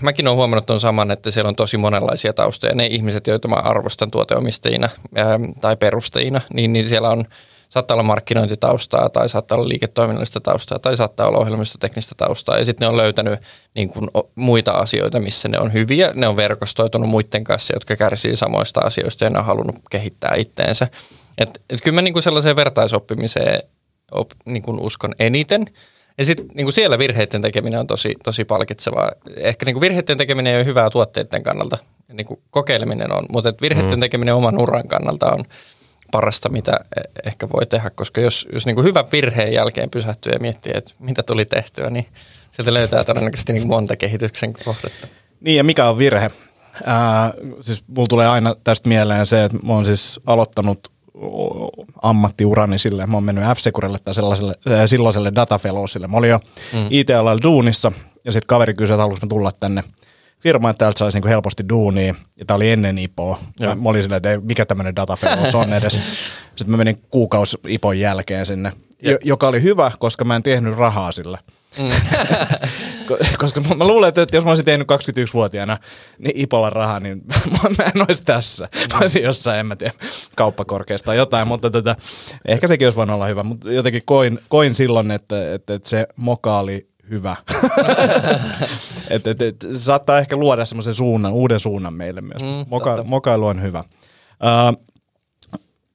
mäkin 0.00 0.28
olen 0.28 0.36
huomannut 0.36 0.66
tuon 0.66 0.80
saman, 0.80 1.10
että 1.10 1.30
siellä 1.30 1.48
on 1.48 1.56
tosi 1.56 1.76
monenlaisia 1.76 2.32
taustoja. 2.32 2.74
Ne 2.74 2.86
ihmiset, 2.86 3.26
joita 3.26 3.48
mä 3.48 3.54
arvostan 3.54 4.10
tuoteomistajina 4.10 4.88
ähm, 5.18 5.44
tai 5.60 5.76
perustajina, 5.76 6.40
niin, 6.52 6.72
niin 6.72 6.84
siellä 6.84 7.10
on 7.10 7.24
saattaa 7.68 7.94
olla 7.94 8.02
markkinointitaustaa 8.02 9.08
tai 9.08 9.28
saattaa 9.28 9.58
olla 9.58 9.68
liiketoiminnallista 9.68 10.40
taustaa 10.40 10.78
tai 10.78 10.96
saattaa 10.96 11.28
olla 11.28 11.38
ohjelmistoteknistä 11.38 12.14
taustaa. 12.16 12.58
Ja 12.58 12.64
sitten 12.64 12.86
ne 12.86 12.88
on 12.88 12.96
löytänyt 12.96 13.40
niin 13.74 13.88
kuin, 13.88 14.10
o- 14.16 14.30
muita 14.34 14.72
asioita, 14.72 15.20
missä 15.20 15.48
ne 15.48 15.58
on 15.58 15.72
hyviä. 15.72 16.10
Ne 16.14 16.28
on 16.28 16.36
verkostoitunut 16.36 17.08
muiden 17.08 17.44
kanssa, 17.44 17.74
jotka 17.74 17.96
kärsii 17.96 18.36
samoista 18.36 18.80
asioista 18.80 19.24
ja 19.24 19.30
ne 19.30 19.38
on 19.38 19.44
halunnut 19.44 19.76
kehittää 19.90 20.34
itteensä. 20.36 20.88
Et, 21.38 21.60
et 21.70 21.80
kyllä 21.80 21.94
mä 21.94 22.02
niin 22.02 22.12
kuin 22.12 22.22
sellaiseen 22.22 22.56
vertaisoppimiseen 22.56 23.62
op, 24.12 24.30
niin 24.44 24.64
uskon 24.80 25.14
eniten. 25.18 25.66
Ja 26.20 26.26
sitten 26.26 26.46
niin 26.54 26.72
siellä 26.72 26.98
virheiden 26.98 27.42
tekeminen 27.42 27.80
on 27.80 27.86
tosi, 27.86 28.14
tosi 28.24 28.44
palkitsevaa. 28.44 29.10
Ehkä 29.36 29.66
niin 29.66 29.74
kuin 29.74 29.80
virheiden 29.80 30.18
tekeminen 30.18 30.52
ei 30.52 30.58
ole 30.58 30.64
hyvää 30.64 30.90
tuotteiden 30.90 31.42
kannalta, 31.42 31.78
niin 32.12 32.26
kuin 32.26 32.40
kokeileminen 32.50 33.12
on, 33.12 33.26
mutta 33.28 33.54
virheiden 33.62 33.94
mm. 33.94 34.00
tekeminen 34.00 34.34
oman 34.34 34.62
uran 34.62 34.88
kannalta 34.88 35.32
on 35.32 35.44
parasta, 36.10 36.48
mitä 36.48 36.80
e- 36.96 37.28
ehkä 37.28 37.48
voi 37.48 37.66
tehdä, 37.66 37.90
koska 37.90 38.20
jos, 38.20 38.48
jos 38.52 38.66
niin 38.66 38.74
kuin 38.74 38.86
hyvän 38.86 39.04
virheen 39.12 39.52
jälkeen 39.52 39.90
pysähtyy 39.90 40.32
ja 40.32 40.38
miettii, 40.38 40.72
että 40.74 40.92
mitä 40.98 41.22
tuli 41.22 41.44
tehtyä, 41.44 41.90
niin 41.90 42.06
sieltä 42.50 42.74
löytää 42.74 43.04
todennäköisesti 43.04 43.52
niin 43.52 43.68
monta 43.68 43.96
kehityksen 43.96 44.52
kohdetta. 44.64 45.08
Niin 45.40 45.56
ja 45.56 45.64
mikä 45.64 45.88
on 45.88 45.98
virhe? 45.98 46.30
Ää, 46.84 47.32
siis 47.60 47.84
mulla 47.86 48.08
tulee 48.08 48.28
aina 48.28 48.56
tästä 48.64 48.88
mieleen 48.88 49.26
se, 49.26 49.44
että 49.44 49.58
mä 49.62 49.72
oon 49.72 49.84
siis 49.84 50.20
aloittanut 50.26 50.92
ammattiurani 52.02 52.78
silleen, 52.78 53.10
mä 53.10 53.16
oon 53.16 53.24
mennyt 53.24 53.44
F-Securelle 53.44 53.98
tai 54.04 54.14
sellaiselle, 54.14 54.54
äh, 54.70 54.82
silloiselle 54.86 55.32
datafellowsille. 55.34 56.06
Mä 56.06 56.16
olin 56.16 56.30
jo 56.30 56.40
mm. 56.72 56.86
IT-alalla 56.90 57.42
duunissa 57.42 57.92
ja 58.24 58.32
sitten 58.32 58.46
kaveri 58.46 58.74
kysyi, 58.74 58.94
että 58.94 59.02
haluaisin 59.02 59.28
tulla 59.28 59.52
tänne 59.60 59.84
firma, 60.40 60.70
että 60.70 60.78
täältä 60.78 60.98
saisi 60.98 61.16
niinku 61.16 61.28
helposti 61.28 61.68
duunia, 61.68 62.14
ja 62.36 62.44
tämä 62.44 62.56
oli 62.56 62.70
ennen 62.70 62.98
IPOa. 62.98 63.38
Mä, 63.60 63.74
mä 63.74 63.88
olin 63.88 64.02
silleen, 64.02 64.16
että 64.16 64.30
ei, 64.30 64.38
mikä 64.40 64.66
tämmöinen 64.66 64.96
datafellows 64.96 65.54
on 65.54 65.72
edes. 65.72 66.00
Sitten 66.56 66.70
mä 66.70 66.76
menin 66.76 67.02
kuukausi 67.10 67.56
IPOn 67.68 67.98
jälkeen 67.98 68.46
sinne, 68.46 68.72
jo, 69.02 69.18
joka 69.24 69.48
oli 69.48 69.62
hyvä, 69.62 69.92
koska 69.98 70.24
mä 70.24 70.36
en 70.36 70.42
tehnyt 70.42 70.76
rahaa 70.76 71.12
sillä. 71.12 71.38
Mm. 71.78 71.90
koska 73.40 73.60
mä 73.60 73.86
luulen, 73.86 74.08
että 74.08 74.36
jos 74.36 74.44
mä 74.44 74.50
olisin 74.50 74.66
tehnyt 74.66 74.88
21-vuotiaana 74.90 75.78
niin 76.18 76.36
Ipolla 76.36 76.70
rahaa, 76.70 77.00
niin 77.00 77.22
mä 77.78 77.84
en 77.84 78.06
olisi 78.08 78.22
tässä. 78.24 78.68
Mä 78.92 78.98
olisin 79.00 79.22
jossain, 79.22 79.60
en 79.60 79.66
mä 79.66 79.76
tiedä, 79.76 79.92
kauppakorkeasta 80.36 81.06
tai 81.06 81.16
jotain, 81.16 81.48
mutta 81.48 81.70
tota, 81.70 81.96
ehkä 82.48 82.66
sekin 82.66 82.86
olisi 82.86 82.96
voinut 82.96 83.14
olla 83.14 83.26
hyvä. 83.26 83.42
Mutta 83.42 83.72
jotenkin 83.72 84.02
koin, 84.04 84.38
koin 84.48 84.74
silloin, 84.74 85.10
että, 85.10 85.54
että, 85.54 85.74
että 85.74 85.88
se 85.88 86.06
moka 86.16 86.58
oli 86.58 86.90
hyvä. 87.10 87.36
et, 89.10 89.26
et, 89.26 89.42
et, 89.42 89.66
saattaa 89.76 90.18
ehkä 90.18 90.36
luoda 90.36 90.66
semmoisen 90.66 90.94
suunnan, 90.94 91.32
uuden 91.32 91.60
suunnan 91.60 91.94
meille 91.94 92.20
myös. 92.20 92.42
Mm, 92.42 92.66
Moka, 92.70 93.04
mokailu 93.04 93.46
on 93.46 93.62
hyvä. 93.62 93.80
Uh, 93.80 94.89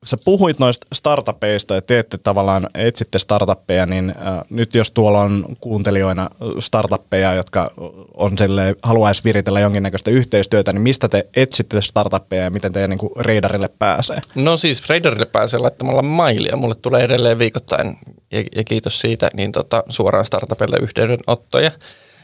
sä 0.06 0.18
puhuit 0.26 0.60
noista 0.60 0.88
startupeista 0.93 1.76
ja 1.76 1.82
teette 1.82 2.18
tavallaan, 2.18 2.68
etsitte 2.76 3.20
startuppeja, 3.20 3.86
niin 3.86 4.10
äh, 4.10 4.41
nyt 4.49 4.76
jos 4.76 4.91
tuolla 4.91 5.22
on 5.22 5.45
kuuntelijoina 5.60 6.30
startuppeja, 6.60 7.34
jotka 7.34 7.72
on 8.14 8.38
sille, 8.38 8.76
haluaisi 8.84 9.24
viritellä 9.24 9.60
jonkinnäköistä 9.60 10.12
yhteistyötä, 10.12 10.74
niin 10.74 10.82
mistä 10.82 11.10
te 11.10 11.28
etsitte 11.36 11.82
startuppeja 11.82 12.43
ja 12.43 12.49
miten 12.49 12.74
teidän 12.74 12.89
niin 12.89 13.12
Raiderille 13.16 13.70
pääsee? 13.80 14.20
No 14.36 14.58
siis 14.58 14.89
Raiderille 14.89 15.26
pääsee 15.26 15.60
laittamalla 15.60 16.01
mailia. 16.01 16.58
Mulle 16.58 16.76
tulee 16.76 17.03
edelleen 17.03 17.39
viikoittain, 17.39 17.97
ja, 18.32 18.43
ja 18.56 18.64
kiitos 18.64 18.99
siitä, 18.99 19.30
niin 19.34 19.51
tota, 19.51 19.84
suoraan 19.89 20.26
startupille 20.26 20.78
yhteydenottoja. 20.82 21.72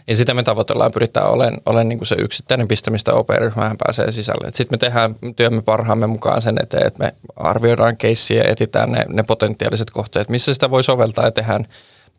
Ja 0.07 0.15
sitä 0.15 0.33
me 0.33 0.43
tavoitellaan, 0.43 0.91
pyritään 0.91 1.29
olemaan, 1.29 1.61
olemaan 1.65 1.89
niin 1.89 1.99
kuin 1.99 2.07
se 2.07 2.15
yksittäinen 2.19 2.67
piste, 2.67 2.91
mistä 2.91 3.13
OP-ryhmähän 3.13 3.77
pääsee 3.77 4.11
sisälle. 4.11 4.51
Sitten 4.53 4.73
me 4.73 4.77
tehdään 4.77 5.15
työmme 5.35 5.61
parhaamme 5.61 6.07
mukaan 6.07 6.41
sen 6.41 6.55
eteen, 6.63 6.87
että 6.87 7.03
me 7.03 7.13
arvioidaan 7.35 7.97
keissiä 7.97 8.43
ja 8.43 8.49
etsitään 8.49 8.91
ne, 8.91 9.05
ne 9.09 9.23
potentiaaliset 9.23 9.89
kohteet, 9.89 10.29
missä 10.29 10.53
sitä 10.53 10.69
voi 10.69 10.83
soveltaa 10.83 11.25
ja 11.25 11.31
tehdään 11.31 11.65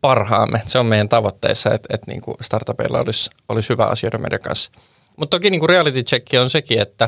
parhaamme. 0.01 0.61
Se 0.65 0.79
on 0.79 0.85
meidän 0.85 1.09
tavoitteissa, 1.09 1.73
että, 1.73 1.93
että 1.93 2.11
niin 2.11 2.21
kuin 2.21 2.37
startupeilla 2.41 2.99
olisi, 2.99 3.29
olisi 3.49 3.69
hyvä 3.69 3.85
asioida 3.85 4.17
meidän 4.17 4.39
kanssa. 4.39 4.71
Mutta 5.17 5.37
toki 5.37 5.49
niin 5.49 5.59
kuin 5.59 5.69
reality 5.69 6.03
check 6.03 6.27
on 6.41 6.49
sekin, 6.49 6.79
että 6.79 7.03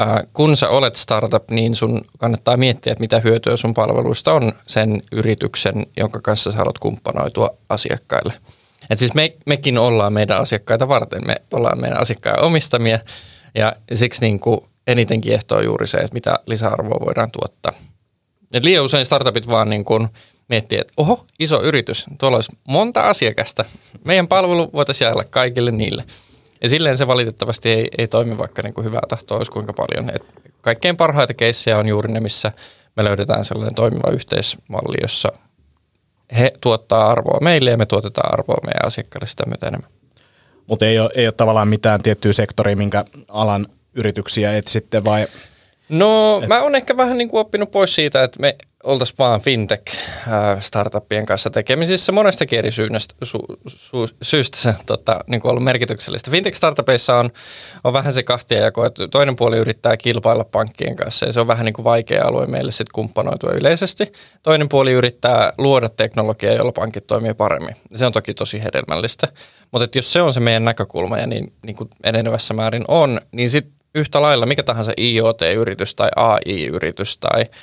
äh, 0.00 0.08
kun 0.32 0.56
sä 0.56 0.68
olet 0.68 0.96
startup, 0.96 1.50
niin 1.50 1.74
sun 1.74 2.04
kannattaa 2.18 2.56
miettiä, 2.56 2.92
että 2.92 3.02
mitä 3.02 3.20
hyötyä 3.20 3.56
sun 3.56 3.74
palveluista 3.74 4.32
on 4.32 4.52
sen 4.66 5.02
yrityksen, 5.12 5.86
jonka 5.96 6.20
kanssa 6.20 6.52
sä 6.52 6.58
haluat 6.58 6.78
kumppanoitua 6.78 7.50
asiakkaille– 7.68 8.32
et 8.90 8.98
siis 8.98 9.14
me, 9.14 9.36
mekin 9.46 9.78
ollaan 9.78 10.12
meidän 10.12 10.40
asiakkaita 10.40 10.88
varten, 10.88 11.26
me 11.26 11.36
ollaan 11.52 11.80
meidän 11.80 12.00
asiakkaan 12.00 12.44
omistamia 12.44 12.98
ja 13.54 13.72
siksi 13.94 14.20
niin 14.20 14.40
kuin 14.40 14.60
eniten 14.86 15.20
kiehtoo 15.20 15.60
juuri 15.60 15.86
se, 15.86 15.98
että 15.98 16.14
mitä 16.14 16.38
lisäarvoa 16.46 17.06
voidaan 17.06 17.30
tuottaa. 17.30 17.72
Et 18.52 18.64
liian 18.64 18.84
usein 18.84 19.06
startupit 19.06 19.48
vaan 19.48 19.70
niin 19.70 19.84
kuin 19.84 20.08
miettii, 20.48 20.78
että 20.78 20.92
oho, 20.96 21.26
iso 21.38 21.62
yritys, 21.62 22.06
tuolla 22.18 22.36
olisi 22.36 22.52
monta 22.68 23.08
asiakasta. 23.08 23.64
Meidän 24.04 24.28
palvelu 24.28 24.70
voitaisiin 24.72 25.06
jaella 25.06 25.24
kaikille 25.24 25.70
niille. 25.70 26.04
Ja 26.62 26.68
silleen 26.68 26.96
se 26.96 27.06
valitettavasti 27.06 27.70
ei, 27.70 27.88
ei 27.98 28.08
toimi, 28.08 28.38
vaikka 28.38 28.62
niin 28.62 28.74
kuin 28.74 28.84
hyvää 28.84 29.02
tahtoa 29.08 29.38
olisi 29.38 29.52
kuinka 29.52 29.72
paljon. 29.72 30.10
Et 30.14 30.34
kaikkein 30.60 30.96
parhaita 30.96 31.34
keissejä 31.34 31.78
on 31.78 31.88
juuri 31.88 32.12
ne, 32.12 32.20
missä 32.20 32.52
me 32.96 33.04
löydetään 33.04 33.44
sellainen 33.44 33.74
toimiva 33.74 34.10
yhteismalli, 34.10 34.96
jossa 35.02 35.28
he 36.38 36.52
tuottaa 36.60 37.10
arvoa 37.10 37.38
meille 37.40 37.70
ja 37.70 37.76
me 37.76 37.86
tuotetaan 37.86 38.32
arvoa 38.32 38.58
meidän 38.64 38.86
asiakkaille 38.86 39.26
sitä 39.26 39.44
myötä 39.46 39.66
enemmän. 39.66 39.90
Mutta 40.66 40.86
ei 40.86 40.98
ole, 40.98 41.10
ei 41.14 41.26
ole 41.26 41.34
tavallaan 41.36 41.68
mitään 41.68 42.02
tiettyä 42.02 42.32
sektoria, 42.32 42.76
minkä 42.76 43.04
alan 43.28 43.66
yrityksiä 43.94 44.56
etsitte 44.56 45.04
vai? 45.04 45.26
No 45.88 46.42
mä 46.46 46.62
oon 46.62 46.74
ehkä 46.74 46.96
vähän 46.96 47.18
niin 47.18 47.28
kuin 47.28 47.40
oppinut 47.40 47.70
pois 47.70 47.94
siitä, 47.94 48.22
että 48.24 48.40
me 48.40 48.56
oltaisiin 48.84 49.18
vaan 49.18 49.40
fintech-startuppien 49.40 51.26
kanssa 51.26 51.50
tekemisissä 51.50 52.12
monestakin 52.12 52.58
eri 52.58 52.70
su, 52.70 52.88
su, 53.66 54.08
syystä 54.22 54.58
se 54.58 54.74
tota, 54.86 55.20
niin 55.26 55.40
kuin 55.40 55.50
ollut 55.50 55.64
merkityksellistä. 55.64 56.30
Fintech-startupeissa 56.30 57.14
on, 57.14 57.30
on 57.84 57.92
vähän 57.92 58.12
se 58.12 58.22
kahtia 58.22 58.60
jako, 58.60 58.84
että 58.84 59.08
toinen 59.08 59.36
puoli 59.36 59.56
yrittää 59.56 59.96
kilpailla 59.96 60.44
pankkien 60.44 60.96
kanssa 60.96 61.26
ja 61.26 61.32
se 61.32 61.40
on 61.40 61.46
vähän 61.46 61.64
niin 61.64 61.74
kuin 61.74 61.84
vaikea 61.84 62.24
alue 62.24 62.46
meille 62.46 62.72
sitten 62.72 62.94
kumppanoitua 62.94 63.50
yleisesti. 63.52 64.12
Toinen 64.42 64.68
puoli 64.68 64.92
yrittää 64.92 65.52
luoda 65.58 65.88
teknologiaa, 65.88 66.54
jolla 66.54 66.72
pankit 66.72 67.06
toimii 67.06 67.34
paremmin. 67.34 67.76
Se 67.94 68.06
on 68.06 68.12
toki 68.12 68.34
tosi 68.34 68.62
hedelmällistä, 68.62 69.28
mutta 69.70 69.98
jos 69.98 70.12
se 70.12 70.22
on 70.22 70.34
se 70.34 70.40
meidän 70.40 70.64
näkökulma 70.64 71.18
ja 71.18 71.26
niin, 71.26 71.52
niin 71.64 71.76
kuin 71.76 71.90
edenevässä 72.04 72.54
määrin 72.54 72.84
on, 72.88 73.20
niin 73.32 73.50
sitten 73.50 73.74
yhtä 73.94 74.22
lailla 74.22 74.46
mikä 74.46 74.62
tahansa 74.62 74.92
IoT-yritys 75.00 75.94
tai 75.94 76.08
AI-yritys 76.16 77.18
tai– 77.18 77.44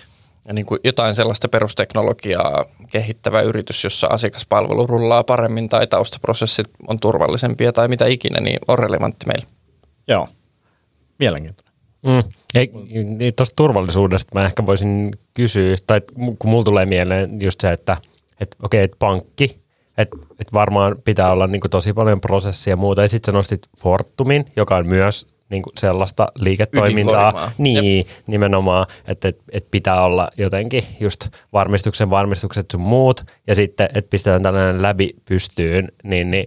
niin 0.54 0.66
kuin 0.66 0.80
jotain 0.84 1.16
sellaista 1.16 1.50
perusteknologiaa 1.50 2.66
kehittävä 2.92 3.42
yritys, 3.42 3.84
jossa 3.84 4.08
asiakaspalvelu 4.08 4.88
rullaa 4.88 5.24
paremmin 5.24 5.70
tai 5.70 5.88
taustaprosessit 5.88 6.68
on 6.88 7.00
turvallisempia 7.00 7.74
tai 7.74 7.88
mitä 7.88 8.06
ikinä, 8.06 8.40
niin 8.40 8.60
on 8.68 8.80
relevantti 8.80 9.26
meille. 9.26 9.46
Joo, 10.08 10.28
mielenkiintoinen. 11.20 11.72
Mm. 12.06 12.24
Ei, 12.56 12.72
niin 13.18 13.34
tuosta 13.36 13.56
turvallisuudesta 13.56 14.36
mä 14.36 14.46
ehkä 14.46 14.66
voisin 14.66 15.12
kysyä, 15.34 15.76
tai 15.88 16.02
kun 16.40 16.50
mulla 16.52 16.64
tulee 16.64 16.86
mieleen 16.86 17.42
just 17.42 17.62
se, 17.62 17.72
että 17.72 17.98
et, 18.40 18.56
okei, 18.64 18.78
okay, 18.78 18.86
että 18.86 18.98
pankki, 19.00 19.62
että 19.98 20.18
et 20.40 20.54
varmaan 20.54 20.96
pitää 21.06 21.32
olla 21.32 21.48
niin 21.48 21.62
tosi 21.72 21.94
paljon 21.94 22.22
prosessia 22.22 22.72
ja 22.72 22.78
muuta, 22.78 23.02
ja 23.02 23.10
sitten 23.10 23.32
sä 23.34 23.38
nostit 23.38 23.60
Fortumin, 23.82 24.46
joka 24.56 24.76
on 24.76 24.88
myös 24.88 25.28
niin 25.52 25.64
kuin 25.64 25.74
sellaista 25.78 26.28
liiketoimintaa. 26.42 27.52
Niin, 27.58 27.98
Jep. 27.98 28.08
nimenomaan, 28.28 28.88
että, 29.08 29.28
että, 29.28 29.44
että 29.52 29.72
pitää 29.72 30.04
olla 30.04 30.30
jotenkin 30.38 30.84
just 31.00 31.28
varmistuksen 31.54 32.10
varmistukset 32.10 32.66
sun 32.72 32.82
muut, 32.82 33.24
ja 33.48 33.56
sitten, 33.56 33.90
että 33.94 34.10
pistetään 34.10 34.44
tällainen 34.44 34.82
läpi 34.82 35.16
pystyyn, 35.26 35.92
niin, 36.04 36.32
niin 36.32 36.46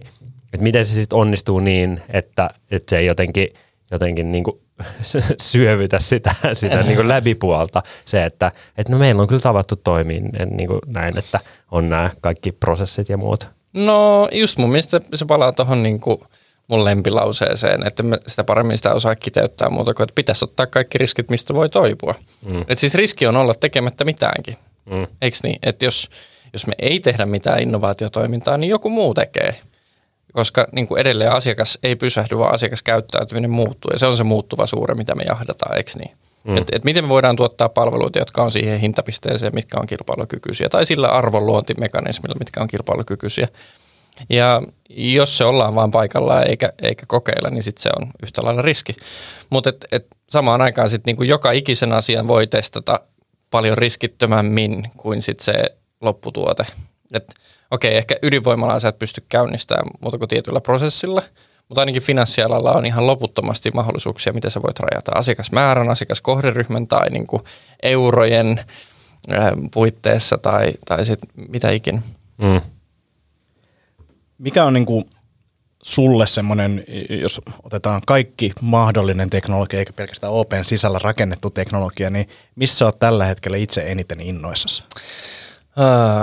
että 0.53 0.63
miten 0.63 0.85
se 0.85 0.93
sitten 0.93 1.19
onnistuu 1.19 1.59
niin, 1.59 2.01
että, 2.09 2.49
että 2.71 2.89
se 2.89 2.97
ei 2.97 3.05
jotenkin, 3.05 3.47
jotenkin 3.91 4.31
niin 4.31 4.43
kuin 4.43 4.59
syövytä 5.41 5.99
sitä, 5.99 6.35
sitä 6.53 6.83
niin 6.83 6.95
kuin 6.95 7.07
läpipuolta. 7.07 7.83
Se, 8.05 8.25
että, 8.25 8.51
että 8.77 8.93
no 8.93 8.99
meillä 8.99 9.21
on 9.21 9.27
kyllä 9.27 9.41
tavattu 9.41 9.75
toimia 9.75 10.21
niin 10.51 10.67
kuin 10.67 10.79
näin, 10.87 11.17
että 11.17 11.39
on 11.71 11.89
nämä 11.89 12.09
kaikki 12.21 12.51
prosessit 12.51 13.09
ja 13.09 13.17
muut. 13.17 13.47
No 13.73 14.29
just 14.31 14.57
mun 14.57 14.69
mielestä 14.69 15.01
se 15.13 15.25
palaa 15.25 15.51
tuohon 15.51 15.83
niin 15.83 15.99
kuin– 15.99 16.17
mun 16.67 16.85
lempilauseeseen, 16.85 17.87
että 17.87 18.03
me 18.03 18.17
sitä 18.27 18.43
paremmin 18.43 18.77
sitä 18.77 18.93
osaa 18.93 19.15
kiteyttää 19.15 19.69
muuta 19.69 19.93
kuin, 19.93 20.03
että 20.03 20.15
pitäisi 20.15 20.45
ottaa 20.45 20.67
kaikki 20.67 20.97
riskit, 20.97 21.29
mistä 21.29 21.53
voi 21.53 21.69
toipua. 21.69 22.15
Mm. 22.45 22.65
Et 22.67 22.77
siis 22.77 22.95
riski 22.95 23.27
on 23.27 23.35
olla 23.35 23.53
tekemättä 23.53 24.05
mitäänkin, 24.05 24.55
mm. 24.85 25.07
eikö 25.21 25.37
niin? 25.43 25.59
Että 25.63 25.85
jos, 25.85 26.09
jos 26.53 26.67
me 26.67 26.73
ei 26.79 26.99
tehdä 26.99 27.25
mitään 27.25 27.61
innovaatiotoimintaa, 27.61 28.57
niin 28.57 28.69
joku 28.69 28.89
muu 28.89 29.13
tekee. 29.13 29.55
Koska 30.33 30.67
niin 30.71 30.87
kuin 30.87 31.01
edelleen 31.01 31.31
asiakas 31.31 31.79
ei 31.83 31.95
pysähdy, 31.95 32.37
vaan 32.37 32.53
asiakaskäyttäytyminen 32.53 33.51
muuttuu. 33.51 33.91
Ja 33.91 33.99
se 33.99 34.05
on 34.05 34.17
se 34.17 34.23
muuttuva 34.23 34.65
suure, 34.65 34.95
mitä 34.95 35.15
me 35.15 35.23
jahdataan, 35.23 35.77
eikö 35.77 35.91
niin? 35.97 36.11
Mm. 36.43 36.57
Et, 36.57 36.67
et 36.71 36.83
miten 36.83 37.03
me 37.03 37.09
voidaan 37.09 37.35
tuottaa 37.35 37.69
palveluita, 37.69 38.19
jotka 38.19 38.43
on 38.43 38.51
siihen 38.51 38.79
hintapisteeseen, 38.79 39.55
mitkä 39.55 39.77
on 39.79 39.87
kilpailukykyisiä, 39.87 40.69
tai 40.69 40.85
sillä 40.85 41.07
arvonluontimekanismilla, 41.07 42.35
mitkä 42.39 42.61
on 42.61 42.67
kilpailukykyisiä. 42.67 43.47
Ja 44.29 44.61
jos 44.89 45.37
se 45.37 45.45
ollaan 45.45 45.75
vaan 45.75 45.91
paikallaan 45.91 46.47
eikä, 46.47 46.73
eikä 46.81 47.03
kokeilla, 47.07 47.49
niin 47.49 47.63
sit 47.63 47.77
se 47.77 47.89
on 47.99 48.07
yhtä 48.23 48.41
lailla 48.43 48.61
riski. 48.61 48.95
Mutta 49.49 49.69
et, 49.69 49.85
et 49.91 50.07
samaan 50.29 50.61
aikaan 50.61 50.89
sit 50.89 51.05
niinku 51.05 51.23
joka 51.23 51.51
ikisen 51.51 51.93
asian 51.93 52.27
voi 52.27 52.47
testata 52.47 52.99
paljon 53.51 53.77
riskittömämmin 53.77 54.91
kuin 54.97 55.21
sit 55.21 55.39
se 55.39 55.53
lopputuote. 56.01 56.65
Et, 57.13 57.33
okei, 57.71 57.97
ehkä 57.97 58.15
ydinvoimalaa 58.21 58.79
sä 58.79 58.87
et 58.87 58.99
pysty 58.99 59.23
käynnistämään 59.29 59.87
muuta 60.01 60.17
kuin 60.17 60.29
tietyllä 60.29 60.61
prosessilla, 60.61 61.21
mutta 61.69 61.81
ainakin 61.81 62.01
finanssialalla 62.01 62.71
on 62.71 62.85
ihan 62.85 63.07
loputtomasti 63.07 63.71
mahdollisuuksia, 63.73 64.33
miten 64.33 64.51
sä 64.51 64.61
voit 64.61 64.79
rajata 64.79 65.11
asiakasmäärän, 65.15 65.89
asiakaskohderyhmän 65.89 66.87
tai 66.87 67.09
niinku 67.09 67.41
eurojen 67.83 68.63
puitteissa 69.73 70.37
tai, 70.37 70.73
tai 70.85 71.05
sit 71.05 71.19
mitä 71.49 71.71
ikinä. 71.71 72.01
Mm. 72.37 72.61
Mikä 74.37 74.65
on 74.65 74.73
niin 74.73 74.85
kuin 74.85 75.05
sulle 75.83 76.27
semmoinen, 76.27 76.83
jos 77.09 77.41
otetaan 77.63 78.01
kaikki 78.07 78.51
mahdollinen 78.61 79.29
teknologia, 79.29 79.79
eikä 79.79 79.93
pelkästään 79.93 80.33
Open 80.33 80.65
sisällä 80.65 80.99
rakennettu 80.99 81.49
teknologia, 81.49 82.09
niin 82.09 82.29
missä 82.55 82.85
olet 82.85 82.99
tällä 82.99 83.25
hetkellä 83.25 83.57
itse 83.57 83.81
eniten 83.81 84.19
innoissasi? 84.19 84.83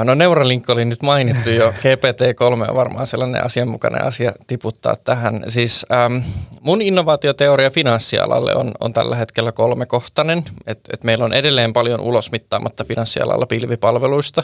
No 0.04 0.14
Neuralink 0.14 0.70
oli 0.70 0.84
nyt 0.84 1.02
mainittu 1.02 1.50
jo. 1.50 1.70
GPT-3 1.82 2.70
on 2.70 2.76
varmaan 2.76 3.06
sellainen 3.06 3.44
asianmukainen 3.44 4.04
asia 4.04 4.32
tiputtaa 4.46 4.96
tähän. 4.96 5.44
Siis 5.48 5.86
ähm, 5.92 6.16
mun 6.60 6.82
innovaatioteoria 6.82 7.70
finanssialalle 7.70 8.54
on, 8.54 8.72
on 8.80 8.92
tällä 8.92 9.16
hetkellä 9.16 9.52
kolmekohtainen. 9.52 10.44
Et, 10.66 10.80
et 10.92 11.04
meillä 11.04 11.24
on 11.24 11.32
edelleen 11.32 11.72
paljon 11.72 12.00
ulosmittaamatta 12.00 12.84
finanssialalla 12.84 13.46
pilvipalveluista. 13.46 14.42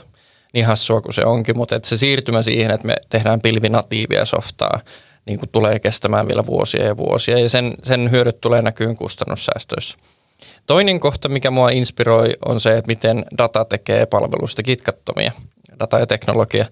Niin 0.55 0.67
hassua 0.67 1.01
kuin 1.01 1.15
se 1.15 1.25
onkin, 1.25 1.57
mutta 1.57 1.77
et 1.77 1.85
se 1.85 1.97
siirtymä 1.97 2.43
siihen, 2.43 2.71
että 2.71 2.87
me 2.87 2.95
tehdään 3.09 3.41
pilvinatiivia 3.41 4.25
softaa, 4.25 4.81
niin 5.27 5.39
kuin 5.39 5.49
tulee 5.49 5.79
kestämään 5.79 6.29
vielä 6.29 6.47
vuosia 6.47 6.87
ja 6.87 6.97
vuosia. 6.97 7.39
Ja 7.39 7.49
sen, 7.49 7.75
sen 7.83 8.11
hyödyt 8.11 8.41
tulee 8.41 8.63
näkyyn 8.63 8.97
kustannussäästöissä. 8.97 9.97
Toinen 10.67 11.01
kohta, 11.01 11.29
mikä 11.29 11.51
mua 11.51 11.71
inspiroi, 11.71 12.29
on 12.47 12.61
se, 12.61 12.77
että 12.77 12.87
miten 12.89 13.25
data 13.39 13.65
tekee 13.65 14.07
palveluista 14.07 14.63
kitkattomia, 14.63 15.33
data 15.81 15.99
ja 15.99 16.07
teknologia. 16.07 16.67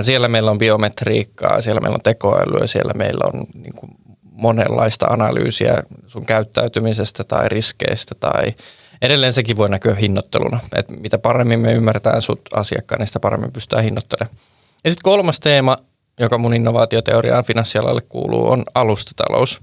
Siellä 0.00 0.28
meillä 0.28 0.50
on 0.50 0.58
biometriikkaa, 0.58 1.62
siellä 1.62 1.80
meillä 1.80 1.94
on 1.94 2.02
tekoälyä, 2.02 2.66
siellä 2.66 2.92
meillä 2.94 3.24
on 3.34 3.44
niin 3.54 3.74
kuin 3.74 3.90
monenlaista 4.22 5.06
analyysiä 5.06 5.82
sun 6.06 6.26
käyttäytymisestä 6.26 7.24
tai 7.24 7.48
riskeistä 7.48 8.14
tai 8.14 8.54
edelleen 9.02 9.32
sekin 9.32 9.56
voi 9.56 9.68
näkyä 9.68 9.94
hinnoitteluna. 9.94 10.60
Et 10.76 10.90
mitä 10.90 11.18
paremmin 11.18 11.60
me 11.60 11.72
ymmärretään 11.72 12.22
sut 12.22 12.40
asiakkaan, 12.54 12.98
niin 12.98 13.06
sitä 13.06 13.20
paremmin 13.20 13.52
pystytään 13.52 13.84
hinnoittelemaan. 13.84 14.36
Ja 14.84 14.90
sitten 14.90 15.02
kolmas 15.02 15.40
teema, 15.40 15.76
joka 16.20 16.38
mun 16.38 16.54
innovaatioteoriaan 16.54 17.44
finanssialalle 17.44 18.00
kuuluu, 18.00 18.50
on 18.50 18.64
alustatalous. 18.74 19.60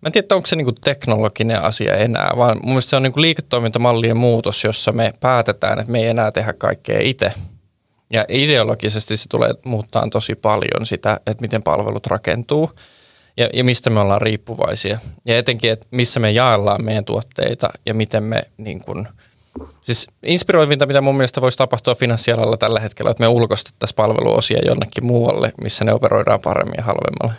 Mä 0.00 0.06
en 0.06 0.12
tiedä, 0.12 0.26
onko 0.34 0.46
se 0.46 0.56
niinku 0.56 0.72
teknologinen 0.84 1.62
asia 1.62 1.96
enää, 1.96 2.32
vaan 2.36 2.56
mun 2.56 2.68
mielestä 2.68 2.90
se 2.90 2.96
on 2.96 3.02
niinku 3.02 3.20
liiketoimintamallien 3.20 4.16
muutos, 4.16 4.64
jossa 4.64 4.92
me 4.92 5.12
päätetään, 5.20 5.78
että 5.78 5.92
me 5.92 5.98
ei 5.98 6.08
enää 6.08 6.32
tehdä 6.32 6.52
kaikkea 6.52 7.00
itse. 7.00 7.32
Ja 8.12 8.24
ideologisesti 8.28 9.16
se 9.16 9.28
tulee 9.28 9.54
muuttaa 9.64 10.08
tosi 10.10 10.34
paljon 10.34 10.86
sitä, 10.86 11.20
että 11.26 11.40
miten 11.40 11.62
palvelut 11.62 12.06
rakentuu 12.06 12.70
ja, 13.40 13.48
ja 13.52 13.64
mistä 13.64 13.90
me 13.90 14.00
ollaan 14.00 14.22
riippuvaisia. 14.22 14.98
Ja 15.24 15.38
etenkin, 15.38 15.72
että 15.72 15.86
missä 15.90 16.20
me 16.20 16.30
jaellaan 16.30 16.84
meidän 16.84 17.04
tuotteita 17.04 17.70
ja 17.86 17.94
miten 17.94 18.22
me 18.22 18.42
niin 18.56 18.80
kun, 18.80 19.08
Siis 19.80 20.06
inspiroivinta, 20.22 20.86
mitä 20.86 21.00
mun 21.00 21.16
mielestä 21.16 21.40
voisi 21.40 21.58
tapahtua 21.58 21.94
finanssialalla 21.94 22.56
tällä 22.56 22.80
hetkellä, 22.80 23.10
että 23.10 23.22
me 23.22 23.28
ulkostettaisiin 23.28 23.96
palveluosia 23.96 24.60
jonnekin 24.66 25.06
muualle, 25.06 25.52
missä 25.62 25.84
ne 25.84 25.92
operoidaan 25.92 26.40
paremmin 26.40 26.74
ja 26.76 26.84
halvemmalla. 26.84 27.34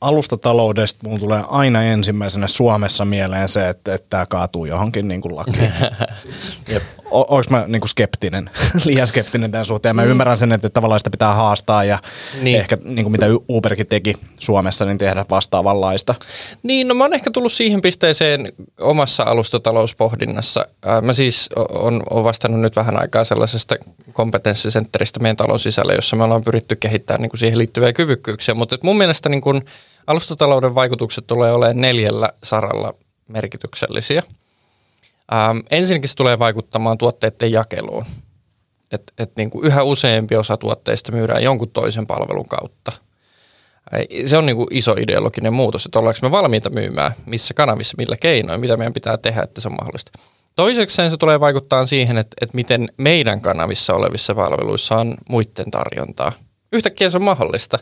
Alustataloudesta 0.00 0.98
mulla 1.02 1.18
tulee 1.18 1.42
aina 1.48 1.82
ensimmäisenä 1.82 2.46
Suomessa 2.46 3.04
mieleen 3.04 3.48
se, 3.48 3.68
että, 3.68 3.94
että 3.94 4.06
tämä 4.10 4.26
kaatuu 4.26 4.64
johonkin 4.64 5.08
niin 5.08 5.20
kuin 5.20 5.36
lakiin. 5.36 5.72
Jep. 6.72 6.82
O- 7.10 7.36
Onko 7.36 7.44
mä 7.50 7.64
niin 7.68 7.80
kuin 7.80 7.88
skeptinen, 7.88 8.50
liian 8.84 9.06
skeptinen 9.06 9.50
tämän 9.50 9.64
suhteen? 9.64 9.96
Mä 9.96 10.02
ymmärrän 10.02 10.38
sen, 10.38 10.52
että 10.52 10.70
tavallaan 10.70 11.00
sitä 11.00 11.10
pitää 11.10 11.34
haastaa 11.34 11.84
ja 11.84 11.98
Niin. 12.40 12.60
ehkä 12.60 12.78
niin 12.84 13.04
kuin 13.04 13.12
mitä 13.12 13.26
Uberkin 13.48 13.86
teki 13.86 14.14
Suomessa, 14.40 14.84
niin 14.84 14.98
tehdä 14.98 15.24
vastaavanlaista. 15.30 16.14
Niin, 16.62 16.88
no 16.88 16.94
mä 16.94 17.04
oon 17.04 17.14
ehkä 17.14 17.30
tullut 17.30 17.52
siihen 17.52 17.80
pisteeseen 17.80 18.52
omassa 18.80 19.22
alustatalouspohdinnassa. 19.22 20.64
Mä 21.02 21.12
siis 21.12 21.50
on, 21.70 22.02
on 22.10 22.24
vastannut 22.24 22.60
nyt 22.60 22.76
vähän 22.76 23.00
aikaa 23.00 23.24
sellaisesta 23.24 23.76
kompetenssisentteristä 24.12 25.20
meidän 25.20 25.36
talon 25.36 25.60
sisällä, 25.60 25.92
jossa 25.92 26.16
me 26.16 26.24
ollaan 26.24 26.44
pyritty 26.44 26.76
kehittämään 26.76 27.20
niin 27.20 27.30
kuin 27.30 27.40
siihen 27.40 27.58
liittyviä 27.58 27.92
kyvykkyyksiä. 27.92 28.54
Mutta 28.54 28.78
mun 28.82 28.96
mielestä 28.98 29.28
niin 29.28 29.40
kuin 29.40 29.64
alustatalouden 30.06 30.74
vaikutukset 30.74 31.26
tulee 31.26 31.52
olemaan 31.52 31.80
neljällä 31.80 32.30
saralla 32.42 32.94
merkityksellisiä. 33.28 34.22
Ähm, 35.32 35.58
ensinnäkin 35.70 36.08
se 36.08 36.14
tulee 36.14 36.38
vaikuttamaan 36.38 36.98
tuotteiden 36.98 37.52
jakeluun. 37.52 38.04
Et, 38.92 39.12
et 39.18 39.36
niin 39.36 39.50
kuin 39.50 39.66
yhä 39.66 39.82
useampi 39.82 40.36
osa 40.36 40.56
tuotteista 40.56 41.12
myydään 41.12 41.42
jonkun 41.42 41.70
toisen 41.70 42.06
palvelun 42.06 42.46
kautta. 42.46 42.92
Se 44.26 44.36
on 44.36 44.46
niin 44.46 44.56
kuin 44.56 44.68
iso 44.70 44.92
ideologinen 44.92 45.52
muutos, 45.52 45.86
että 45.86 45.98
ollaanko 45.98 46.18
me 46.22 46.30
valmiita 46.30 46.70
myymään, 46.70 47.12
missä 47.26 47.54
kanavissa, 47.54 47.94
millä 47.98 48.16
keinoin, 48.20 48.60
mitä 48.60 48.76
meidän 48.76 48.92
pitää 48.92 49.16
tehdä, 49.16 49.42
että 49.42 49.60
se 49.60 49.68
on 49.68 49.76
mahdollista. 49.80 50.12
Toiseksi 50.56 51.10
se 51.10 51.16
tulee 51.16 51.40
vaikuttaa 51.40 51.86
siihen, 51.86 52.18
että, 52.18 52.36
että 52.40 52.54
miten 52.54 52.88
meidän 52.96 53.40
kanavissa 53.40 53.94
olevissa 53.94 54.34
palveluissa 54.34 54.96
on 54.96 55.14
muiden 55.28 55.70
tarjontaa. 55.70 56.32
Yhtäkkiä 56.72 57.10
se 57.10 57.16
on 57.16 57.22
mahdollista. 57.22 57.78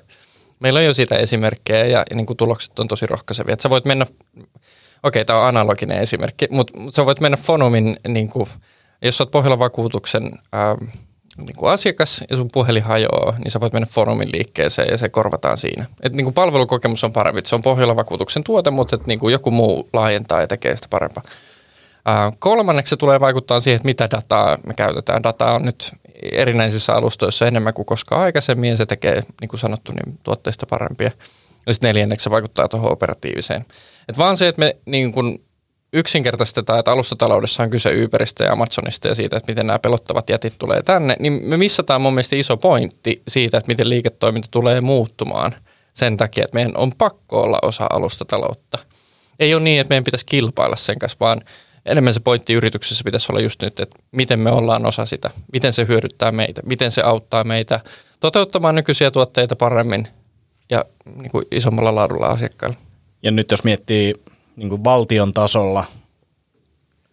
Meillä 0.61 0.78
on 0.78 0.84
jo 0.84 0.95
siitä 0.95 1.16
esimerkkejä 1.16 1.86
ja, 1.86 2.05
ja 2.11 2.16
niin 2.16 2.26
kuin 2.26 2.36
tulokset 2.36 2.78
on 2.78 2.88
tosi 2.88 3.07
rohkaisevia. 3.07 3.53
Että 3.53 3.62
sä 3.62 3.70
voit 3.70 3.84
mennä, 3.84 4.07
okei 5.03 5.25
tämä 5.25 5.39
on 5.39 5.47
analoginen 5.47 5.99
esimerkki, 5.99 6.47
mutta, 6.51 6.79
mutta 6.79 6.97
sä 6.97 7.07
voit 7.07 7.21
mennä 7.21 7.37
Fonumin, 7.37 7.97
niin 8.09 8.29
kuin, 8.29 8.49
jos 9.03 9.17
sä 9.17 9.25
oot 9.25 9.31
Pohjolan 9.31 9.59
vakuutuksen 9.59 10.31
ää, 10.53 10.77
niin 11.37 11.57
kuin 11.57 11.73
asiakas 11.73 12.25
ja 12.31 12.37
sun 12.37 12.49
puhelin 12.53 12.83
hajoaa, 12.83 13.35
niin 13.39 13.51
sä 13.51 13.61
voit 13.61 13.73
mennä 13.73 13.89
Fonumin 13.91 14.33
liikkeeseen 14.33 14.89
ja 14.91 14.99
se 14.99 15.09
korvataan 15.09 15.57
siinä. 15.57 15.87
Et 16.03 16.13
niin 16.13 16.25
kuin 16.25 16.35
palvelukokemus 16.35 17.05
on 17.05 17.13
parempi. 17.13 17.41
Se 17.45 17.55
on 17.55 17.63
Pohjolan 17.63 17.97
vakuutuksen 17.97 18.45
tuote, 18.45 18.71
mutta 18.71 18.97
et 18.97 19.07
niin 19.07 19.19
kuin 19.19 19.33
joku 19.33 19.51
muu 19.51 19.89
laajentaa 19.93 20.41
ja 20.41 20.47
tekee 20.47 20.77
sitä 20.77 20.89
parempaa. 20.91 21.23
Ää, 22.07 22.33
kolmanneksi 22.39 22.91
se 22.91 22.97
tulee 22.97 23.21
vaikuttaa 23.21 23.61
siihen, 23.61 23.77
että 23.77 23.89
mitä 23.89 24.09
dataa 24.11 24.59
me 24.67 24.75
käytetään. 24.75 25.23
Data 25.23 25.53
on 25.53 25.63
nyt 25.63 25.93
erinäisissä 26.33 26.95
alustoissa 26.95 27.47
enemmän 27.47 27.75
kuin 27.75 27.87
koskaan 27.87 28.23
aikaisemmin 28.23 28.71
ja 28.71 28.77
se 28.77 28.87
tekee, 28.87 29.21
niin 29.41 29.49
kuin 29.49 29.61
sanottu, 29.61 29.93
niin 29.93 30.19
tuotteista 30.23 30.67
parempia. 30.67 31.11
Ja 31.67 31.75
sitten 31.75 31.89
neljänneksi 31.89 32.25
se 32.25 32.31
vaikuttaa 32.31 32.69
tuohon 32.69 32.93
operatiiviseen. 32.93 33.65
Et 34.09 34.19
vaan 34.19 34.37
se, 34.37 34.49
että 34.49 34.61
me 34.61 34.77
niin 34.87 35.13
kuin 35.13 35.45
yksinkertaistetaan, 35.93 36.79
että 36.79 36.93
alustataloudessa 36.93 37.63
on 37.63 37.71
kyse 37.71 38.05
Uberistä 38.05 38.45
ja 38.45 38.53
Amazonista 38.53 39.09
ja 39.09 39.15
siitä, 39.15 39.37
että 39.37 39.53
miten 39.53 39.67
nämä 39.67 39.79
pelottavat 39.79 40.31
jätit 40.31 40.55
tulee 40.59 40.83
tänne, 40.83 41.17
niin 41.19 41.41
me 41.45 41.57
missataan 41.57 42.03
mun 42.03 42.15
mielestä 42.15 42.37
iso 42.37 42.57
pointti 42.57 43.23
siitä, 43.29 43.59
että 43.59 43.69
miten 43.69 43.89
liiketoiminta 43.89 44.49
tulee 44.51 44.81
muuttumaan 44.81 45.55
sen 45.93 46.17
takia, 46.17 46.45
että 46.45 46.55
meidän 46.55 46.77
on 46.77 46.93
pakko 46.99 47.43
olla 47.43 47.59
osa 47.63 47.87
alustataloutta. 47.91 48.79
Ei 49.41 49.55
ole 49.55 49.63
niin, 49.63 49.81
että 49.81 49.89
meidän 49.89 50.05
pitäisi 50.05 50.27
kilpailla 50.27 50.77
sen 50.77 50.99
kanssa, 50.99 51.17
vaan 51.21 51.41
enemmän 51.87 52.15
se 52.15 52.21
pointti 52.21 52.53
yrityksessä 52.53 53.05
pitäisi 53.05 53.33
olla 53.33 53.41
just 53.41 53.63
nyt, 53.63 53.81
että 53.81 53.97
miten 54.13 54.39
me 54.39 54.51
ollaan 54.51 54.87
osa 54.87 55.07
sitä, 55.07 55.31
miten 55.53 55.73
se 55.73 55.87
hyödyttää 55.89 56.33
meitä, 56.33 56.63
miten 56.65 56.91
se 56.91 57.03
auttaa 57.03 57.45
meitä 57.45 57.81
toteuttamaan 58.21 58.75
nykyisiä 58.75 59.11
tuotteita 59.11 59.57
paremmin 59.57 60.09
ja 60.71 60.85
niin 61.17 61.31
kuin 61.31 61.45
isommalla 61.51 61.95
laadulla 61.95 62.27
asiakkailla. 62.27 62.77
Ja 63.23 63.31
nyt 63.31 63.51
jos 63.51 63.64
miettii 63.64 64.14
niin 64.57 64.68
kuin 64.68 64.85
valtion 64.85 65.33
tasolla, 65.33 65.85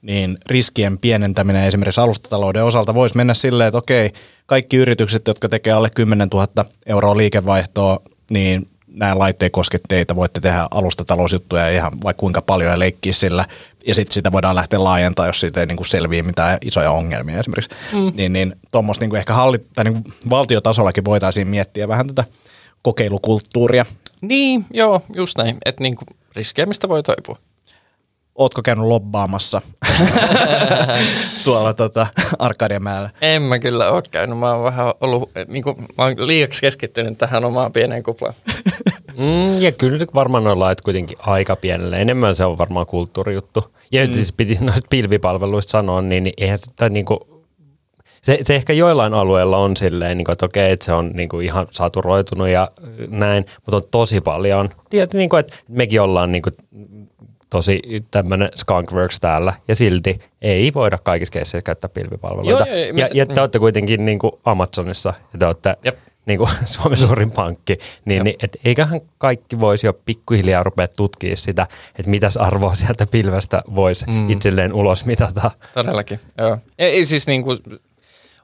niin 0.01 0.37
riskien 0.45 0.97
pienentäminen 0.97 1.63
esimerkiksi 1.63 2.01
alustatalouden 2.01 2.63
osalta 2.63 2.93
voisi 2.93 3.17
mennä 3.17 3.33
silleen, 3.33 3.67
että 3.67 3.77
okei, 3.77 4.11
kaikki 4.45 4.77
yritykset, 4.77 5.27
jotka 5.27 5.49
tekee 5.49 5.73
alle 5.73 5.89
10 5.89 6.27
000 6.27 6.65
euroa 6.85 7.17
liikevaihtoa, 7.17 7.99
niin 8.31 8.67
nämä 8.87 9.19
laitteet 9.19 9.51
koske 9.51 9.79
teitä, 9.87 10.15
voitte 10.15 10.41
tehdä 10.41 10.67
alustatalousjuttuja 10.71 11.69
ihan 11.69 11.91
vaikka 12.03 12.19
kuinka 12.19 12.41
paljon 12.41 12.71
ja 12.71 12.79
leikkiä 12.79 13.13
sillä, 13.13 13.45
ja 13.87 13.95
sitten 13.95 14.13
sitä 14.13 14.31
voidaan 14.31 14.55
lähteä 14.55 14.83
laajentamaan, 14.83 15.29
jos 15.29 15.39
siitä 15.39 15.59
ei 15.59 15.65
niin 15.65 15.77
kuin 15.77 15.87
selviä 15.87 16.23
mitään 16.23 16.57
isoja 16.61 16.91
ongelmia 16.91 17.39
esimerkiksi. 17.39 17.69
Mm. 17.93 18.11
Niin, 18.15 18.33
niin 18.33 18.55
tuommoista 18.71 19.05
niin 19.05 19.15
ehkä 19.15 19.33
halli, 19.33 19.57
tai 19.75 19.83
niin 19.83 20.03
valtiotasollakin 20.29 21.05
voitaisiin 21.05 21.47
miettiä 21.47 21.87
vähän 21.87 22.07
tätä 22.07 22.23
kokeilukulttuuria. 22.81 23.85
Niin, 24.21 24.65
joo, 24.71 25.01
just 25.15 25.37
näin. 25.37 25.57
Että 25.65 25.83
niin 25.83 25.95
kuin 25.95 26.07
riskejä, 26.35 26.65
mistä 26.65 26.89
voi 26.89 27.03
toipua. 27.03 27.37
Ootko 28.35 28.61
käynyt 28.61 28.85
lobbaamassa 28.85 29.61
tuolla 31.43 31.73
tota, 31.73 32.07
Arkadianmäellä? 32.39 33.09
En 33.21 33.41
mä 33.41 33.59
kyllä 33.59 33.91
ole 33.91 34.03
käynyt. 34.11 34.37
Mä 34.37 34.53
oon 34.53 34.63
vähän 34.63 34.93
ollut, 35.01 35.31
niin 35.47 35.63
kuin, 35.63 35.77
mä 35.97 36.03
oon 36.03 36.13
liiaksi 36.17 36.61
keskittynyt 36.61 37.17
tähän 37.17 37.45
omaan 37.45 37.71
pieneen 37.71 38.03
kuplaan. 38.03 38.33
Mm, 39.19 39.61
ja 39.61 39.71
kyllä 39.71 39.97
nyt 39.97 40.13
varmaan 40.13 40.47
on 40.47 40.59
lait 40.59 40.81
kuitenkin 40.81 41.17
aika 41.21 41.55
pienelle. 41.55 42.01
Enemmän 42.01 42.35
se 42.35 42.45
on 42.45 42.57
varmaan 42.57 42.85
kulttuurijuttu. 42.85 43.75
Ja 43.91 44.07
mm. 44.07 44.13
siis 44.13 44.33
piti 44.33 44.57
noista 44.61 44.87
pilvipalveluista 44.89 45.71
sanoa, 45.71 46.01
niin, 46.01 46.23
niin 46.23 46.33
eihän 46.37 46.59
sitä 46.59 46.89
niinku, 46.89 47.38
se, 48.21 48.39
se 48.41 48.55
ehkä 48.55 48.73
joillain 48.73 49.13
alueilla 49.13 49.57
on 49.57 49.77
silleen, 49.77 50.17
niin 50.17 50.25
kuin, 50.25 50.33
että 50.33 50.45
okei, 50.45 50.71
että 50.71 50.85
se 50.85 50.93
on 50.93 51.11
niin 51.13 51.29
kuin 51.29 51.45
ihan 51.45 51.67
saturoitunut 51.71 52.47
ja 52.47 52.71
näin, 53.07 53.45
mutta 53.65 53.77
on 53.77 53.83
tosi 53.91 54.21
paljon. 54.21 54.69
Tiedät, 54.89 55.13
niin 55.13 55.29
kuin, 55.29 55.39
että 55.39 55.55
mekin 55.67 56.01
ollaan 56.01 56.31
niin 56.31 56.41
kuin, 56.41 56.53
tosi 57.49 57.81
tämmöinen 58.11 58.49
skunkworks 58.55 59.19
täällä, 59.19 59.53
ja 59.67 59.75
silti 59.75 60.19
ei 60.41 60.73
voida 60.73 60.97
kaikissa 61.03 61.31
keisseissä 61.31 61.61
käyttää 61.61 61.89
pilvipalveluita. 61.93 62.67
Joo, 62.67 62.77
joo, 62.77 62.97
ja, 62.97 63.07
se- 63.07 63.15
ja 63.15 63.25
te 63.25 63.41
olette 63.41 63.59
kuitenkin 63.59 64.05
niin 64.05 64.19
kuin 64.19 64.31
Amazonissa, 64.45 65.13
ja 65.33 65.39
te 65.39 65.45
olette 65.45 65.75
Jep. 65.85 65.97
niin 66.25 66.37
kuin 66.37 66.49
Suomen 66.65 66.97
suurin 66.97 67.31
pankki, 67.31 67.79
niin, 68.05 68.23
niin 68.23 68.35
et 68.43 68.57
eiköhän 68.65 69.01
kaikki 69.17 69.59
voisi 69.59 69.87
jo 69.87 69.93
pikkuhiljaa 69.93 70.63
rupea 70.63 70.87
tutkimaan 70.87 71.37
sitä, 71.37 71.67
että 71.95 72.09
mitäs 72.09 72.37
arvoa 72.37 72.75
sieltä 72.75 73.05
pilvestä 73.05 73.61
voisi 73.75 74.05
mm. 74.09 74.29
itselleen 74.29 74.73
ulos 74.73 75.05
mitata. 75.05 75.51
Todellakin, 75.73 76.19
joo. 76.37 76.57
Ei, 76.79 76.91
ei 76.91 77.05
siis 77.05 77.27
niin 77.27 77.43
kuin, 77.43 77.59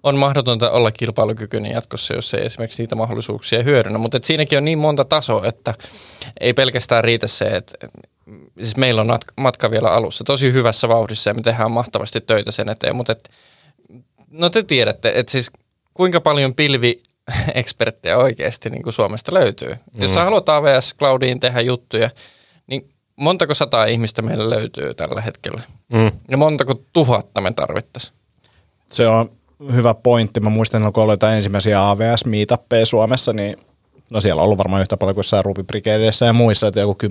on 0.06 0.18
mahdotonta 0.18 0.72
olla 0.72 0.92
kilpailukykyinen 0.92 1.72
jatkossa, 1.72 2.14
jos 2.14 2.34
ei 2.34 2.46
esimerkiksi 2.46 2.84
niitä 2.84 2.96
mahdollisuuksia 2.96 3.64
hyödynnä. 3.64 3.98
Mutta 3.98 4.20
siinäkin 4.22 4.58
on 4.58 4.66
niin 4.66 4.80
monta 4.80 5.06
tasoa, 5.06 5.48
että 5.48 5.74
ei 6.40 6.54
pelkästään 6.54 7.04
riitä 7.04 7.28
se, 7.28 7.46
että 7.46 7.88
siis 8.62 8.78
meillä 8.78 9.02
on 9.02 9.20
matka 9.38 9.72
vielä 9.72 9.92
alussa 9.92 10.24
tosi 10.24 10.54
hyvässä 10.54 10.90
vauhdissa 10.90 11.30
ja 11.30 11.34
me 11.34 11.42
tehdään 11.42 11.72
mahtavasti 11.72 12.22
töitä 12.22 12.52
sen 12.52 12.70
eteen, 12.70 12.96
mutta 12.96 13.12
et, 13.12 13.30
no 14.32 14.50
te 14.50 14.64
tiedätte, 14.64 15.12
että 15.16 15.32
siis 15.32 15.52
kuinka 15.94 16.22
paljon 16.22 16.56
pilvi 16.56 17.00
eksperttejä 17.54 18.18
oikeasti 18.18 18.70
niin 18.70 18.84
kuin 18.84 18.94
Suomesta 18.94 19.34
löytyy. 19.34 19.74
Mm. 19.74 20.02
Jos 20.02 20.14
sä 20.14 20.24
haluat 20.24 20.50
AWS 20.50 20.96
Cloudiin 20.98 21.40
tehdä 21.40 21.62
juttuja, 21.62 22.10
niin 22.68 22.90
montako 23.16 23.54
sataa 23.54 23.86
ihmistä 23.86 24.22
meillä 24.22 24.50
löytyy 24.50 24.94
tällä 24.94 25.22
hetkellä? 25.22 25.62
Mm. 25.94 26.12
Ja 26.30 26.38
montako 26.38 26.82
tuhatta 26.94 27.42
me 27.42 27.52
tarvittaisiin? 27.52 28.14
Se 28.92 29.08
on 29.08 29.32
hyvä 29.72 29.94
pointti. 29.94 30.40
Mä 30.40 30.50
muistan, 30.50 30.94
kun 30.94 31.04
oli 31.04 31.14
jotain 31.14 31.36
ensimmäisiä 31.36 31.90
avs 31.90 32.26
meetappeja 32.26 32.86
Suomessa, 32.86 33.34
niin 33.34 33.58
no 34.10 34.22
siellä 34.22 34.40
on 34.40 34.44
ollut 34.46 34.58
varmaan 34.58 34.82
yhtä 34.82 34.98
paljon 34.98 35.16
kuin 35.16 35.20
jossain 35.20 35.46
Ruby 35.46 35.64
Brigadeissa 35.64 36.26
ja 36.26 36.34
muissa, 36.34 36.68
että 36.68 36.80
joku 36.80 36.96
10-20 37.04 37.08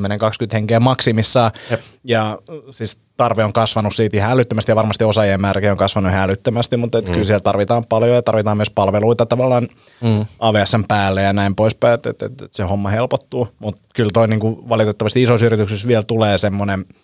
henkeä 0.53 0.81
maksimissaan. 0.81 1.51
Jep. 1.71 1.81
Ja 2.05 2.39
siis 2.71 2.99
tarve 3.17 3.45
on 3.45 3.53
kasvanut 3.53 3.95
siitä 3.95 4.17
ihan 4.17 4.33
älyttömästi 4.33 4.73
ja 4.73 4.77
varmasti 4.77 5.05
osaajien 5.05 5.41
määräkin 5.41 5.71
on 5.71 5.77
kasvanut 5.77 6.13
ihan 6.13 6.23
älyttömästi, 6.23 6.77
mutta 6.77 7.01
mm. 7.01 7.05
kyllä 7.05 7.25
siellä 7.25 7.41
tarvitaan 7.41 7.85
paljon 7.89 8.15
ja 8.15 8.23
tarvitaan 8.23 8.57
myös 8.57 8.71
palveluita 8.71 9.27
tavallaan 9.27 9.69
mm. 10.01 10.27
AVSn 10.39 10.85
päälle 10.89 11.23
ja 11.23 11.33
näin 11.33 11.55
poispäin, 11.55 11.95
että, 11.95 12.11
että, 12.11 12.27
että 12.27 12.49
se 12.51 12.63
homma 12.63 12.89
helpottuu. 12.89 13.49
Mutta 13.59 13.83
kyllä 13.95 14.11
toi 14.13 14.29
niin 14.29 14.41
kuin 14.41 14.69
valitettavasti 14.69 15.23
isoissa 15.23 15.47
yrityksissä 15.47 15.89
vielä 15.89 16.03
tulee 16.03 16.39
semmoinen– 16.39 16.85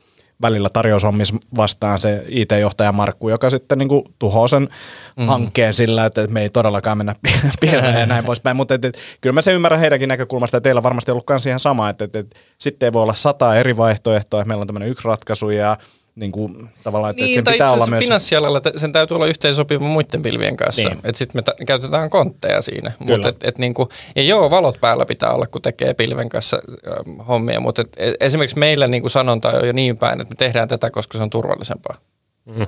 välillä 0.42 0.68
tarjoushommissa 0.68 1.36
vastaan 1.56 1.98
se 1.98 2.24
IT-johtaja 2.28 2.92
Markku, 2.92 3.28
joka 3.28 3.50
sitten 3.50 3.78
niin 3.78 3.88
kuin 3.88 4.04
tuhoaa 4.18 4.48
sen 4.48 4.62
mm-hmm. 4.62 5.26
hankkeen 5.26 5.74
sillä, 5.74 6.06
että 6.06 6.26
me 6.26 6.42
ei 6.42 6.50
todellakaan 6.50 6.98
mennä 6.98 7.14
pieleen 7.60 8.00
ja 8.00 8.06
näin 8.06 8.24
poispäin. 8.24 8.56
Mutta 8.56 8.74
et, 8.74 8.84
et, 8.84 8.98
kyllä 9.20 9.34
mä 9.34 9.42
se 9.42 9.52
ymmärrän 9.52 9.80
heidänkin 9.80 10.08
näkökulmasta, 10.08 10.56
ja 10.56 10.60
teillä 10.60 10.82
varmasti 10.82 11.10
ollut 11.10 11.26
ihan 11.46 11.60
sama, 11.60 11.88
että 11.88 12.04
et, 12.04 12.16
et, 12.16 12.34
sitten 12.58 12.86
ei 12.86 12.92
voi 12.92 13.02
olla 13.02 13.14
sata 13.14 13.56
eri 13.56 13.76
vaihtoehtoa, 13.76 14.40
että 14.40 14.48
meillä 14.48 14.60
on 14.60 14.66
tämmöinen 14.66 14.88
yksi 14.88 15.08
ratkaisu 15.08 15.50
ja 15.50 15.76
niin 16.20 16.32
kuin, 16.32 16.70
tavallaan, 16.84 17.10
että, 17.10 17.24
niin, 17.24 17.34
sen 17.34 17.44
pitää 17.44 17.72
olla 17.72 17.86
myös... 17.86 18.04
finanssialalla 18.04 18.60
sen 18.76 18.92
täytyy 18.92 19.14
olla 19.14 19.26
yhteensopiva 19.26 19.84
muiden 19.84 20.22
pilvien 20.22 20.56
kanssa. 20.56 20.88
Niin. 20.88 20.98
Että 21.04 21.18
sitten 21.18 21.38
me 21.38 21.42
ta- 21.42 21.64
käytetään 21.66 22.10
kontteja 22.10 22.62
siinä. 22.62 22.92
Mut 22.98 23.26
et, 23.26 23.36
et 23.44 23.58
niin 23.58 23.74
kuin, 23.74 23.88
ja 24.16 24.22
joo, 24.22 24.50
valot 24.50 24.80
päällä 24.80 25.06
pitää 25.06 25.32
olla, 25.32 25.46
kun 25.46 25.62
tekee 25.62 25.94
pilven 25.94 26.28
kanssa 26.28 26.56
äh, 26.56 27.26
hommia, 27.28 27.60
mutta 27.60 27.82
et, 27.82 27.88
et, 27.96 28.14
esimerkiksi 28.20 28.58
meillä 28.58 28.88
niin 28.88 29.02
kuin 29.02 29.10
sanonta 29.10 29.48
on 29.48 29.66
jo 29.66 29.72
niin 29.72 29.98
päin, 29.98 30.20
että 30.20 30.34
me 30.34 30.36
tehdään 30.36 30.68
tätä, 30.68 30.90
koska 30.90 31.18
se 31.18 31.22
on 31.22 31.30
turvallisempaa. 31.30 31.96
Mm. 32.44 32.66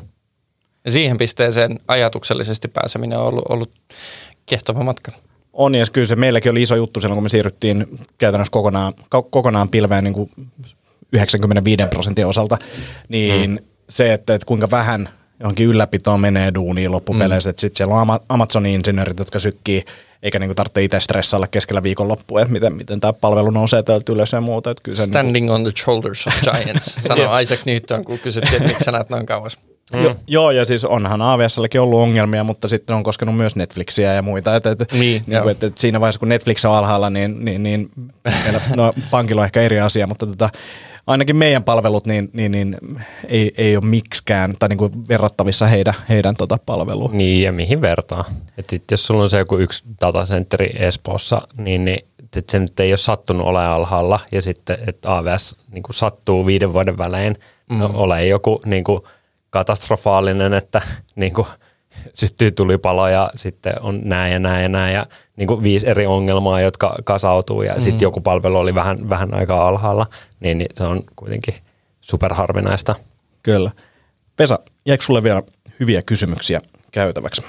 Ja 0.84 0.90
siihen 0.90 1.16
pisteeseen 1.16 1.78
ajatuksellisesti 1.88 2.68
pääseminen 2.68 3.18
on 3.18 3.26
ollut, 3.26 3.44
ollut 3.48 3.70
kehtova 4.46 4.82
matka. 4.82 5.12
On, 5.53 5.74
ja 5.74 5.84
kyllä 5.92 6.07
se 6.07 6.16
meilläkin 6.16 6.50
oli 6.50 6.62
iso 6.62 6.76
juttu 6.76 7.00
silloin, 7.00 7.16
kun 7.16 7.22
me 7.22 7.28
siirryttiin 7.28 7.98
käytännössä 8.18 8.53
kokonaan, 8.53 8.92
kokonaan 9.30 9.68
pilveen 9.68 10.05
niin 10.05 10.14
kuin 10.14 10.30
95 11.13 11.83
prosentin 11.91 12.27
osalta, 12.27 12.59
niin 13.09 13.51
mm. 13.51 13.59
se, 13.91 14.13
että, 14.13 14.35
että 14.35 14.47
kuinka 14.47 14.71
vähän 14.71 15.09
johonkin 15.41 15.67
ylläpitoon 15.67 16.21
menee 16.21 16.55
duuniin 16.55 16.93
loppupeleissä, 16.93 17.49
mm. 17.49 17.51
että 17.51 17.61
sitten 17.61 17.77
siellä 17.77 17.95
on 17.95 18.21
Amazonin 18.29 18.73
insinöörit, 18.73 19.19
jotka 19.19 19.39
sykkii, 19.39 19.85
eikä 20.23 20.39
niinku 20.39 20.55
tarvitse 20.55 20.85
itse 20.85 21.01
stressailla 21.01 21.47
keskellä 21.47 21.83
viikonloppua, 21.83 22.41
että 22.41 22.53
miten, 22.53 22.73
miten 22.73 23.01
tämä 23.01 23.13
palvelu 23.13 23.51
nousee 23.51 23.83
täältä 23.83 24.13
ylös 24.13 24.33
ja 24.33 24.41
muuta. 24.41 24.71
Että 24.71 24.83
kyllä 24.83 24.97
Standing 25.07 25.33
niinku... 25.33 25.53
on 25.53 25.63
the 25.63 25.73
shoulders 25.85 26.27
of 26.27 26.35
giants, 26.43 26.95
sanoo 27.09 27.39
Isaac 27.39 27.61
Newton, 27.65 28.05
kun 28.05 28.19
kysyttiin, 28.19 28.55
että 28.55 28.69
miksi 28.69 28.85
sä 28.85 28.93
näet 28.93 29.11
noin 29.11 29.27
kauas. 29.27 29.59
Mm. 29.93 30.03
Jo, 30.03 30.17
joo, 30.27 30.51
ja 30.51 30.65
siis 30.65 30.85
onhan 30.85 31.23
AVSlläkin 31.23 31.81
ollut 31.81 32.01
ongelmia, 32.01 32.45
mutta 32.45 32.69
sitten 32.69 32.97
on 32.97 33.03
koskenut 33.03 33.37
myös 33.37 33.57
Netflixiä 33.57 34.15
ja 34.15 34.23
muita. 34.23 34.57
Et, 34.57 34.67
et, 34.67 34.93
niin, 34.93 35.23
niin 35.27 35.49
et, 35.49 35.65
et 35.65 35.79
siinä 35.79 36.01
vaiheessa, 36.01 36.19
kun 36.19 36.29
Netflix 36.29 36.65
on 36.65 36.75
alhaalla, 36.75 37.11
niin, 37.11 37.45
niin, 37.45 37.63
niin 37.63 37.91
meillä, 38.45 38.61
no, 38.77 38.93
pankilla 39.11 39.41
on 39.41 39.45
ehkä 39.45 39.63
eri 39.63 39.81
asia, 39.81 40.07
mutta 40.07 40.27
tota, 40.27 40.51
ainakin 41.07 41.36
meidän 41.36 41.64
palvelut 41.64 42.07
niin, 42.07 42.30
niin, 42.32 42.53
niin 42.53 42.76
ei, 43.28 43.55
ei 43.57 43.76
ole 43.76 43.84
miksikään 43.84 44.55
tai 44.59 44.68
niin 44.68 44.78
kuin 44.78 45.09
verrattavissa 45.09 45.66
heidän, 45.66 45.94
heidän 46.09 46.34
tota 46.34 46.59
palveluun. 46.66 47.16
Niin 47.16 47.44
ja 47.44 47.53
mihin 47.53 47.80
vertaa. 47.80 48.24
Et 48.59 48.70
sit 48.70 48.90
jos 48.90 49.07
sulla 49.07 49.22
on 49.22 49.30
se 49.30 49.38
joku 49.38 49.59
yksi 49.59 49.84
datacenteri 50.00 50.70
Espoossa, 50.78 51.48
niin, 51.57 51.84
niin 51.84 51.98
et 52.36 52.48
se 52.48 52.59
nyt 52.59 52.80
ei 52.80 52.92
ole 52.92 52.96
sattunut 52.96 53.46
ole 53.46 53.66
alhaalla 53.66 54.20
ja 54.32 54.42
sitten 54.42 54.78
että 54.86 55.16
AVS 55.16 55.57
niin 55.70 55.82
kuin 55.82 55.94
sattuu 55.94 56.46
viiden 56.46 56.72
vuoden 56.72 56.98
välein 56.98 57.36
mm. 57.70 57.80
ole 57.94 58.26
joku 58.26 58.61
niin 58.66 58.84
kuin 58.84 59.00
katastrofaalinen, 59.50 60.53
että 60.53 60.82
niin 61.16 61.34
kuin, 61.34 61.46
syttyy 62.14 62.51
tulipalo 62.51 63.09
ja 63.09 63.30
sitten 63.34 63.74
on 63.80 64.01
näin 64.05 64.32
ja 64.32 64.38
näin 64.38 64.62
ja 64.62 64.68
näin 64.68 64.95
ja 64.95 65.07
niin 65.36 65.49
kuin 65.49 65.62
viisi 65.62 65.88
eri 65.88 66.07
ongelmaa, 66.07 66.61
jotka 66.61 66.97
kasautuu 67.05 67.62
ja 67.62 67.74
mm. 67.74 67.80
sitten 67.80 68.07
joku 68.07 68.20
palvelu 68.20 68.57
oli 68.57 68.74
vähän, 68.74 69.09
vähän 69.09 69.34
aikaa 69.34 69.68
alhaalla, 69.68 70.07
niin, 70.40 70.59
niin 70.59 70.70
se 70.74 70.84
on 70.84 71.03
kuitenkin 71.16 71.55
superharvinaista. 72.01 72.95
Kyllä. 73.43 73.70
Pesa, 74.36 74.59
jäikö 74.86 75.05
sulle 75.05 75.22
vielä 75.22 75.43
hyviä 75.80 76.03
kysymyksiä 76.03 76.61
käytäväksi? 76.93 77.43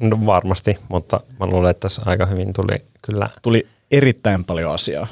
No 0.00 0.26
varmasti, 0.26 0.78
mutta 0.88 1.20
mä 1.40 1.46
luulen, 1.46 1.70
että 1.70 1.80
tässä 1.80 2.02
aika 2.06 2.26
hyvin 2.26 2.52
tuli 2.52 2.84
kyllä. 3.02 3.28
Tuli 3.42 3.66
erittäin 3.90 4.44
paljon 4.44 4.72
asiaa. 4.72 5.06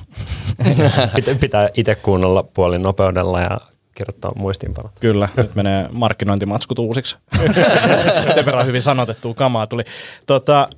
Pitää 1.40 1.68
itse 1.74 1.94
kuunnella 1.94 2.42
puolin 2.42 2.82
nopeudella 2.82 3.40
ja 3.40 3.60
kirjoittaa 3.94 4.32
muistiinpanot. 4.36 4.92
Kyllä, 5.00 5.28
nyt 5.36 5.54
menee 5.54 5.88
markkinointimatskut 5.92 6.78
uusiksi. 6.78 7.16
Sen 8.34 8.46
verran 8.46 8.66
hyvin 8.66 8.82
sanotettua 8.82 9.34
kamaa 9.34 9.66
tuli. 9.66 9.82
Tota, 10.26 10.68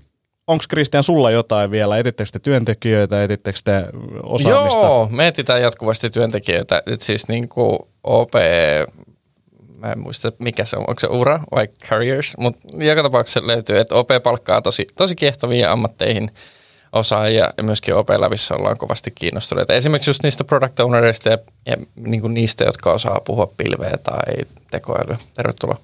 Onko 0.47 0.65
Kristian 0.69 1.03
sulla 1.03 1.31
jotain 1.31 1.71
vielä? 1.71 1.99
Etittekö 1.99 2.31
te 2.33 2.39
työntekijöitä, 2.39 3.25
etittekö 3.25 3.59
te 3.65 3.85
osaamista? 4.23 4.79
Joo, 4.81 5.09
me 5.11 5.27
etsitään 5.27 5.63
jatkuvasti 5.63 6.11
työntekijöitä. 6.11 6.83
Et 6.87 7.01
siis 7.01 7.29
niin 7.29 7.49
kuin 7.49 7.79
OP, 8.05 8.33
mä 9.79 9.93
en 9.93 9.99
muista 9.99 10.33
mikä 10.39 10.65
se 10.65 10.77
on, 10.77 10.85
onko 10.89 11.01
se 11.01 11.07
ura 11.07 11.41
vai 11.55 11.69
careers, 11.69 12.37
mutta 12.39 12.63
joka 12.85 13.03
tapauksessa 13.03 13.47
löytyy, 13.47 13.79
että 13.79 13.95
OP 13.95 14.09
palkkaa 14.23 14.63
tosi, 14.63 14.87
tosi 14.95 15.15
kiehtovia 15.15 15.73
ammatteihin– 15.73 16.31
osaajia 16.93 17.51
ja 17.57 17.65
myöskin 17.65 17.95
OP-lävissä 17.95 18.55
ollaan 18.55 18.79
kovasti 18.79 19.11
kiinnostuneita. 19.15 19.73
Esimerkiksi 19.73 20.11
just 20.11 20.23
niistä 20.23 20.45
product 20.45 20.81
ownerista 20.81 21.29
ja, 21.29 21.39
ja 21.67 21.77
niin 21.97 22.21
kuin 22.21 22.35
niistä, 22.35 22.65
jotka 22.65 22.93
osaa 22.93 23.21
puhua 23.25 23.53
pilveä 23.57 23.99
tai 24.03 24.35
tekoälyä. 24.71 25.19
Tervetuloa. 25.35 25.77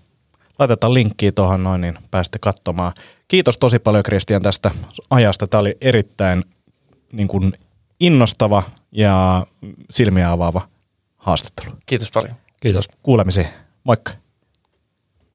Laitetaan 0.58 0.94
linkkiä 0.94 1.32
tuohon 1.32 1.64
noin, 1.64 1.80
niin 1.80 1.98
pääsette 2.10 2.38
katsomaan. 2.38 2.92
Kiitos 3.28 3.58
tosi 3.58 3.78
paljon 3.78 4.02
Kristian 4.02 4.42
tästä 4.42 4.70
ajasta. 5.10 5.46
Tämä 5.46 5.60
oli 5.60 5.76
erittäin 5.80 6.44
niin 7.12 7.28
kuin 7.28 7.52
innostava 8.00 8.62
ja 8.92 9.46
silmiä 9.90 10.32
avaava 10.32 10.68
haastattelu. 11.16 11.70
Kiitos 11.86 12.10
paljon. 12.10 12.34
Kiitos. 12.60 12.88
Kuulemisiin. 13.02 13.48
Moikka. 13.84 14.12